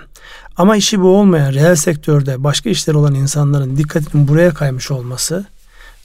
Ama 0.57 0.75
işi 0.75 1.01
bu 1.01 1.07
olmayan 1.17 1.53
reel 1.53 1.75
sektörde 1.75 2.43
başka 2.43 2.69
işler 2.69 2.93
olan 2.93 3.13
insanların 3.13 3.77
dikkatinin 3.77 4.27
buraya 4.27 4.53
kaymış 4.53 4.91
olması 4.91 5.45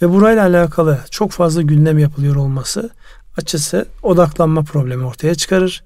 ve 0.03 0.11
burayla 0.11 0.43
alakalı 0.43 0.99
çok 1.11 1.33
fazla 1.33 1.63
gündem 1.63 1.99
yapılıyor 1.99 2.37
olması 2.37 2.91
açısı 3.37 3.87
odaklanma 4.03 4.63
problemi 4.63 5.05
ortaya 5.05 5.35
çıkarır. 5.35 5.83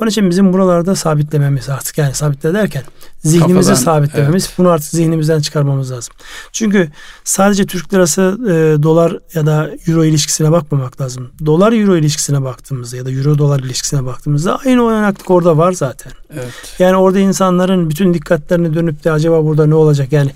Onun 0.00 0.10
için 0.10 0.30
bizim 0.30 0.52
buralarda 0.52 0.96
sabitlememiz 0.96 1.68
artık 1.68 1.98
yani 1.98 2.14
sabitle 2.14 2.54
derken 2.54 2.82
zihnimizi 3.18 3.68
Kafadan, 3.68 3.74
sabitlememiz 3.74 4.44
evet. 4.46 4.58
bunu 4.58 4.68
artık 4.68 4.90
zihnimizden 4.90 5.40
çıkarmamız 5.40 5.92
lazım. 5.92 6.14
Çünkü 6.52 6.88
sadece 7.24 7.66
Türk 7.66 7.94
lirası 7.94 8.38
e, 8.42 8.82
dolar 8.82 9.18
ya 9.34 9.46
da 9.46 9.70
euro 9.88 10.04
ilişkisine 10.04 10.52
bakmamak 10.52 11.00
lazım. 11.00 11.30
Dolar 11.46 11.72
euro 11.72 11.96
ilişkisine 11.96 12.42
baktığımızda 12.42 12.96
ya 12.96 13.06
da 13.06 13.10
euro 13.10 13.38
dolar 13.38 13.60
ilişkisine 13.60 14.04
baktığımızda 14.04 14.58
aynı 14.66 14.82
oynaklık 14.82 15.30
orada 15.30 15.56
var 15.56 15.72
zaten. 15.72 16.12
Evet. 16.34 16.52
Yani 16.78 16.96
orada 16.96 17.18
insanların 17.18 17.90
bütün 17.90 18.14
dikkatlerini 18.14 18.74
dönüp 18.74 19.04
de 19.04 19.12
acaba 19.12 19.44
burada 19.44 19.66
ne 19.66 19.74
olacak 19.74 20.12
yani 20.12 20.30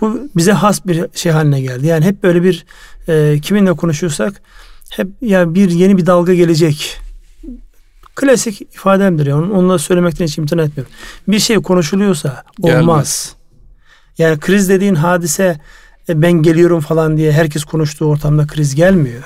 bu 0.00 0.20
bize 0.36 0.52
has 0.52 0.86
bir 0.86 1.06
şey 1.14 1.32
haline 1.32 1.60
geldi. 1.60 1.86
Yani 1.86 2.04
hep 2.04 2.22
böyle 2.22 2.42
bir 2.42 2.66
e, 3.08 3.40
kiminle 3.40 3.72
konuşuyorsak 3.72 4.42
hep 4.90 5.08
ya 5.20 5.38
yani 5.38 5.54
bir 5.54 5.70
yeni 5.70 5.96
bir 5.96 6.06
dalga 6.06 6.34
gelecek 6.34 7.02
Klasik 8.14 8.60
ifademdir 8.60 9.26
ya. 9.26 9.36
Onunla 9.36 9.78
söylemekten 9.78 10.26
hiç 10.26 10.38
imtina 10.38 10.62
etmiyorum. 10.62 10.94
Bir 11.28 11.38
şey 11.38 11.56
konuşuluyorsa 11.56 12.44
olmaz. 12.62 12.74
Gelmez. 12.80 13.34
Yani 14.18 14.40
kriz 14.40 14.68
dediğin 14.68 14.94
hadise 14.94 15.60
e, 16.08 16.22
ben 16.22 16.32
geliyorum 16.32 16.80
falan 16.80 17.16
diye 17.16 17.32
herkes 17.32 17.64
konuştuğu 17.64 18.04
ortamda 18.04 18.46
kriz 18.46 18.74
gelmiyor. 18.74 19.22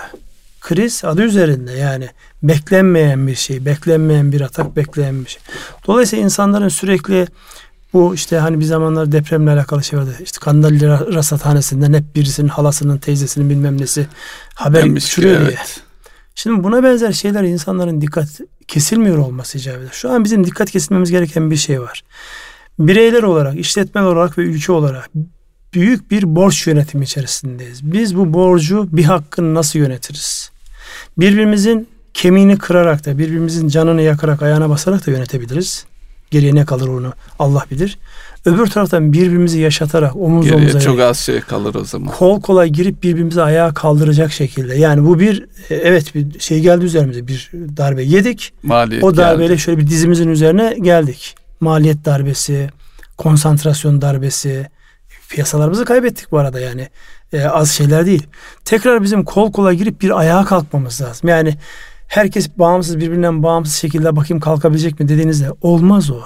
Kriz 0.61 1.05
adı 1.05 1.22
üzerinde 1.22 1.72
yani 1.72 2.09
beklenmeyen 2.43 3.26
bir 3.26 3.34
şey, 3.34 3.64
beklenmeyen 3.64 4.32
bir 4.32 4.41
atak, 4.41 4.76
bekleyen 4.76 5.24
bir 5.24 5.30
şey. 5.30 5.43
Dolayısıyla 5.87 6.24
insanların 6.24 6.68
sürekli 6.68 7.26
bu 7.93 8.14
işte 8.14 8.39
hani 8.39 8.61
bir 8.61 8.64
zamanlar 8.64 9.12
depremle 9.12 9.51
alakalı 9.51 9.84
şey 9.84 9.99
vardı. 9.99 10.16
İşte 10.22 10.39
Kandilli 10.41 10.89
Rasathanesi'nden 10.89 11.93
hep 11.93 12.16
birisinin 12.16 12.49
halasının 12.49 12.99
teyzesinin 12.99 13.51
bilmem 13.51 13.80
nesi 13.80 14.07
haber 14.55 15.01
sürüyor 15.01 15.41
evet. 15.41 15.49
diye. 15.49 15.86
Şimdi 16.39 16.64
buna 16.64 16.82
benzer 16.82 17.12
şeyler 17.12 17.43
insanların 17.43 18.01
dikkat 18.01 18.41
kesilmiyor 18.68 19.18
olması 19.18 19.59
icap 19.59 19.76
eder. 19.76 19.91
Şu 19.93 20.11
an 20.11 20.24
bizim 20.24 20.45
dikkat 20.45 20.70
kesilmemiz 20.70 21.11
gereken 21.11 21.51
bir 21.51 21.57
şey 21.57 21.80
var. 21.80 22.05
Bireyler 22.78 23.22
olarak, 23.22 23.57
işletmeler 23.57 24.07
olarak 24.07 24.39
ve 24.39 24.43
ülke 24.43 24.72
olarak 24.72 25.11
büyük 25.74 26.11
bir 26.11 26.37
borç 26.37 26.66
yönetimi 26.66 27.05
içerisindeyiz. 27.05 27.93
Biz 27.93 28.16
bu 28.16 28.32
borcu 28.32 28.89
bir 28.93 29.05
hakkını 29.05 29.55
nasıl 29.55 29.78
yönetiriz? 29.78 30.51
Birbirimizin 31.18 31.89
kemiğini 32.14 32.59
kırarak 32.59 33.07
da, 33.07 33.18
birbirimizin 33.18 33.68
canını 33.68 34.03
yakarak, 34.03 34.43
ayağına 34.43 34.70
basarak 34.70 35.07
da 35.07 35.11
yönetebiliriz. 35.11 35.87
Geriye 36.30 36.55
ne 36.55 36.64
kalır 36.64 36.89
onu 36.89 37.12
Allah 37.39 37.64
bilir. 37.70 37.99
Öbür 38.47 38.66
taraftan 38.66 39.12
birbirimizi 39.12 39.61
yaşatarak 39.61 40.16
omuz 40.16 40.44
Geriye 40.44 40.61
omuza 40.61 40.80
çok 40.80 41.01
az 41.01 41.18
şey 41.18 41.40
kalır 41.40 41.74
o 41.74 41.84
zaman. 41.84 42.14
Kol 42.14 42.40
kola 42.40 42.66
girip 42.66 43.03
birbirimizi 43.03 43.42
ayağa 43.42 43.74
kaldıracak 43.74 44.32
şekilde. 44.32 44.74
Yani 44.74 45.05
bu 45.05 45.18
bir 45.18 45.47
e, 45.70 45.74
evet 45.74 46.14
bir 46.14 46.40
şey 46.40 46.61
geldi 46.61 46.84
üzerimize 46.84 47.26
bir 47.26 47.51
darbe 47.53 48.03
yedik. 48.03 48.53
Maliyet 48.62 49.05
o 49.05 49.16
darbeyle 49.16 49.49
geldi. 49.49 49.61
şöyle 49.61 49.78
bir 49.78 49.86
dizimizin 49.86 50.28
üzerine 50.28 50.76
geldik. 50.82 51.34
Maliyet 51.61 52.05
darbesi, 52.05 52.68
konsantrasyon 53.18 54.03
darbesi, 54.03 54.66
piyasalarımızı 55.28 55.84
kaybettik 55.84 56.32
bu 56.32 56.38
arada 56.38 56.61
yani. 56.61 56.88
E, 57.32 57.44
az 57.44 57.70
şeyler 57.70 58.07
değil. 58.07 58.26
Tekrar 58.64 59.03
bizim 59.03 59.24
kol 59.24 59.53
kola 59.53 59.72
girip 59.72 60.03
bir 60.03 60.18
ayağa 60.18 60.44
kalkmamız 60.44 61.01
lazım. 61.03 61.28
Yani 61.28 61.57
herkes 62.09 62.59
bağımsız 62.59 62.99
birbirinden 62.99 63.42
bağımsız 63.42 63.74
şekilde 63.74 64.16
bakayım 64.16 64.40
kalkabilecek 64.40 65.01
mi 65.01 65.09
dediğinizde 65.09 65.51
olmaz 65.62 66.11
o. 66.11 66.20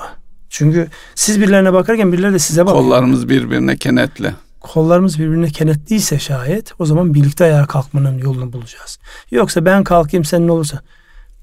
Çünkü 0.51 0.88
siz 1.14 1.40
birilerine 1.40 1.72
bakarken 1.72 2.12
birileri 2.12 2.32
de 2.32 2.38
size 2.38 2.66
bakıyor. 2.66 2.82
Kollarımız 2.82 3.28
birbirine 3.28 3.76
kenetli. 3.76 4.34
Kollarımız 4.61 5.18
birbirine 5.18 5.51
kenetliyse 5.51 6.18
şayet 6.18 6.72
o 6.78 6.86
zaman 6.86 7.14
birlikte 7.14 7.44
ayağa 7.44 7.66
kalkmanın 7.66 8.18
yolunu 8.18 8.53
bulacağız. 8.53 8.98
Yoksa 9.30 9.64
ben 9.64 9.84
kalkayım 9.84 10.24
sen 10.24 10.46
ne 10.46 10.53
olursa 10.53 10.80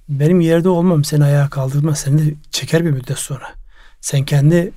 benim 0.10 0.41
yerde 0.41 0.70
olmam 0.70 1.03
seni 1.03 1.24
ayağa 1.24 1.49
kaldırmaz. 1.49 1.99
Seni 1.99 2.26
de 2.26 2.34
çeker 2.51 2.86
bir 2.86 2.91
müddet 2.91 3.18
sonra. 3.18 3.47
Sen 4.01 4.26
kendi 4.26 4.72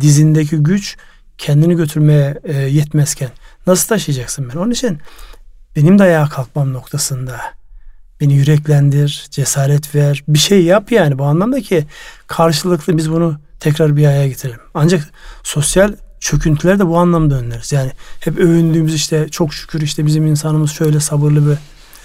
dizindeki 0.00 0.56
güç 0.56 0.96
kendini 1.38 1.76
götürmeye 1.76 2.40
e, 2.44 2.52
yetmezken 2.56 3.30
nasıl 3.66 3.88
taşıyacaksın 3.88 4.50
ben? 4.50 4.58
Onun 4.58 4.70
için 4.70 4.98
benim 5.76 5.98
de 5.98 6.02
ayağa 6.02 6.28
kalkmam 6.28 6.72
noktasında 6.72 7.40
beni 8.20 8.34
yüreklendir, 8.34 9.26
cesaret 9.30 9.94
ver, 9.94 10.24
bir 10.28 10.38
şey 10.38 10.64
yap 10.64 10.92
yani 10.92 11.18
bu 11.18 11.24
anlamda 11.24 11.60
ki 11.60 11.84
karşılıklı 12.26 12.96
biz 12.96 13.10
bunu 13.10 13.38
tekrar 13.60 13.96
bir 13.96 14.06
araya 14.06 14.28
getirelim. 14.28 14.60
Ancak 14.74 15.10
sosyal 15.42 15.92
çöküntüler 16.20 16.78
de 16.78 16.86
bu 16.86 16.98
anlamda 16.98 17.34
önleriz. 17.34 17.72
Yani 17.72 17.92
hep 18.20 18.38
övündüğümüz 18.38 18.94
işte 18.94 19.28
çok 19.28 19.54
şükür 19.54 19.80
işte 19.80 20.06
bizim 20.06 20.26
insanımız 20.26 20.70
şöyle 20.70 21.00
sabırlı 21.00 21.50
bir 21.50 21.56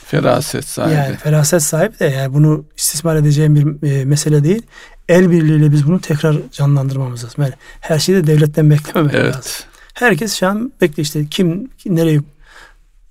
feraset 0.06 0.68
sahibi. 0.68 0.94
Yani 0.94 1.18
feraset 1.18 1.64
sahibi 1.64 2.00
de 2.00 2.06
yani 2.06 2.34
bunu 2.34 2.66
istismar 2.78 3.16
edeceğim 3.16 3.56
bir 3.56 3.90
e, 3.90 4.06
mesele 4.06 4.44
değil. 4.44 4.62
El 5.10 5.32
birliğiyle 5.32 5.72
biz 5.72 5.88
bunu 5.88 6.02
tekrar 6.02 6.36
canlandırmamız 6.52 7.24
lazım. 7.24 7.44
Yani 7.44 7.54
her 7.82 8.00
şeyi 8.00 8.18
de 8.18 8.28
devletten 8.28 8.70
beklememek 8.70 9.16
evet. 9.16 9.36
lazım. 9.36 9.52
Herkes 9.94 10.36
şu 10.36 10.48
an 10.48 10.72
bekle 10.82 11.04
işte 11.04 11.26
kim 11.26 11.70
nereye 11.86 12.20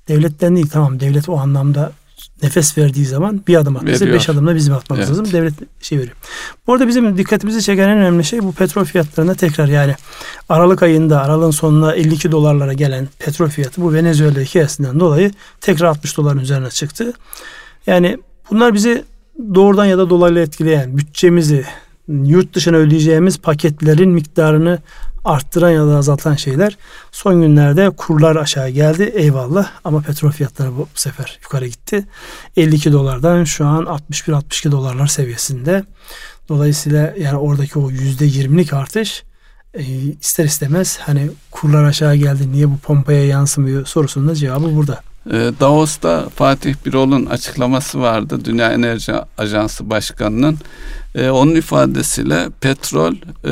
devletten 0.09 0.57
değil 0.57 0.69
tamam 0.73 1.01
devlet 1.01 1.29
o 1.29 1.39
anlamda 1.39 1.93
nefes 2.43 2.79
verdiği 2.79 3.07
zaman 3.07 3.41
bir 3.49 3.57
adım 3.57 3.77
atması, 3.77 4.13
beş 4.13 4.29
adımda 4.29 4.55
bizim 4.55 4.75
atmamız 4.75 5.09
evet. 5.09 5.19
lazım. 5.19 5.33
Devlet 5.33 5.55
şey 5.81 5.99
veriyor. 5.99 6.17
Bu 6.67 6.73
arada 6.73 6.89
bizim 6.89 7.19
dikkatimizi 7.19 7.63
çeken 7.63 7.89
en 7.89 7.99
önemli 7.99 8.25
şey 8.25 8.43
bu 8.43 8.53
petrol 8.53 8.85
fiyatlarında 8.85 9.35
tekrar 9.35 9.69
yani 9.69 9.95
Aralık 10.49 10.83
ayında, 10.83 11.23
Aralık'ın 11.23 11.51
sonuna 11.51 11.95
52 11.95 12.33
dolarlara 12.33 12.73
gelen 12.73 13.09
petrol 13.19 13.49
fiyatı 13.49 13.83
bu 13.83 13.93
Venezuela 13.93 14.41
hikayesinden 14.41 15.01
dolayı 15.01 15.31
tekrar 15.61 15.87
60 15.87 16.17
doların 16.17 16.39
üzerine 16.39 16.71
çıktı. 16.71 17.13
Yani 17.87 18.19
bunlar 18.51 18.75
bizi 18.75 19.05
doğrudan 19.55 19.85
ya 19.85 19.99
da 19.99 20.11
dolaylı 20.11 20.41
etkileyen 20.41 20.99
bütçemizi 20.99 21.65
yurt 22.09 22.55
dışına 22.55 22.77
ödeyeceğimiz 22.77 23.39
paketlerin 23.39 24.11
miktarını 24.11 24.79
arttıran 25.25 25.71
ya 25.71 25.87
da 25.87 25.97
azaltan 25.97 26.35
şeyler. 26.35 26.77
Son 27.13 27.41
günlerde 27.41 27.91
kurlar 27.91 28.37
aşağı 28.37 28.69
geldi 28.69 29.03
eyvallah 29.03 29.71
ama 29.85 30.01
petrol 30.01 30.31
fiyatları 30.31 30.77
bu 30.77 30.89
sefer 30.95 31.39
yukarı 31.43 31.67
gitti. 31.67 32.07
52 32.57 32.93
dolardan 32.93 33.45
şu 33.45 33.67
an 33.67 33.85
61-62 33.85 34.73
dolarlar 34.73 35.07
seviyesinde. 35.07 35.85
Dolayısıyla 36.49 37.15
yani 37.19 37.37
oradaki 37.37 37.79
o 37.79 37.91
%20'lik 37.91 38.73
artış 38.73 39.23
e, 39.75 39.83
ister 40.21 40.45
istemez 40.45 40.99
hani 41.01 41.31
kurlar 41.51 41.85
aşağı 41.85 42.15
geldi 42.15 42.53
niye 42.53 42.71
bu 42.71 42.79
pompaya 42.79 43.27
yansımıyor 43.27 43.87
sorusunun 43.87 44.29
da 44.29 44.35
cevabı 44.35 44.77
burada. 44.77 45.03
E, 45.31 45.51
Davos'ta 45.61 46.29
Fatih 46.35 46.75
Birol'un 46.87 47.27
açıklaması 47.27 48.01
vardı. 48.01 48.39
Dünya 48.45 48.73
Enerji 48.73 49.13
Ajansı 49.39 49.91
Başkanı'nın. 49.91 50.57
E, 51.15 51.31
onun 51.31 51.55
ifadesiyle 51.55 52.49
petrol 52.61 53.15
e, 53.45 53.51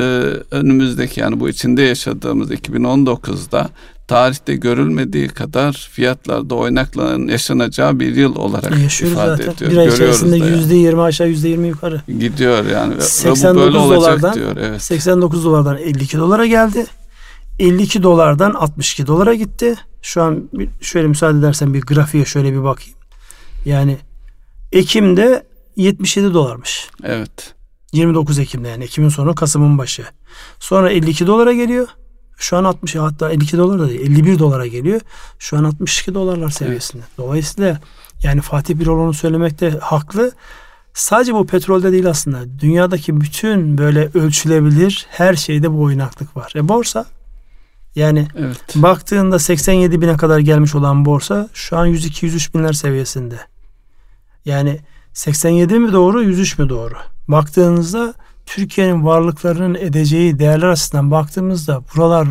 önümüzdeki 0.51 1.19
yani 1.19 1.39
bu 1.39 1.49
içinde 1.49 1.81
yaşadığımız 1.81 2.51
2019'da 2.51 3.69
tarihte 4.07 4.55
görülmediği 4.55 5.27
kadar 5.27 5.89
fiyatlarda 5.91 6.55
oynakların 6.55 7.27
yaşanacağı 7.27 7.99
bir 7.99 8.15
yıl 8.15 8.35
olarak 8.35 8.79
Yaşıyoruz 8.79 9.17
ifade 9.17 9.29
zaten. 9.43 9.53
ediyor. 9.53 9.71
Bir 9.71 9.77
ay 9.77 9.87
içerisinde 9.87 10.37
yüzde 10.37 10.75
yirmi 10.75 11.01
aşağı 11.01 11.27
yüzde 11.27 11.49
yirmi 11.49 11.67
yukarı. 11.67 12.01
Gidiyor 12.19 12.65
yani. 12.65 13.01
89 13.01 13.55
ve 13.55 13.55
bu 13.55 13.73
böyle 13.73 13.77
olacak 13.77 14.35
diyor. 14.35 14.57
Evet. 14.61 14.81
89 14.81 15.45
dolardan 15.45 15.77
52 15.77 16.17
dolara 16.17 16.45
geldi. 16.45 16.85
52 17.59 18.03
dolardan 18.03 18.53
62 18.53 19.07
dolara 19.07 19.33
gitti. 19.33 19.75
Şu 20.01 20.21
an 20.23 20.49
şöyle 20.81 21.07
müsaade 21.07 21.39
edersen 21.39 21.73
bir 21.73 21.81
grafiğe 21.81 22.25
şöyle 22.25 22.53
bir 22.53 22.63
bakayım. 22.63 22.97
Yani 23.65 23.97
Ekim'de 24.71 25.43
77 25.75 26.33
dolarmış. 26.33 26.89
Evet. 27.03 27.55
29 27.91 28.39
Ekim'de 28.39 28.67
yani 28.67 28.83
Ekim'in 28.83 29.09
sonu 29.09 29.35
Kasım'ın 29.35 29.77
başı. 29.77 30.03
Sonra 30.59 30.91
52 30.91 31.27
dolara 31.27 31.53
geliyor. 31.53 31.87
Şu 32.37 32.57
an 32.57 32.63
60 32.63 32.95
hatta 32.95 33.31
52 33.31 33.57
dolar 33.57 33.79
da 33.79 33.89
değil 33.89 34.01
51 34.01 34.39
dolara 34.39 34.67
geliyor. 34.67 35.01
Şu 35.39 35.57
an 35.57 35.63
62 35.63 36.13
dolarlar 36.13 36.49
seviyesinde. 36.49 37.03
Evet. 37.07 37.17
Dolayısıyla 37.17 37.79
yani 38.23 38.41
Fatih 38.41 38.79
Birol 38.79 39.13
söylemekte 39.13 39.69
haklı. 39.69 40.31
Sadece 40.93 41.33
bu 41.33 41.45
petrolde 41.45 41.91
değil 41.91 42.09
aslında. 42.09 42.59
Dünyadaki 42.59 43.21
bütün 43.21 43.77
böyle 43.77 44.09
ölçülebilir 44.13 45.05
her 45.09 45.35
şeyde 45.35 45.71
bu 45.71 45.81
oynaklık 45.81 46.37
var. 46.37 46.53
E 46.55 46.67
borsa 46.67 47.05
yani 47.95 48.27
evet. 48.37 48.57
baktığında 48.75 49.39
87 49.39 50.01
bine 50.01 50.17
kadar 50.17 50.39
gelmiş 50.39 50.75
olan 50.75 51.05
borsa 51.05 51.49
şu 51.53 51.77
an 51.77 51.87
102-103 51.87 52.53
binler 52.53 52.73
seviyesinde. 52.73 53.39
Yani 54.45 54.79
87 55.13 55.79
mi 55.79 55.93
doğru 55.93 56.23
103 56.23 56.59
mü 56.59 56.69
doğru? 56.69 56.93
Baktığınızda 57.27 58.13
Türkiye'nin 58.45 59.05
varlıklarının 59.05 59.75
edeceği 59.75 60.39
değerler 60.39 60.67
açısından 60.67 61.11
baktığımızda 61.11 61.81
buralar 61.95 62.27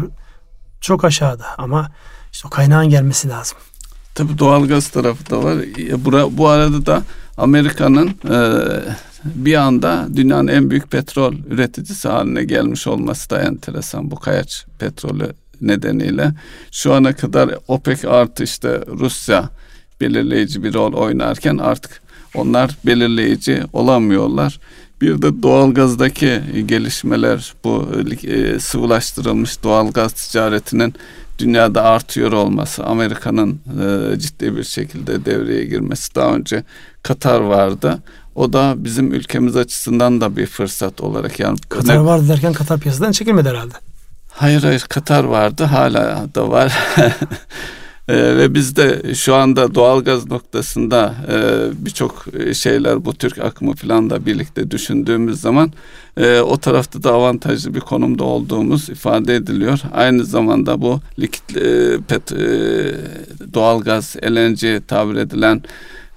çok 0.81 1.05
aşağıda 1.05 1.47
ama 1.59 1.91
işte 2.33 2.49
o 2.49 2.51
kaynağın 2.51 2.89
gelmesi 2.89 3.29
lazım. 3.29 3.59
Tabii 4.15 4.39
doğalgaz 4.39 4.89
tarafı 4.89 5.31
da 5.31 5.43
var. 5.43 5.59
Bura, 6.05 6.37
bu 6.39 6.49
arada 6.49 6.87
da 6.87 7.03
Amerika'nın 7.37 8.09
e, 8.09 8.39
bir 9.25 9.55
anda 9.55 10.09
dünyanın 10.17 10.49
en 10.49 10.71
büyük 10.71 10.91
petrol 10.91 11.35
üreticisi 11.51 12.09
haline 12.09 12.45
gelmiş 12.45 12.87
olması 12.87 13.31
da 13.31 13.43
enteresan. 13.43 14.11
Bu 14.11 14.17
kayaç 14.17 14.67
petrolü 14.79 15.33
nedeniyle 15.63 16.33
şu 16.71 16.95
ana 16.95 17.13
kadar 17.13 17.51
OPEC 17.69 18.09
artı 18.09 18.45
işte 18.45 18.85
Rusya 18.99 19.51
belirleyici 20.01 20.63
bir 20.65 20.75
rol 20.75 20.93
oynarken 20.93 21.59
artık 21.59 22.03
onlar 22.35 22.77
belirleyici 22.87 23.63
olamıyorlar. 23.73 24.61
Bir 25.01 25.23
de 25.23 25.43
doğalgazdaki 25.43 26.41
gelişmeler 26.67 27.55
bu 27.65 27.89
e, 28.23 28.59
sıvılaştırılmış 28.59 29.63
doğalgaz 29.63 30.13
ticaretinin 30.13 30.95
dünyada 31.39 31.83
artıyor 31.83 32.33
olması, 32.33 32.85
Amerika'nın 32.85 33.61
e, 33.83 34.19
ciddi 34.19 34.57
bir 34.57 34.65
şekilde 34.65 35.25
devreye 35.25 35.65
girmesi 35.65 36.15
daha 36.15 36.35
önce 36.35 36.65
Katar 37.03 37.41
vardı. 37.41 37.99
O 38.35 38.53
da 38.53 38.75
bizim 38.77 39.13
ülkemiz 39.15 39.57
açısından 39.57 40.21
da 40.21 40.37
bir 40.37 40.47
fırsat 40.47 41.01
olarak 41.01 41.41
yani 41.41 41.59
Katar 41.69 41.97
vardı 41.97 42.29
derken 42.29 42.53
Katar 42.53 42.81
piyasadan 42.81 43.13
çekilmedi 43.13 43.49
herhalde. 43.49 43.75
Hayır 44.35 44.63
hayır 44.63 44.81
Katar 44.89 45.25
vardı 45.25 45.65
hala 45.65 46.35
da 46.35 46.51
var. 46.51 46.73
Ee, 48.09 48.37
ve 48.37 48.55
biz 48.55 48.77
de 48.77 49.15
şu 49.15 49.35
anda 49.35 49.75
doğalgaz 49.75 50.31
noktasında 50.31 51.15
e, 51.33 51.37
birçok 51.85 52.25
şeyler 52.55 53.05
bu 53.05 53.15
Türk 53.15 53.39
akımı 53.39 53.75
falan 53.75 54.11
da 54.11 54.27
birlikte 54.27 54.71
düşündüğümüz 54.71 55.41
zaman 55.41 55.73
e, 56.17 56.41
o 56.41 56.59
tarafta 56.59 57.03
da 57.03 57.13
avantajlı 57.13 57.75
bir 57.75 57.81
konumda 57.81 58.25
olduğumuz 58.25 58.89
ifade 58.89 59.37
ediliyor. 59.37 59.79
Aynı 59.93 60.25
zamanda 60.25 60.83
bu 60.83 61.01
likit 61.19 61.57
e, 61.57 61.99
pet, 62.09 62.33
e, 62.33 62.37
doğalgaz 63.55 64.17
LNG 64.25 64.87
tabir 64.89 65.17
edilen 65.17 65.63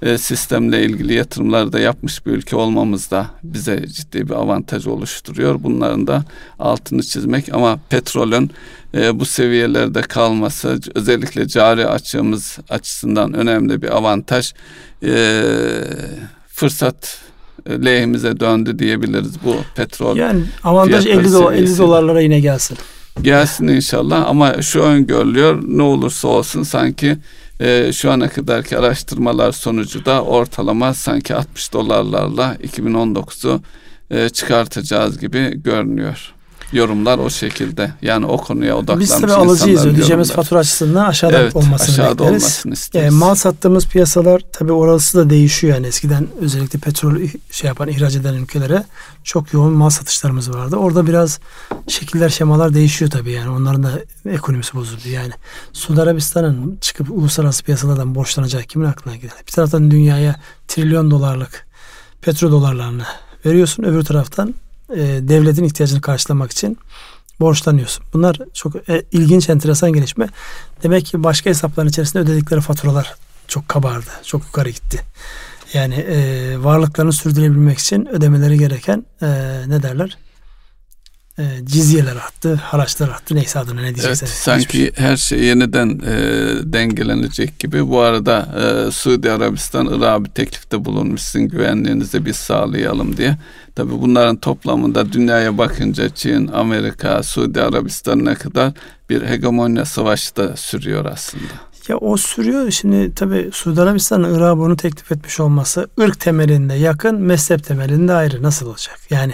e, 0.06 0.18
sistemle 0.18 0.84
ilgili 0.84 1.14
yatırımlar 1.14 1.74
da 1.74 1.80
yapmış 1.80 2.26
bir 2.26 2.32
ülke 2.32 2.56
olmamız 2.56 3.12
da 3.12 3.28
bize 3.44 3.88
ciddi 3.88 4.30
bir 4.30 4.34
avantaj 4.34 4.88
oluşturuyor. 4.88 5.64
Bunların 5.64 6.08
da 6.08 6.24
altını 6.60 7.04
çizmek 7.04 7.54
ama 7.54 7.80
petrolün 7.90 8.52
e, 8.94 9.20
bu 9.20 9.26
seviyelerde 9.26 10.02
kalması 10.02 10.80
özellikle 10.96 11.48
cari 11.48 11.88
açığımız 11.88 12.58
açısından 12.70 13.34
önemli 13.34 13.82
bir 13.82 13.98
avantaj. 13.98 14.54
E, 15.04 15.42
fırsat 16.48 17.18
lehimize 17.70 18.40
döndü 18.40 18.80
diyebiliriz 18.80 19.44
bu 19.44 19.56
petrol. 19.76 20.18
Yani 20.18 20.44
avantaj 20.64 21.06
50, 21.06 21.34
dolar, 21.34 21.54
50 21.54 21.78
dolarlara 21.78 22.22
yine 22.22 22.40
gelsin. 22.40 22.78
Gelsin 23.22 23.68
inşallah 23.68 24.28
ama 24.28 24.62
şu 24.62 24.80
öngörülüyor 24.80 25.64
ne 25.68 25.82
olursa 25.82 26.28
olsun 26.28 26.64
sanki 26.64 27.18
e, 27.60 27.94
şu 27.94 28.12
ana 28.12 28.30
kadarki 28.30 28.78
araştırmalar 28.78 29.52
sonucu 29.52 30.06
da 30.06 30.24
ortalama 30.24 30.94
sanki 30.94 31.36
60 31.36 31.74
dolarlarla 31.74 32.56
2019'u 32.64 33.62
e, 34.12 34.30
çıkartacağız 34.30 35.20
gibi 35.20 35.62
görünüyor. 35.64 36.35
Yorumlar 36.74 37.18
o 37.18 37.30
şekilde. 37.30 37.92
Yani 38.02 38.26
o 38.26 38.38
konuya 38.38 38.78
odaklanmış 38.78 39.10
Biz 39.10 39.22
tabii 39.22 39.34
alıcıyız. 39.34 39.86
Ödeyeceğimiz 39.86 40.32
fatura 40.32 40.60
açısından 40.60 41.06
aşağıda 41.06 41.38
evet, 41.38 41.56
olmasını 41.56 41.94
aşağıda 41.94 42.24
bekleriz. 42.24 42.44
olmasını 42.44 42.74
isteriz. 42.74 43.06
Yani 43.06 43.16
mal 43.16 43.36
sattığımız 43.36 43.88
piyasalar 43.88 44.42
tabii 44.52 44.72
orası 44.72 45.18
da 45.18 45.30
değişiyor. 45.30 45.76
Yani 45.76 45.88
eskiden 45.88 46.28
özellikle 46.42 46.80
petrol 46.80 47.16
şey 47.52 47.68
yapan 47.68 47.88
ihraç 47.88 48.16
eden 48.16 48.34
ülkelere 48.34 48.84
çok 49.24 49.54
yoğun 49.54 49.74
mal 49.74 49.90
satışlarımız 49.90 50.54
vardı. 50.54 50.76
Orada 50.76 51.08
biraz 51.08 51.40
şekiller 51.88 52.30
şemalar 52.30 52.74
değişiyor 52.74 53.12
tabii 53.12 53.32
yani. 53.32 53.50
Onların 53.50 53.84
da 53.84 53.90
ekonomisi 54.30 54.74
bozuldu. 54.74 55.10
Yani 55.10 55.32
Suudi 55.74 56.02
Arabistan'ın 56.02 56.78
çıkıp 56.82 57.12
uluslararası 57.12 57.64
piyasalardan 57.64 58.16
borçlanacağı 58.16 58.64
kimin 58.64 58.86
aklına 58.86 59.16
gider? 59.16 59.38
Bir 59.48 59.52
taraftan 59.52 59.92
dünyaya 59.92 60.36
trilyon 60.68 61.12
dolarlık 61.12 61.66
petrodolarlarını 62.22 63.04
veriyorsun. 63.46 63.84
Öbür 63.84 64.04
taraftan 64.04 64.56
e, 64.90 64.98
devletin 65.22 65.64
ihtiyacını 65.64 66.02
karşılamak 66.02 66.52
için 66.52 66.78
borçlanıyorsun. 67.40 68.06
Bunlar 68.14 68.40
çok 68.54 68.90
e, 68.90 69.04
ilginç, 69.12 69.50
enteresan 69.50 69.94
gelişme. 69.94 70.30
Demek 70.84 71.06
ki 71.06 71.24
başka 71.24 71.50
hesapların 71.50 71.88
içerisinde 71.88 72.24
ödedikleri 72.24 72.62
faturalar 72.62 73.16
çok 73.48 73.70
kabardı, 73.70 74.10
çok 74.24 74.46
yukarı 74.46 74.70
gitti. 74.70 75.02
Yani 75.74 75.96
e, 75.96 76.18
varlıklarını 76.64 77.14
sürdürebilmek 77.14 77.80
için 77.80 78.06
ödemeleri 78.06 78.58
gereken 78.58 79.06
e, 79.22 79.28
ne 79.68 79.84
derler? 79.84 80.18
E, 81.40 81.44
cizyeler 81.66 82.16
attı, 82.16 82.56
haraçlar 82.56 83.10
attı. 83.10 83.36
Neyse 83.36 83.60
adına 83.60 83.82
ne 83.82 83.96
diyecekseniz. 83.96 84.22
Evet, 84.22 84.30
sanki 84.30 84.78
şey. 84.78 84.92
her 84.96 85.18
şey 85.18 85.44
yeniden 85.44 85.90
e, 85.90 86.14
dengelenecek 86.74 87.60
gibi. 87.60 87.90
Bu 87.90 88.00
arada 88.00 88.50
e, 88.88 88.92
Suudi 88.92 89.32
Arabistan 89.32 89.86
Irak'a 89.86 90.26
bir 90.26 90.30
teklifte 90.30 90.86
bulunmuş 90.86 91.22
sizin 91.22 91.48
güvenliğinizi 91.48 92.26
biz 92.26 92.36
sağlayalım 92.36 93.18
diye. 93.18 93.38
Tabi 93.76 93.92
bunların 93.92 94.36
toplamında 94.36 95.14
dünyaya 95.14 95.58
bakınca 95.58 96.10
Çin, 96.10 96.48
Amerika, 96.48 97.24
Suudi 97.24 97.62
Arabistan 97.62 98.26
ne 98.26 98.36
kadar 98.36 98.74
bir 99.10 99.22
hegemonya 99.22 99.86
savaşı 99.86 100.36
da 100.36 100.56
sürüyor 100.56 101.06
aslında. 101.06 101.54
Ya 101.88 101.98
o 101.98 102.18
sürüyor. 102.18 102.72
Şimdi 102.72 103.16
tabi 103.16 103.50
Suudi 103.54 103.82
Arabistan'ın 103.82 104.36
Irak'a 104.36 104.58
bunu 104.58 104.78
teklif 104.78 105.12
etmiş 105.12 105.40
olması 105.40 105.88
ırk 106.00 106.20
temelinde 106.20 106.74
yakın, 106.74 107.22
mezhep 107.22 107.64
temelinde 107.64 108.14
ayrı. 108.14 108.44
Nasıl 108.44 108.68
olacak? 108.68 109.00
Yani 109.10 109.34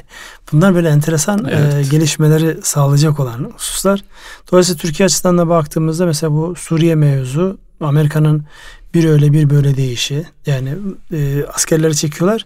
bunlar 0.52 0.76
böyle 0.76 0.89
enteresan 0.89 1.47
evet. 1.52 1.86
e, 1.86 1.89
gelişmeleri 1.89 2.58
sağlayacak 2.64 3.20
olan 3.20 3.52
hususlar. 3.56 4.04
Dolayısıyla 4.52 4.80
Türkiye 4.80 5.06
açısından 5.06 5.38
da 5.38 5.49
baktığımızda 5.49 6.06
mesela 6.06 6.32
bu 6.32 6.56
Suriye 6.56 6.95
mevzu 6.95 7.58
Amerika'nın 7.82 8.45
bir 8.93 9.10
öyle 9.10 9.34
bir 9.34 9.49
böyle 9.49 9.78
değişi. 9.78 10.26
Yani 10.45 10.76
e, 11.14 11.45
askerleri 11.45 11.95
çekiyorlar. 11.95 12.45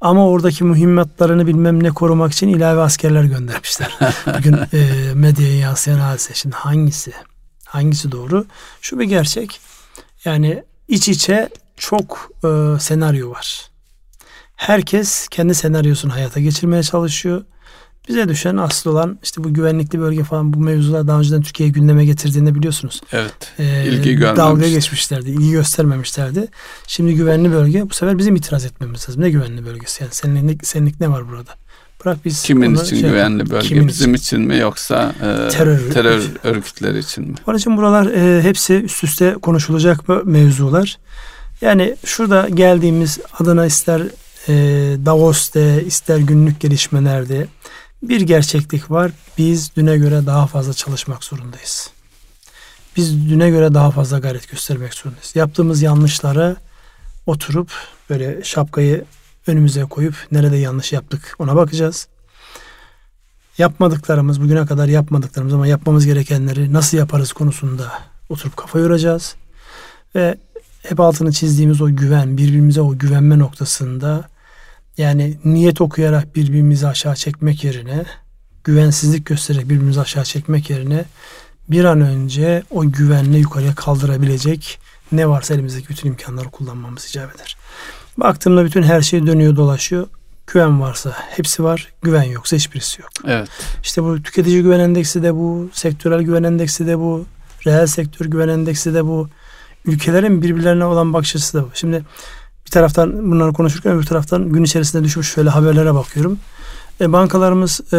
Ama 0.00 0.28
oradaki 0.28 0.64
mühimmatlarını 0.64 1.46
bilmem 1.46 1.82
ne 1.82 1.90
korumak 1.90 2.32
için 2.32 2.48
ilave 2.48 2.80
askerler 2.80 3.24
göndermişler. 3.24 3.98
Bugün 4.38 4.54
e, 4.54 5.14
medyaya 5.14 5.58
yansıyan 5.58 5.98
hadise. 5.98 6.34
Şimdi 6.34 6.56
hangisi? 6.56 7.12
Hangisi 7.66 8.12
doğru? 8.12 8.46
Şu 8.80 8.98
bir 8.98 9.04
gerçek. 9.04 9.60
Yani 10.24 10.64
iç 10.88 11.08
içe 11.08 11.48
çok 11.76 12.30
e, 12.44 12.80
senaryo 12.80 13.30
var. 13.30 13.70
Herkes 14.56 15.28
kendi 15.28 15.54
senaryosunu 15.54 16.14
hayata 16.14 16.40
geçirmeye 16.40 16.82
çalışıyor. 16.82 17.44
Bize 18.08 18.28
düşen 18.28 18.56
asıl 18.56 18.90
olan 18.90 19.18
işte 19.22 19.44
bu 19.44 19.54
güvenlikli 19.54 20.00
bölge 20.00 20.24
falan 20.24 20.52
bu 20.52 20.58
mevzular 20.58 21.08
daha 21.08 21.18
önceden 21.18 21.42
Türkiye'ye 21.42 21.72
gündeme 21.72 22.04
getirdiğinde 22.04 22.54
biliyorsunuz. 22.54 23.00
Evet. 23.12 23.52
İlgi 23.58 24.14
görmemiş. 24.14 24.38
Dalga 24.38 24.68
geçmişlerdi. 24.68 25.30
ilgi 25.30 25.50
göstermemişlerdi. 25.50 26.48
Şimdi 26.86 27.14
güvenli 27.14 27.52
bölge 27.52 27.90
bu 27.90 27.94
sefer 27.94 28.18
bizim 28.18 28.36
itiraz 28.36 28.64
etmemiz 28.64 29.08
lazım. 29.08 29.22
Ne 29.22 29.30
güvenli 29.30 29.66
bölgesi? 29.66 30.02
Yani 30.02 30.14
senlik, 30.14 30.66
senlik 30.66 31.00
ne 31.00 31.08
var 31.10 31.28
burada? 31.28 31.50
Bırak 32.06 32.24
biz 32.24 32.42
Kimin 32.42 32.74
için 32.74 32.84
şey 32.84 33.10
güvenli 33.10 33.50
bölge? 33.50 33.68
Kimin 33.68 33.88
Bizim 33.88 34.14
için, 34.14 34.40
mi 34.40 34.58
yoksa 34.58 35.14
e, 35.18 35.48
terör, 35.48 35.90
terör 35.90 36.22
örgütleri 36.44 36.98
için 36.98 37.28
mi? 37.28 37.34
Onun 37.46 37.58
için 37.58 37.76
buralar 37.76 38.06
e, 38.06 38.42
hepsi 38.42 38.74
üst 38.74 39.04
üste 39.04 39.34
konuşulacak 39.42 40.00
mevzular. 40.24 40.98
Yani 41.60 41.96
şurada 42.04 42.48
geldiğimiz 42.48 43.18
adına 43.40 43.66
ister 43.66 44.00
e, 44.48 44.54
Davos'te 45.06 45.84
ister 45.84 46.18
günlük 46.18 46.60
gelişmelerde 46.60 47.46
bir 48.02 48.20
gerçeklik 48.20 48.90
var. 48.90 49.12
Biz 49.38 49.76
düne 49.76 49.96
göre 49.96 50.26
daha 50.26 50.46
fazla 50.46 50.72
çalışmak 50.72 51.24
zorundayız. 51.24 51.90
Biz 52.96 53.30
düne 53.30 53.50
göre 53.50 53.74
daha 53.74 53.90
fazla 53.90 54.18
gayret 54.18 54.50
göstermek 54.50 54.94
zorundayız. 54.94 55.32
Yaptığımız 55.36 55.82
yanlışlara 55.82 56.56
oturup 57.26 57.70
böyle 58.10 58.44
şapkayı 58.44 59.04
önümüze 59.46 59.82
koyup 59.82 60.14
nerede 60.32 60.56
yanlış 60.56 60.92
yaptık 60.92 61.36
ona 61.38 61.56
bakacağız. 61.56 62.08
Yapmadıklarımız, 63.58 64.42
bugüne 64.42 64.66
kadar 64.66 64.88
yapmadıklarımız 64.88 65.54
ama 65.54 65.66
yapmamız 65.66 66.06
gerekenleri 66.06 66.72
nasıl 66.72 66.98
yaparız 66.98 67.32
konusunda 67.32 67.92
oturup 68.28 68.56
kafa 68.56 68.78
yoracağız. 68.78 69.34
Ve 70.14 70.38
hep 70.82 71.00
altını 71.00 71.32
çizdiğimiz 71.32 71.80
o 71.80 71.96
güven, 71.96 72.36
birbirimize 72.36 72.80
o 72.80 72.98
güvenme 72.98 73.38
noktasında 73.38 74.28
yani 74.98 75.38
niyet 75.44 75.80
okuyarak 75.80 76.36
birbirimizi 76.36 76.86
aşağı 76.86 77.14
çekmek 77.14 77.64
yerine, 77.64 78.04
güvensizlik 78.64 79.26
göstererek 79.26 79.64
birbirimizi 79.68 80.00
aşağı 80.00 80.24
çekmek 80.24 80.70
yerine 80.70 81.04
bir 81.68 81.84
an 81.84 82.00
önce 82.00 82.62
o 82.70 82.92
güvenle 82.92 83.38
yukarıya 83.38 83.74
kaldırabilecek 83.74 84.78
ne 85.12 85.28
varsa 85.28 85.54
elimizdeki 85.54 85.88
bütün 85.88 86.08
imkanları 86.08 86.48
kullanmamız 86.48 87.06
icap 87.06 87.34
eder. 87.36 87.56
Baktığımda 88.16 88.64
bütün 88.64 88.82
her 88.82 89.00
şey 89.00 89.26
dönüyor 89.26 89.56
dolaşıyor. 89.56 90.06
Güven 90.46 90.80
varsa 90.80 91.12
hepsi 91.30 91.64
var, 91.64 91.92
güven 92.02 92.22
yoksa 92.22 92.56
hiçbirisi 92.56 93.02
yok. 93.02 93.10
Evet. 93.26 93.48
İşte 93.82 94.02
bu 94.02 94.22
tüketici 94.22 94.62
güven 94.62 94.80
endeksi 94.80 95.22
de 95.22 95.34
bu, 95.34 95.68
sektörel 95.72 96.22
güven 96.22 96.42
endeksi 96.42 96.86
de 96.86 96.98
bu, 96.98 97.24
reel 97.66 97.86
sektör 97.86 98.26
güven 98.26 98.48
endeksi 98.48 98.94
de 98.94 99.04
bu. 99.04 99.28
Ülkelerin 99.84 100.42
birbirlerine 100.42 100.84
olan 100.84 101.12
bakış 101.12 101.36
açısı 101.36 101.58
da 101.58 101.62
bu. 101.64 101.68
Şimdi 101.74 102.04
bir 102.66 102.70
taraftan 102.70 103.30
bunları 103.30 103.52
konuşurken 103.52 103.92
öbür 103.92 104.06
taraftan 104.06 104.48
gün 104.48 104.64
içerisinde 104.64 105.04
düşmüş 105.04 105.32
şöyle 105.32 105.50
haberlere 105.50 105.94
bakıyorum. 105.94 106.38
E, 107.00 107.12
bankalarımız 107.12 107.92
e, 107.92 107.98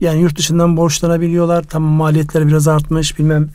yani 0.00 0.20
yurt 0.20 0.38
dışından 0.38 0.76
borçlanabiliyorlar. 0.76 1.62
Tamam 1.62 1.90
maliyetler 1.90 2.48
biraz 2.48 2.68
artmış 2.68 3.18
bilmem 3.18 3.48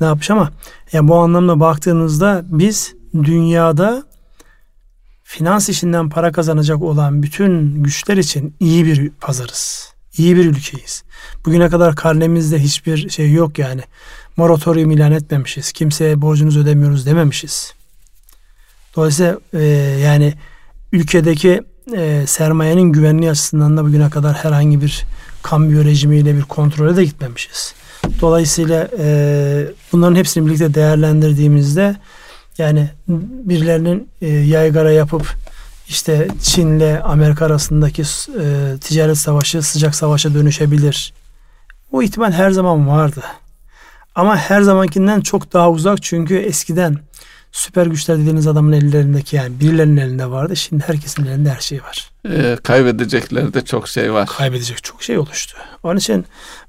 ne 0.00 0.06
yapmış 0.06 0.30
ama 0.30 0.50
yani 0.92 1.08
bu 1.08 1.16
anlamda 1.16 1.60
baktığınızda 1.60 2.42
biz 2.46 2.94
dünyada 3.14 4.02
finans 5.24 5.68
işinden 5.68 6.08
para 6.08 6.32
kazanacak 6.32 6.82
olan 6.82 7.22
bütün 7.22 7.82
güçler 7.82 8.16
için 8.16 8.54
iyi 8.60 8.86
bir 8.86 9.10
pazarız. 9.10 9.94
İyi 10.18 10.36
bir 10.36 10.46
ülkeyiz. 10.46 11.04
Bugüne 11.46 11.68
kadar 11.68 11.96
karnemizde 11.96 12.58
hiçbir 12.58 13.10
şey 13.10 13.32
yok 13.32 13.58
yani. 13.58 13.82
Moratorium 14.36 14.90
ilan 14.90 15.12
etmemişiz. 15.12 15.72
Kimseye 15.72 16.22
borcunuzu 16.22 16.60
ödemiyoruz 16.60 17.06
dememişiz. 17.06 17.74
Dolayısıyla 18.96 19.38
e, 19.52 19.62
yani 20.02 20.34
ülkedeki 20.92 21.62
e, 21.96 22.24
sermayenin 22.26 22.92
güvenliği 22.92 23.30
açısından 23.30 23.76
da 23.76 23.84
bugüne 23.84 24.10
kadar 24.10 24.34
herhangi 24.34 24.80
bir 24.80 25.04
kambiyo 25.42 25.84
rejimiyle 25.84 26.36
bir 26.36 26.42
kontrole 26.42 26.96
de 26.96 27.04
gitmemişiz. 27.04 27.74
Dolayısıyla 28.20 28.88
e, 28.98 29.66
bunların 29.92 30.16
hepsini 30.16 30.46
birlikte 30.46 30.74
değerlendirdiğimizde 30.74 31.96
yani 32.58 32.90
birilerinin 33.08 34.08
e, 34.20 34.28
yaygara 34.28 34.90
yapıp 34.92 35.36
işte 35.88 36.28
Çin'le 36.42 37.00
Amerika 37.04 37.46
arasındaki 37.46 38.02
e, 38.40 38.78
ticaret 38.80 39.18
savaşı 39.18 39.62
sıcak 39.62 39.94
savaşa 39.94 40.34
dönüşebilir. 40.34 41.12
O 41.92 42.02
ihtimal 42.02 42.32
her 42.32 42.50
zaman 42.50 42.88
vardı. 42.88 43.22
Ama 44.14 44.36
her 44.36 44.62
zamankinden 44.62 45.20
çok 45.20 45.52
daha 45.52 45.70
uzak 45.70 46.02
çünkü 46.02 46.36
eskiden 46.36 46.96
süper 47.52 47.86
güçler 47.86 48.18
dediğiniz 48.18 48.46
adamın 48.46 48.72
ellerindeki 48.72 49.36
yani 49.36 49.60
birilerinin 49.60 49.96
elinde 49.96 50.30
vardı. 50.30 50.56
Şimdi 50.56 50.84
herkesin 50.86 51.26
elinde 51.26 51.50
her 51.50 51.60
şey 51.60 51.82
var. 51.82 52.10
Ee, 52.30 52.56
kaybedecekleri 52.62 53.54
de 53.54 53.64
çok 53.64 53.88
şey 53.88 54.12
var. 54.12 54.28
Kaybedecek 54.28 54.84
çok 54.84 55.02
şey 55.02 55.18
oluştu. 55.18 55.58
Onun 55.82 55.96
için 55.96 56.24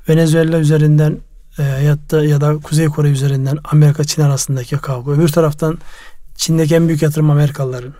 Venezuela 0.09 0.57
üzerinden 0.57 1.17
e, 1.57 1.63
ya 1.63 1.97
da 2.11 2.25
ya 2.25 2.41
da 2.41 2.57
Kuzey 2.57 2.87
Kore 2.87 3.09
üzerinden 3.09 3.57
Amerika 3.63 4.03
Çin 4.03 4.21
arasındaki 4.21 4.77
kavga. 4.77 5.11
Öbür 5.11 5.29
taraftan 5.29 5.77
Çin'deki 6.35 6.75
en 6.75 6.87
büyük 6.87 7.01
yatırım 7.01 7.29
Amerikalıların. 7.29 7.93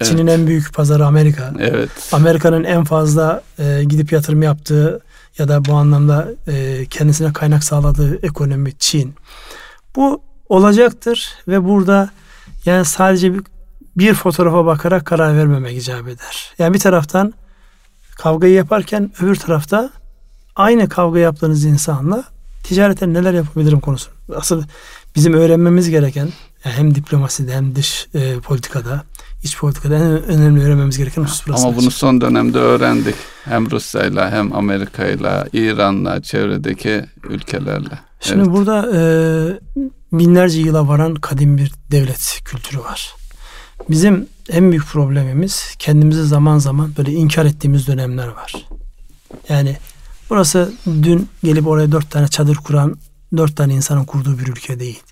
Evet. 0.00 0.10
Çin'in 0.10 0.26
en 0.26 0.46
büyük 0.46 0.74
pazarı 0.74 1.06
Amerika. 1.06 1.52
Evet. 1.58 1.90
Amerika'nın 2.12 2.64
en 2.64 2.84
fazla 2.84 3.42
e, 3.58 3.84
gidip 3.84 4.12
yatırım 4.12 4.42
yaptığı 4.42 5.00
ya 5.38 5.48
da 5.48 5.64
bu 5.64 5.74
anlamda 5.74 6.28
e, 6.48 6.86
kendisine 6.90 7.32
kaynak 7.32 7.64
sağladığı 7.64 8.26
ekonomi 8.26 8.72
Çin. 8.78 9.14
Bu 9.96 10.22
olacaktır 10.48 11.34
ve 11.48 11.64
burada 11.64 12.10
yani 12.64 12.84
sadece 12.84 13.34
bir, 13.34 13.42
bir 13.96 14.14
fotoğrafa 14.14 14.66
bakarak 14.66 15.06
karar 15.06 15.36
vermemek 15.36 15.76
icap 15.76 16.08
eder. 16.08 16.52
Yani 16.58 16.74
bir 16.74 16.78
taraftan 16.78 17.34
kavgayı 18.16 18.54
yaparken 18.54 19.10
öbür 19.20 19.36
tarafta 19.36 19.90
aynı 20.56 20.88
kavga 20.88 21.18
yaptığınız 21.18 21.64
insanla 21.64 22.24
ticareten 22.64 23.14
neler 23.14 23.34
yapabilirim 23.34 23.80
konusu. 23.80 24.10
Asıl 24.36 24.62
bizim 25.16 25.34
öğrenmemiz 25.34 25.90
gereken 25.90 26.28
yani 26.64 26.76
hem 26.76 26.94
diplomaside 26.94 27.54
hem 27.54 27.76
dış 27.76 28.08
e, 28.14 28.38
politikada, 28.38 29.04
iç 29.42 29.58
politikada 29.58 29.96
en 29.96 30.02
önemli 30.04 30.64
öğrenmemiz 30.64 30.98
gereken 30.98 31.22
husus 31.22 31.46
burası. 31.46 31.66
Ama 31.66 31.76
bunu 31.76 31.90
son 31.90 32.20
dönemde 32.20 32.58
öğrendik. 32.58 33.14
Hem 33.44 33.70
Rusya'yla 33.70 34.30
hem 34.30 34.52
Amerika'yla, 34.52 35.46
İran'la, 35.52 36.22
çevredeki 36.22 37.04
ülkelerle. 37.24 37.98
Şimdi 38.20 38.42
evet. 38.42 38.52
burada 38.52 38.90
e, 38.94 39.00
binlerce 40.12 40.60
yıla 40.60 40.88
varan 40.88 41.14
kadim 41.14 41.58
bir 41.58 41.72
devlet 41.90 42.40
kültürü 42.44 42.80
var. 42.80 43.14
Bizim 43.90 44.26
en 44.48 44.70
büyük 44.70 44.86
problemimiz 44.86 45.74
kendimizi 45.78 46.24
zaman 46.24 46.58
zaman 46.58 46.92
böyle 46.98 47.12
inkar 47.12 47.44
ettiğimiz 47.44 47.86
dönemler 47.86 48.28
var. 48.28 48.66
Yani 49.48 49.76
burası 50.30 50.72
dün 50.86 51.28
gelip 51.44 51.66
oraya 51.66 51.92
dört 51.92 52.10
tane 52.10 52.28
çadır 52.28 52.56
kuran, 52.56 52.96
dört 53.36 53.56
tane 53.56 53.74
insanın 53.74 54.04
kurduğu 54.04 54.38
bir 54.38 54.46
ülke 54.46 54.80
değil. 54.80 55.02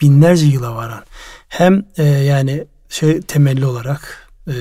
Binlerce 0.00 0.46
yıla 0.46 0.74
varan 0.74 1.02
hem 1.48 1.84
e, 1.96 2.04
yani 2.04 2.66
şey 2.88 3.20
temelli 3.20 3.66
olarak 3.66 4.28
e, 4.48 4.54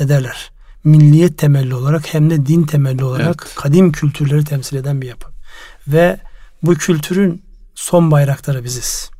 ne 0.00 0.08
derler? 0.08 0.50
Milliyet 0.84 1.38
temelli 1.38 1.74
olarak 1.74 2.14
hem 2.14 2.30
de 2.30 2.46
din 2.46 2.62
temelli 2.62 3.04
olarak 3.04 3.46
Evet. 3.46 3.54
kadim 3.54 3.92
kültürleri 3.92 4.44
temsil 4.44 4.76
eden 4.76 5.02
bir 5.02 5.08
yapı. 5.08 5.28
Ve 5.88 6.20
bu 6.62 6.74
kültürün 6.74 7.42
son 7.74 8.10
bayrakları 8.10 8.64
biziz. 8.64 9.10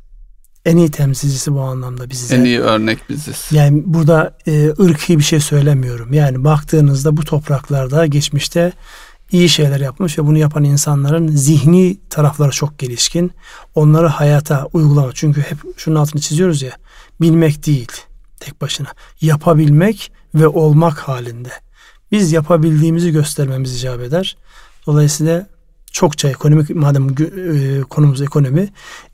En 0.64 0.76
iyi 0.76 0.90
temsilcisi 0.90 1.54
bu 1.54 1.60
anlamda 1.60 2.10
biziz. 2.10 2.32
En 2.32 2.44
iyi 2.44 2.60
örnek 2.60 3.10
biziz. 3.10 3.48
Yani 3.50 3.82
burada 3.86 4.36
e, 4.46 4.68
ırkı 4.68 5.18
bir 5.18 5.22
şey 5.22 5.40
söylemiyorum. 5.40 6.12
Yani 6.12 6.44
baktığınızda 6.44 7.16
bu 7.16 7.24
topraklarda 7.24 8.06
geçmişte 8.06 8.72
iyi 9.32 9.48
şeyler 9.48 9.80
yapmış 9.80 10.18
ve 10.18 10.26
bunu 10.26 10.38
yapan 10.38 10.64
insanların 10.64 11.28
zihni 11.28 11.98
tarafları 12.10 12.50
çok 12.50 12.78
gelişkin. 12.78 13.32
Onları 13.74 14.06
hayata 14.06 14.68
uygulama. 14.72 15.10
Çünkü 15.14 15.40
hep 15.40 15.58
şunun 15.76 15.96
altını 15.96 16.20
çiziyoruz 16.20 16.62
ya. 16.62 16.72
Bilmek 17.20 17.66
değil 17.66 17.92
tek 18.40 18.60
başına. 18.60 18.88
Yapabilmek 19.20 20.12
ve 20.34 20.48
olmak 20.48 20.98
halinde. 20.98 21.50
Biz 22.12 22.32
yapabildiğimizi 22.32 23.12
göstermemiz 23.12 23.76
icap 23.76 24.00
eder. 24.00 24.36
Dolayısıyla 24.86 25.46
çokça 25.92 26.28
ekonomik 26.28 26.70
madem 26.70 27.08
e, 27.08 27.80
konumuz 27.80 28.22
ekonomi, 28.22 28.68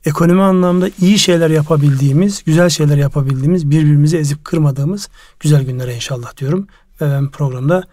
ekonomi 0.05 0.41
anlamda 0.41 0.89
iyi 1.01 1.19
şeyler 1.19 1.49
yapabildiğimiz, 1.49 2.43
güzel 2.43 2.69
şeyler 2.69 2.97
yapabildiğimiz, 2.97 3.71
birbirimizi 3.71 4.17
ezip 4.17 4.45
kırmadığımız 4.45 5.09
güzel 5.39 5.63
günlere 5.63 5.95
inşallah 5.95 6.37
diyorum. 6.37 6.67
Ve 7.01 7.05
ben 7.11 7.31
programda 7.31 7.83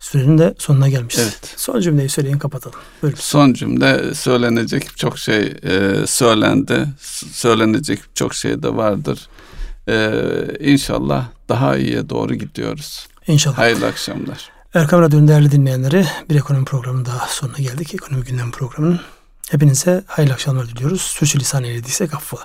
sürenin 0.00 0.38
de 0.38 0.54
sonuna 0.58 0.88
gelmişiz. 0.88 1.22
Evet. 1.22 1.54
Son 1.56 1.80
cümleyi 1.80 2.08
söyleyin 2.08 2.38
kapatalım. 2.38 2.78
Buyurun. 3.02 3.18
Son 3.20 3.52
cümle 3.52 4.14
söylenecek 4.14 4.96
çok 4.96 5.18
şey 5.18 5.54
e, 5.62 6.06
söylendi. 6.06 6.86
Söylenecek 7.32 8.00
çok 8.14 8.34
şey 8.34 8.62
de 8.62 8.76
vardır. 8.76 9.28
E, 9.88 10.12
inşallah 10.60 11.26
daha 11.48 11.76
iyiye 11.76 12.08
doğru 12.08 12.34
gidiyoruz. 12.34 13.08
İnşallah. 13.26 13.58
Hayırlı 13.58 13.86
akşamlar. 13.86 14.50
Erkam 14.74 15.02
Radyo'nun 15.02 15.28
değerli 15.28 15.52
dinleyenleri 15.52 16.06
bir 16.30 16.36
ekonomi 16.36 16.64
programının 16.64 17.04
daha 17.04 17.26
sonuna 17.26 17.58
geldik. 17.58 17.94
Ekonomi 17.94 18.24
gündem 18.24 18.50
programının. 18.50 19.00
Hepinize 19.50 20.04
hayırlı 20.06 20.34
akşamlar 20.34 20.68
diliyoruz. 20.68 21.00
Sürçülisan 21.00 21.64
eylediysek 21.64 22.14
affola. 22.14 22.44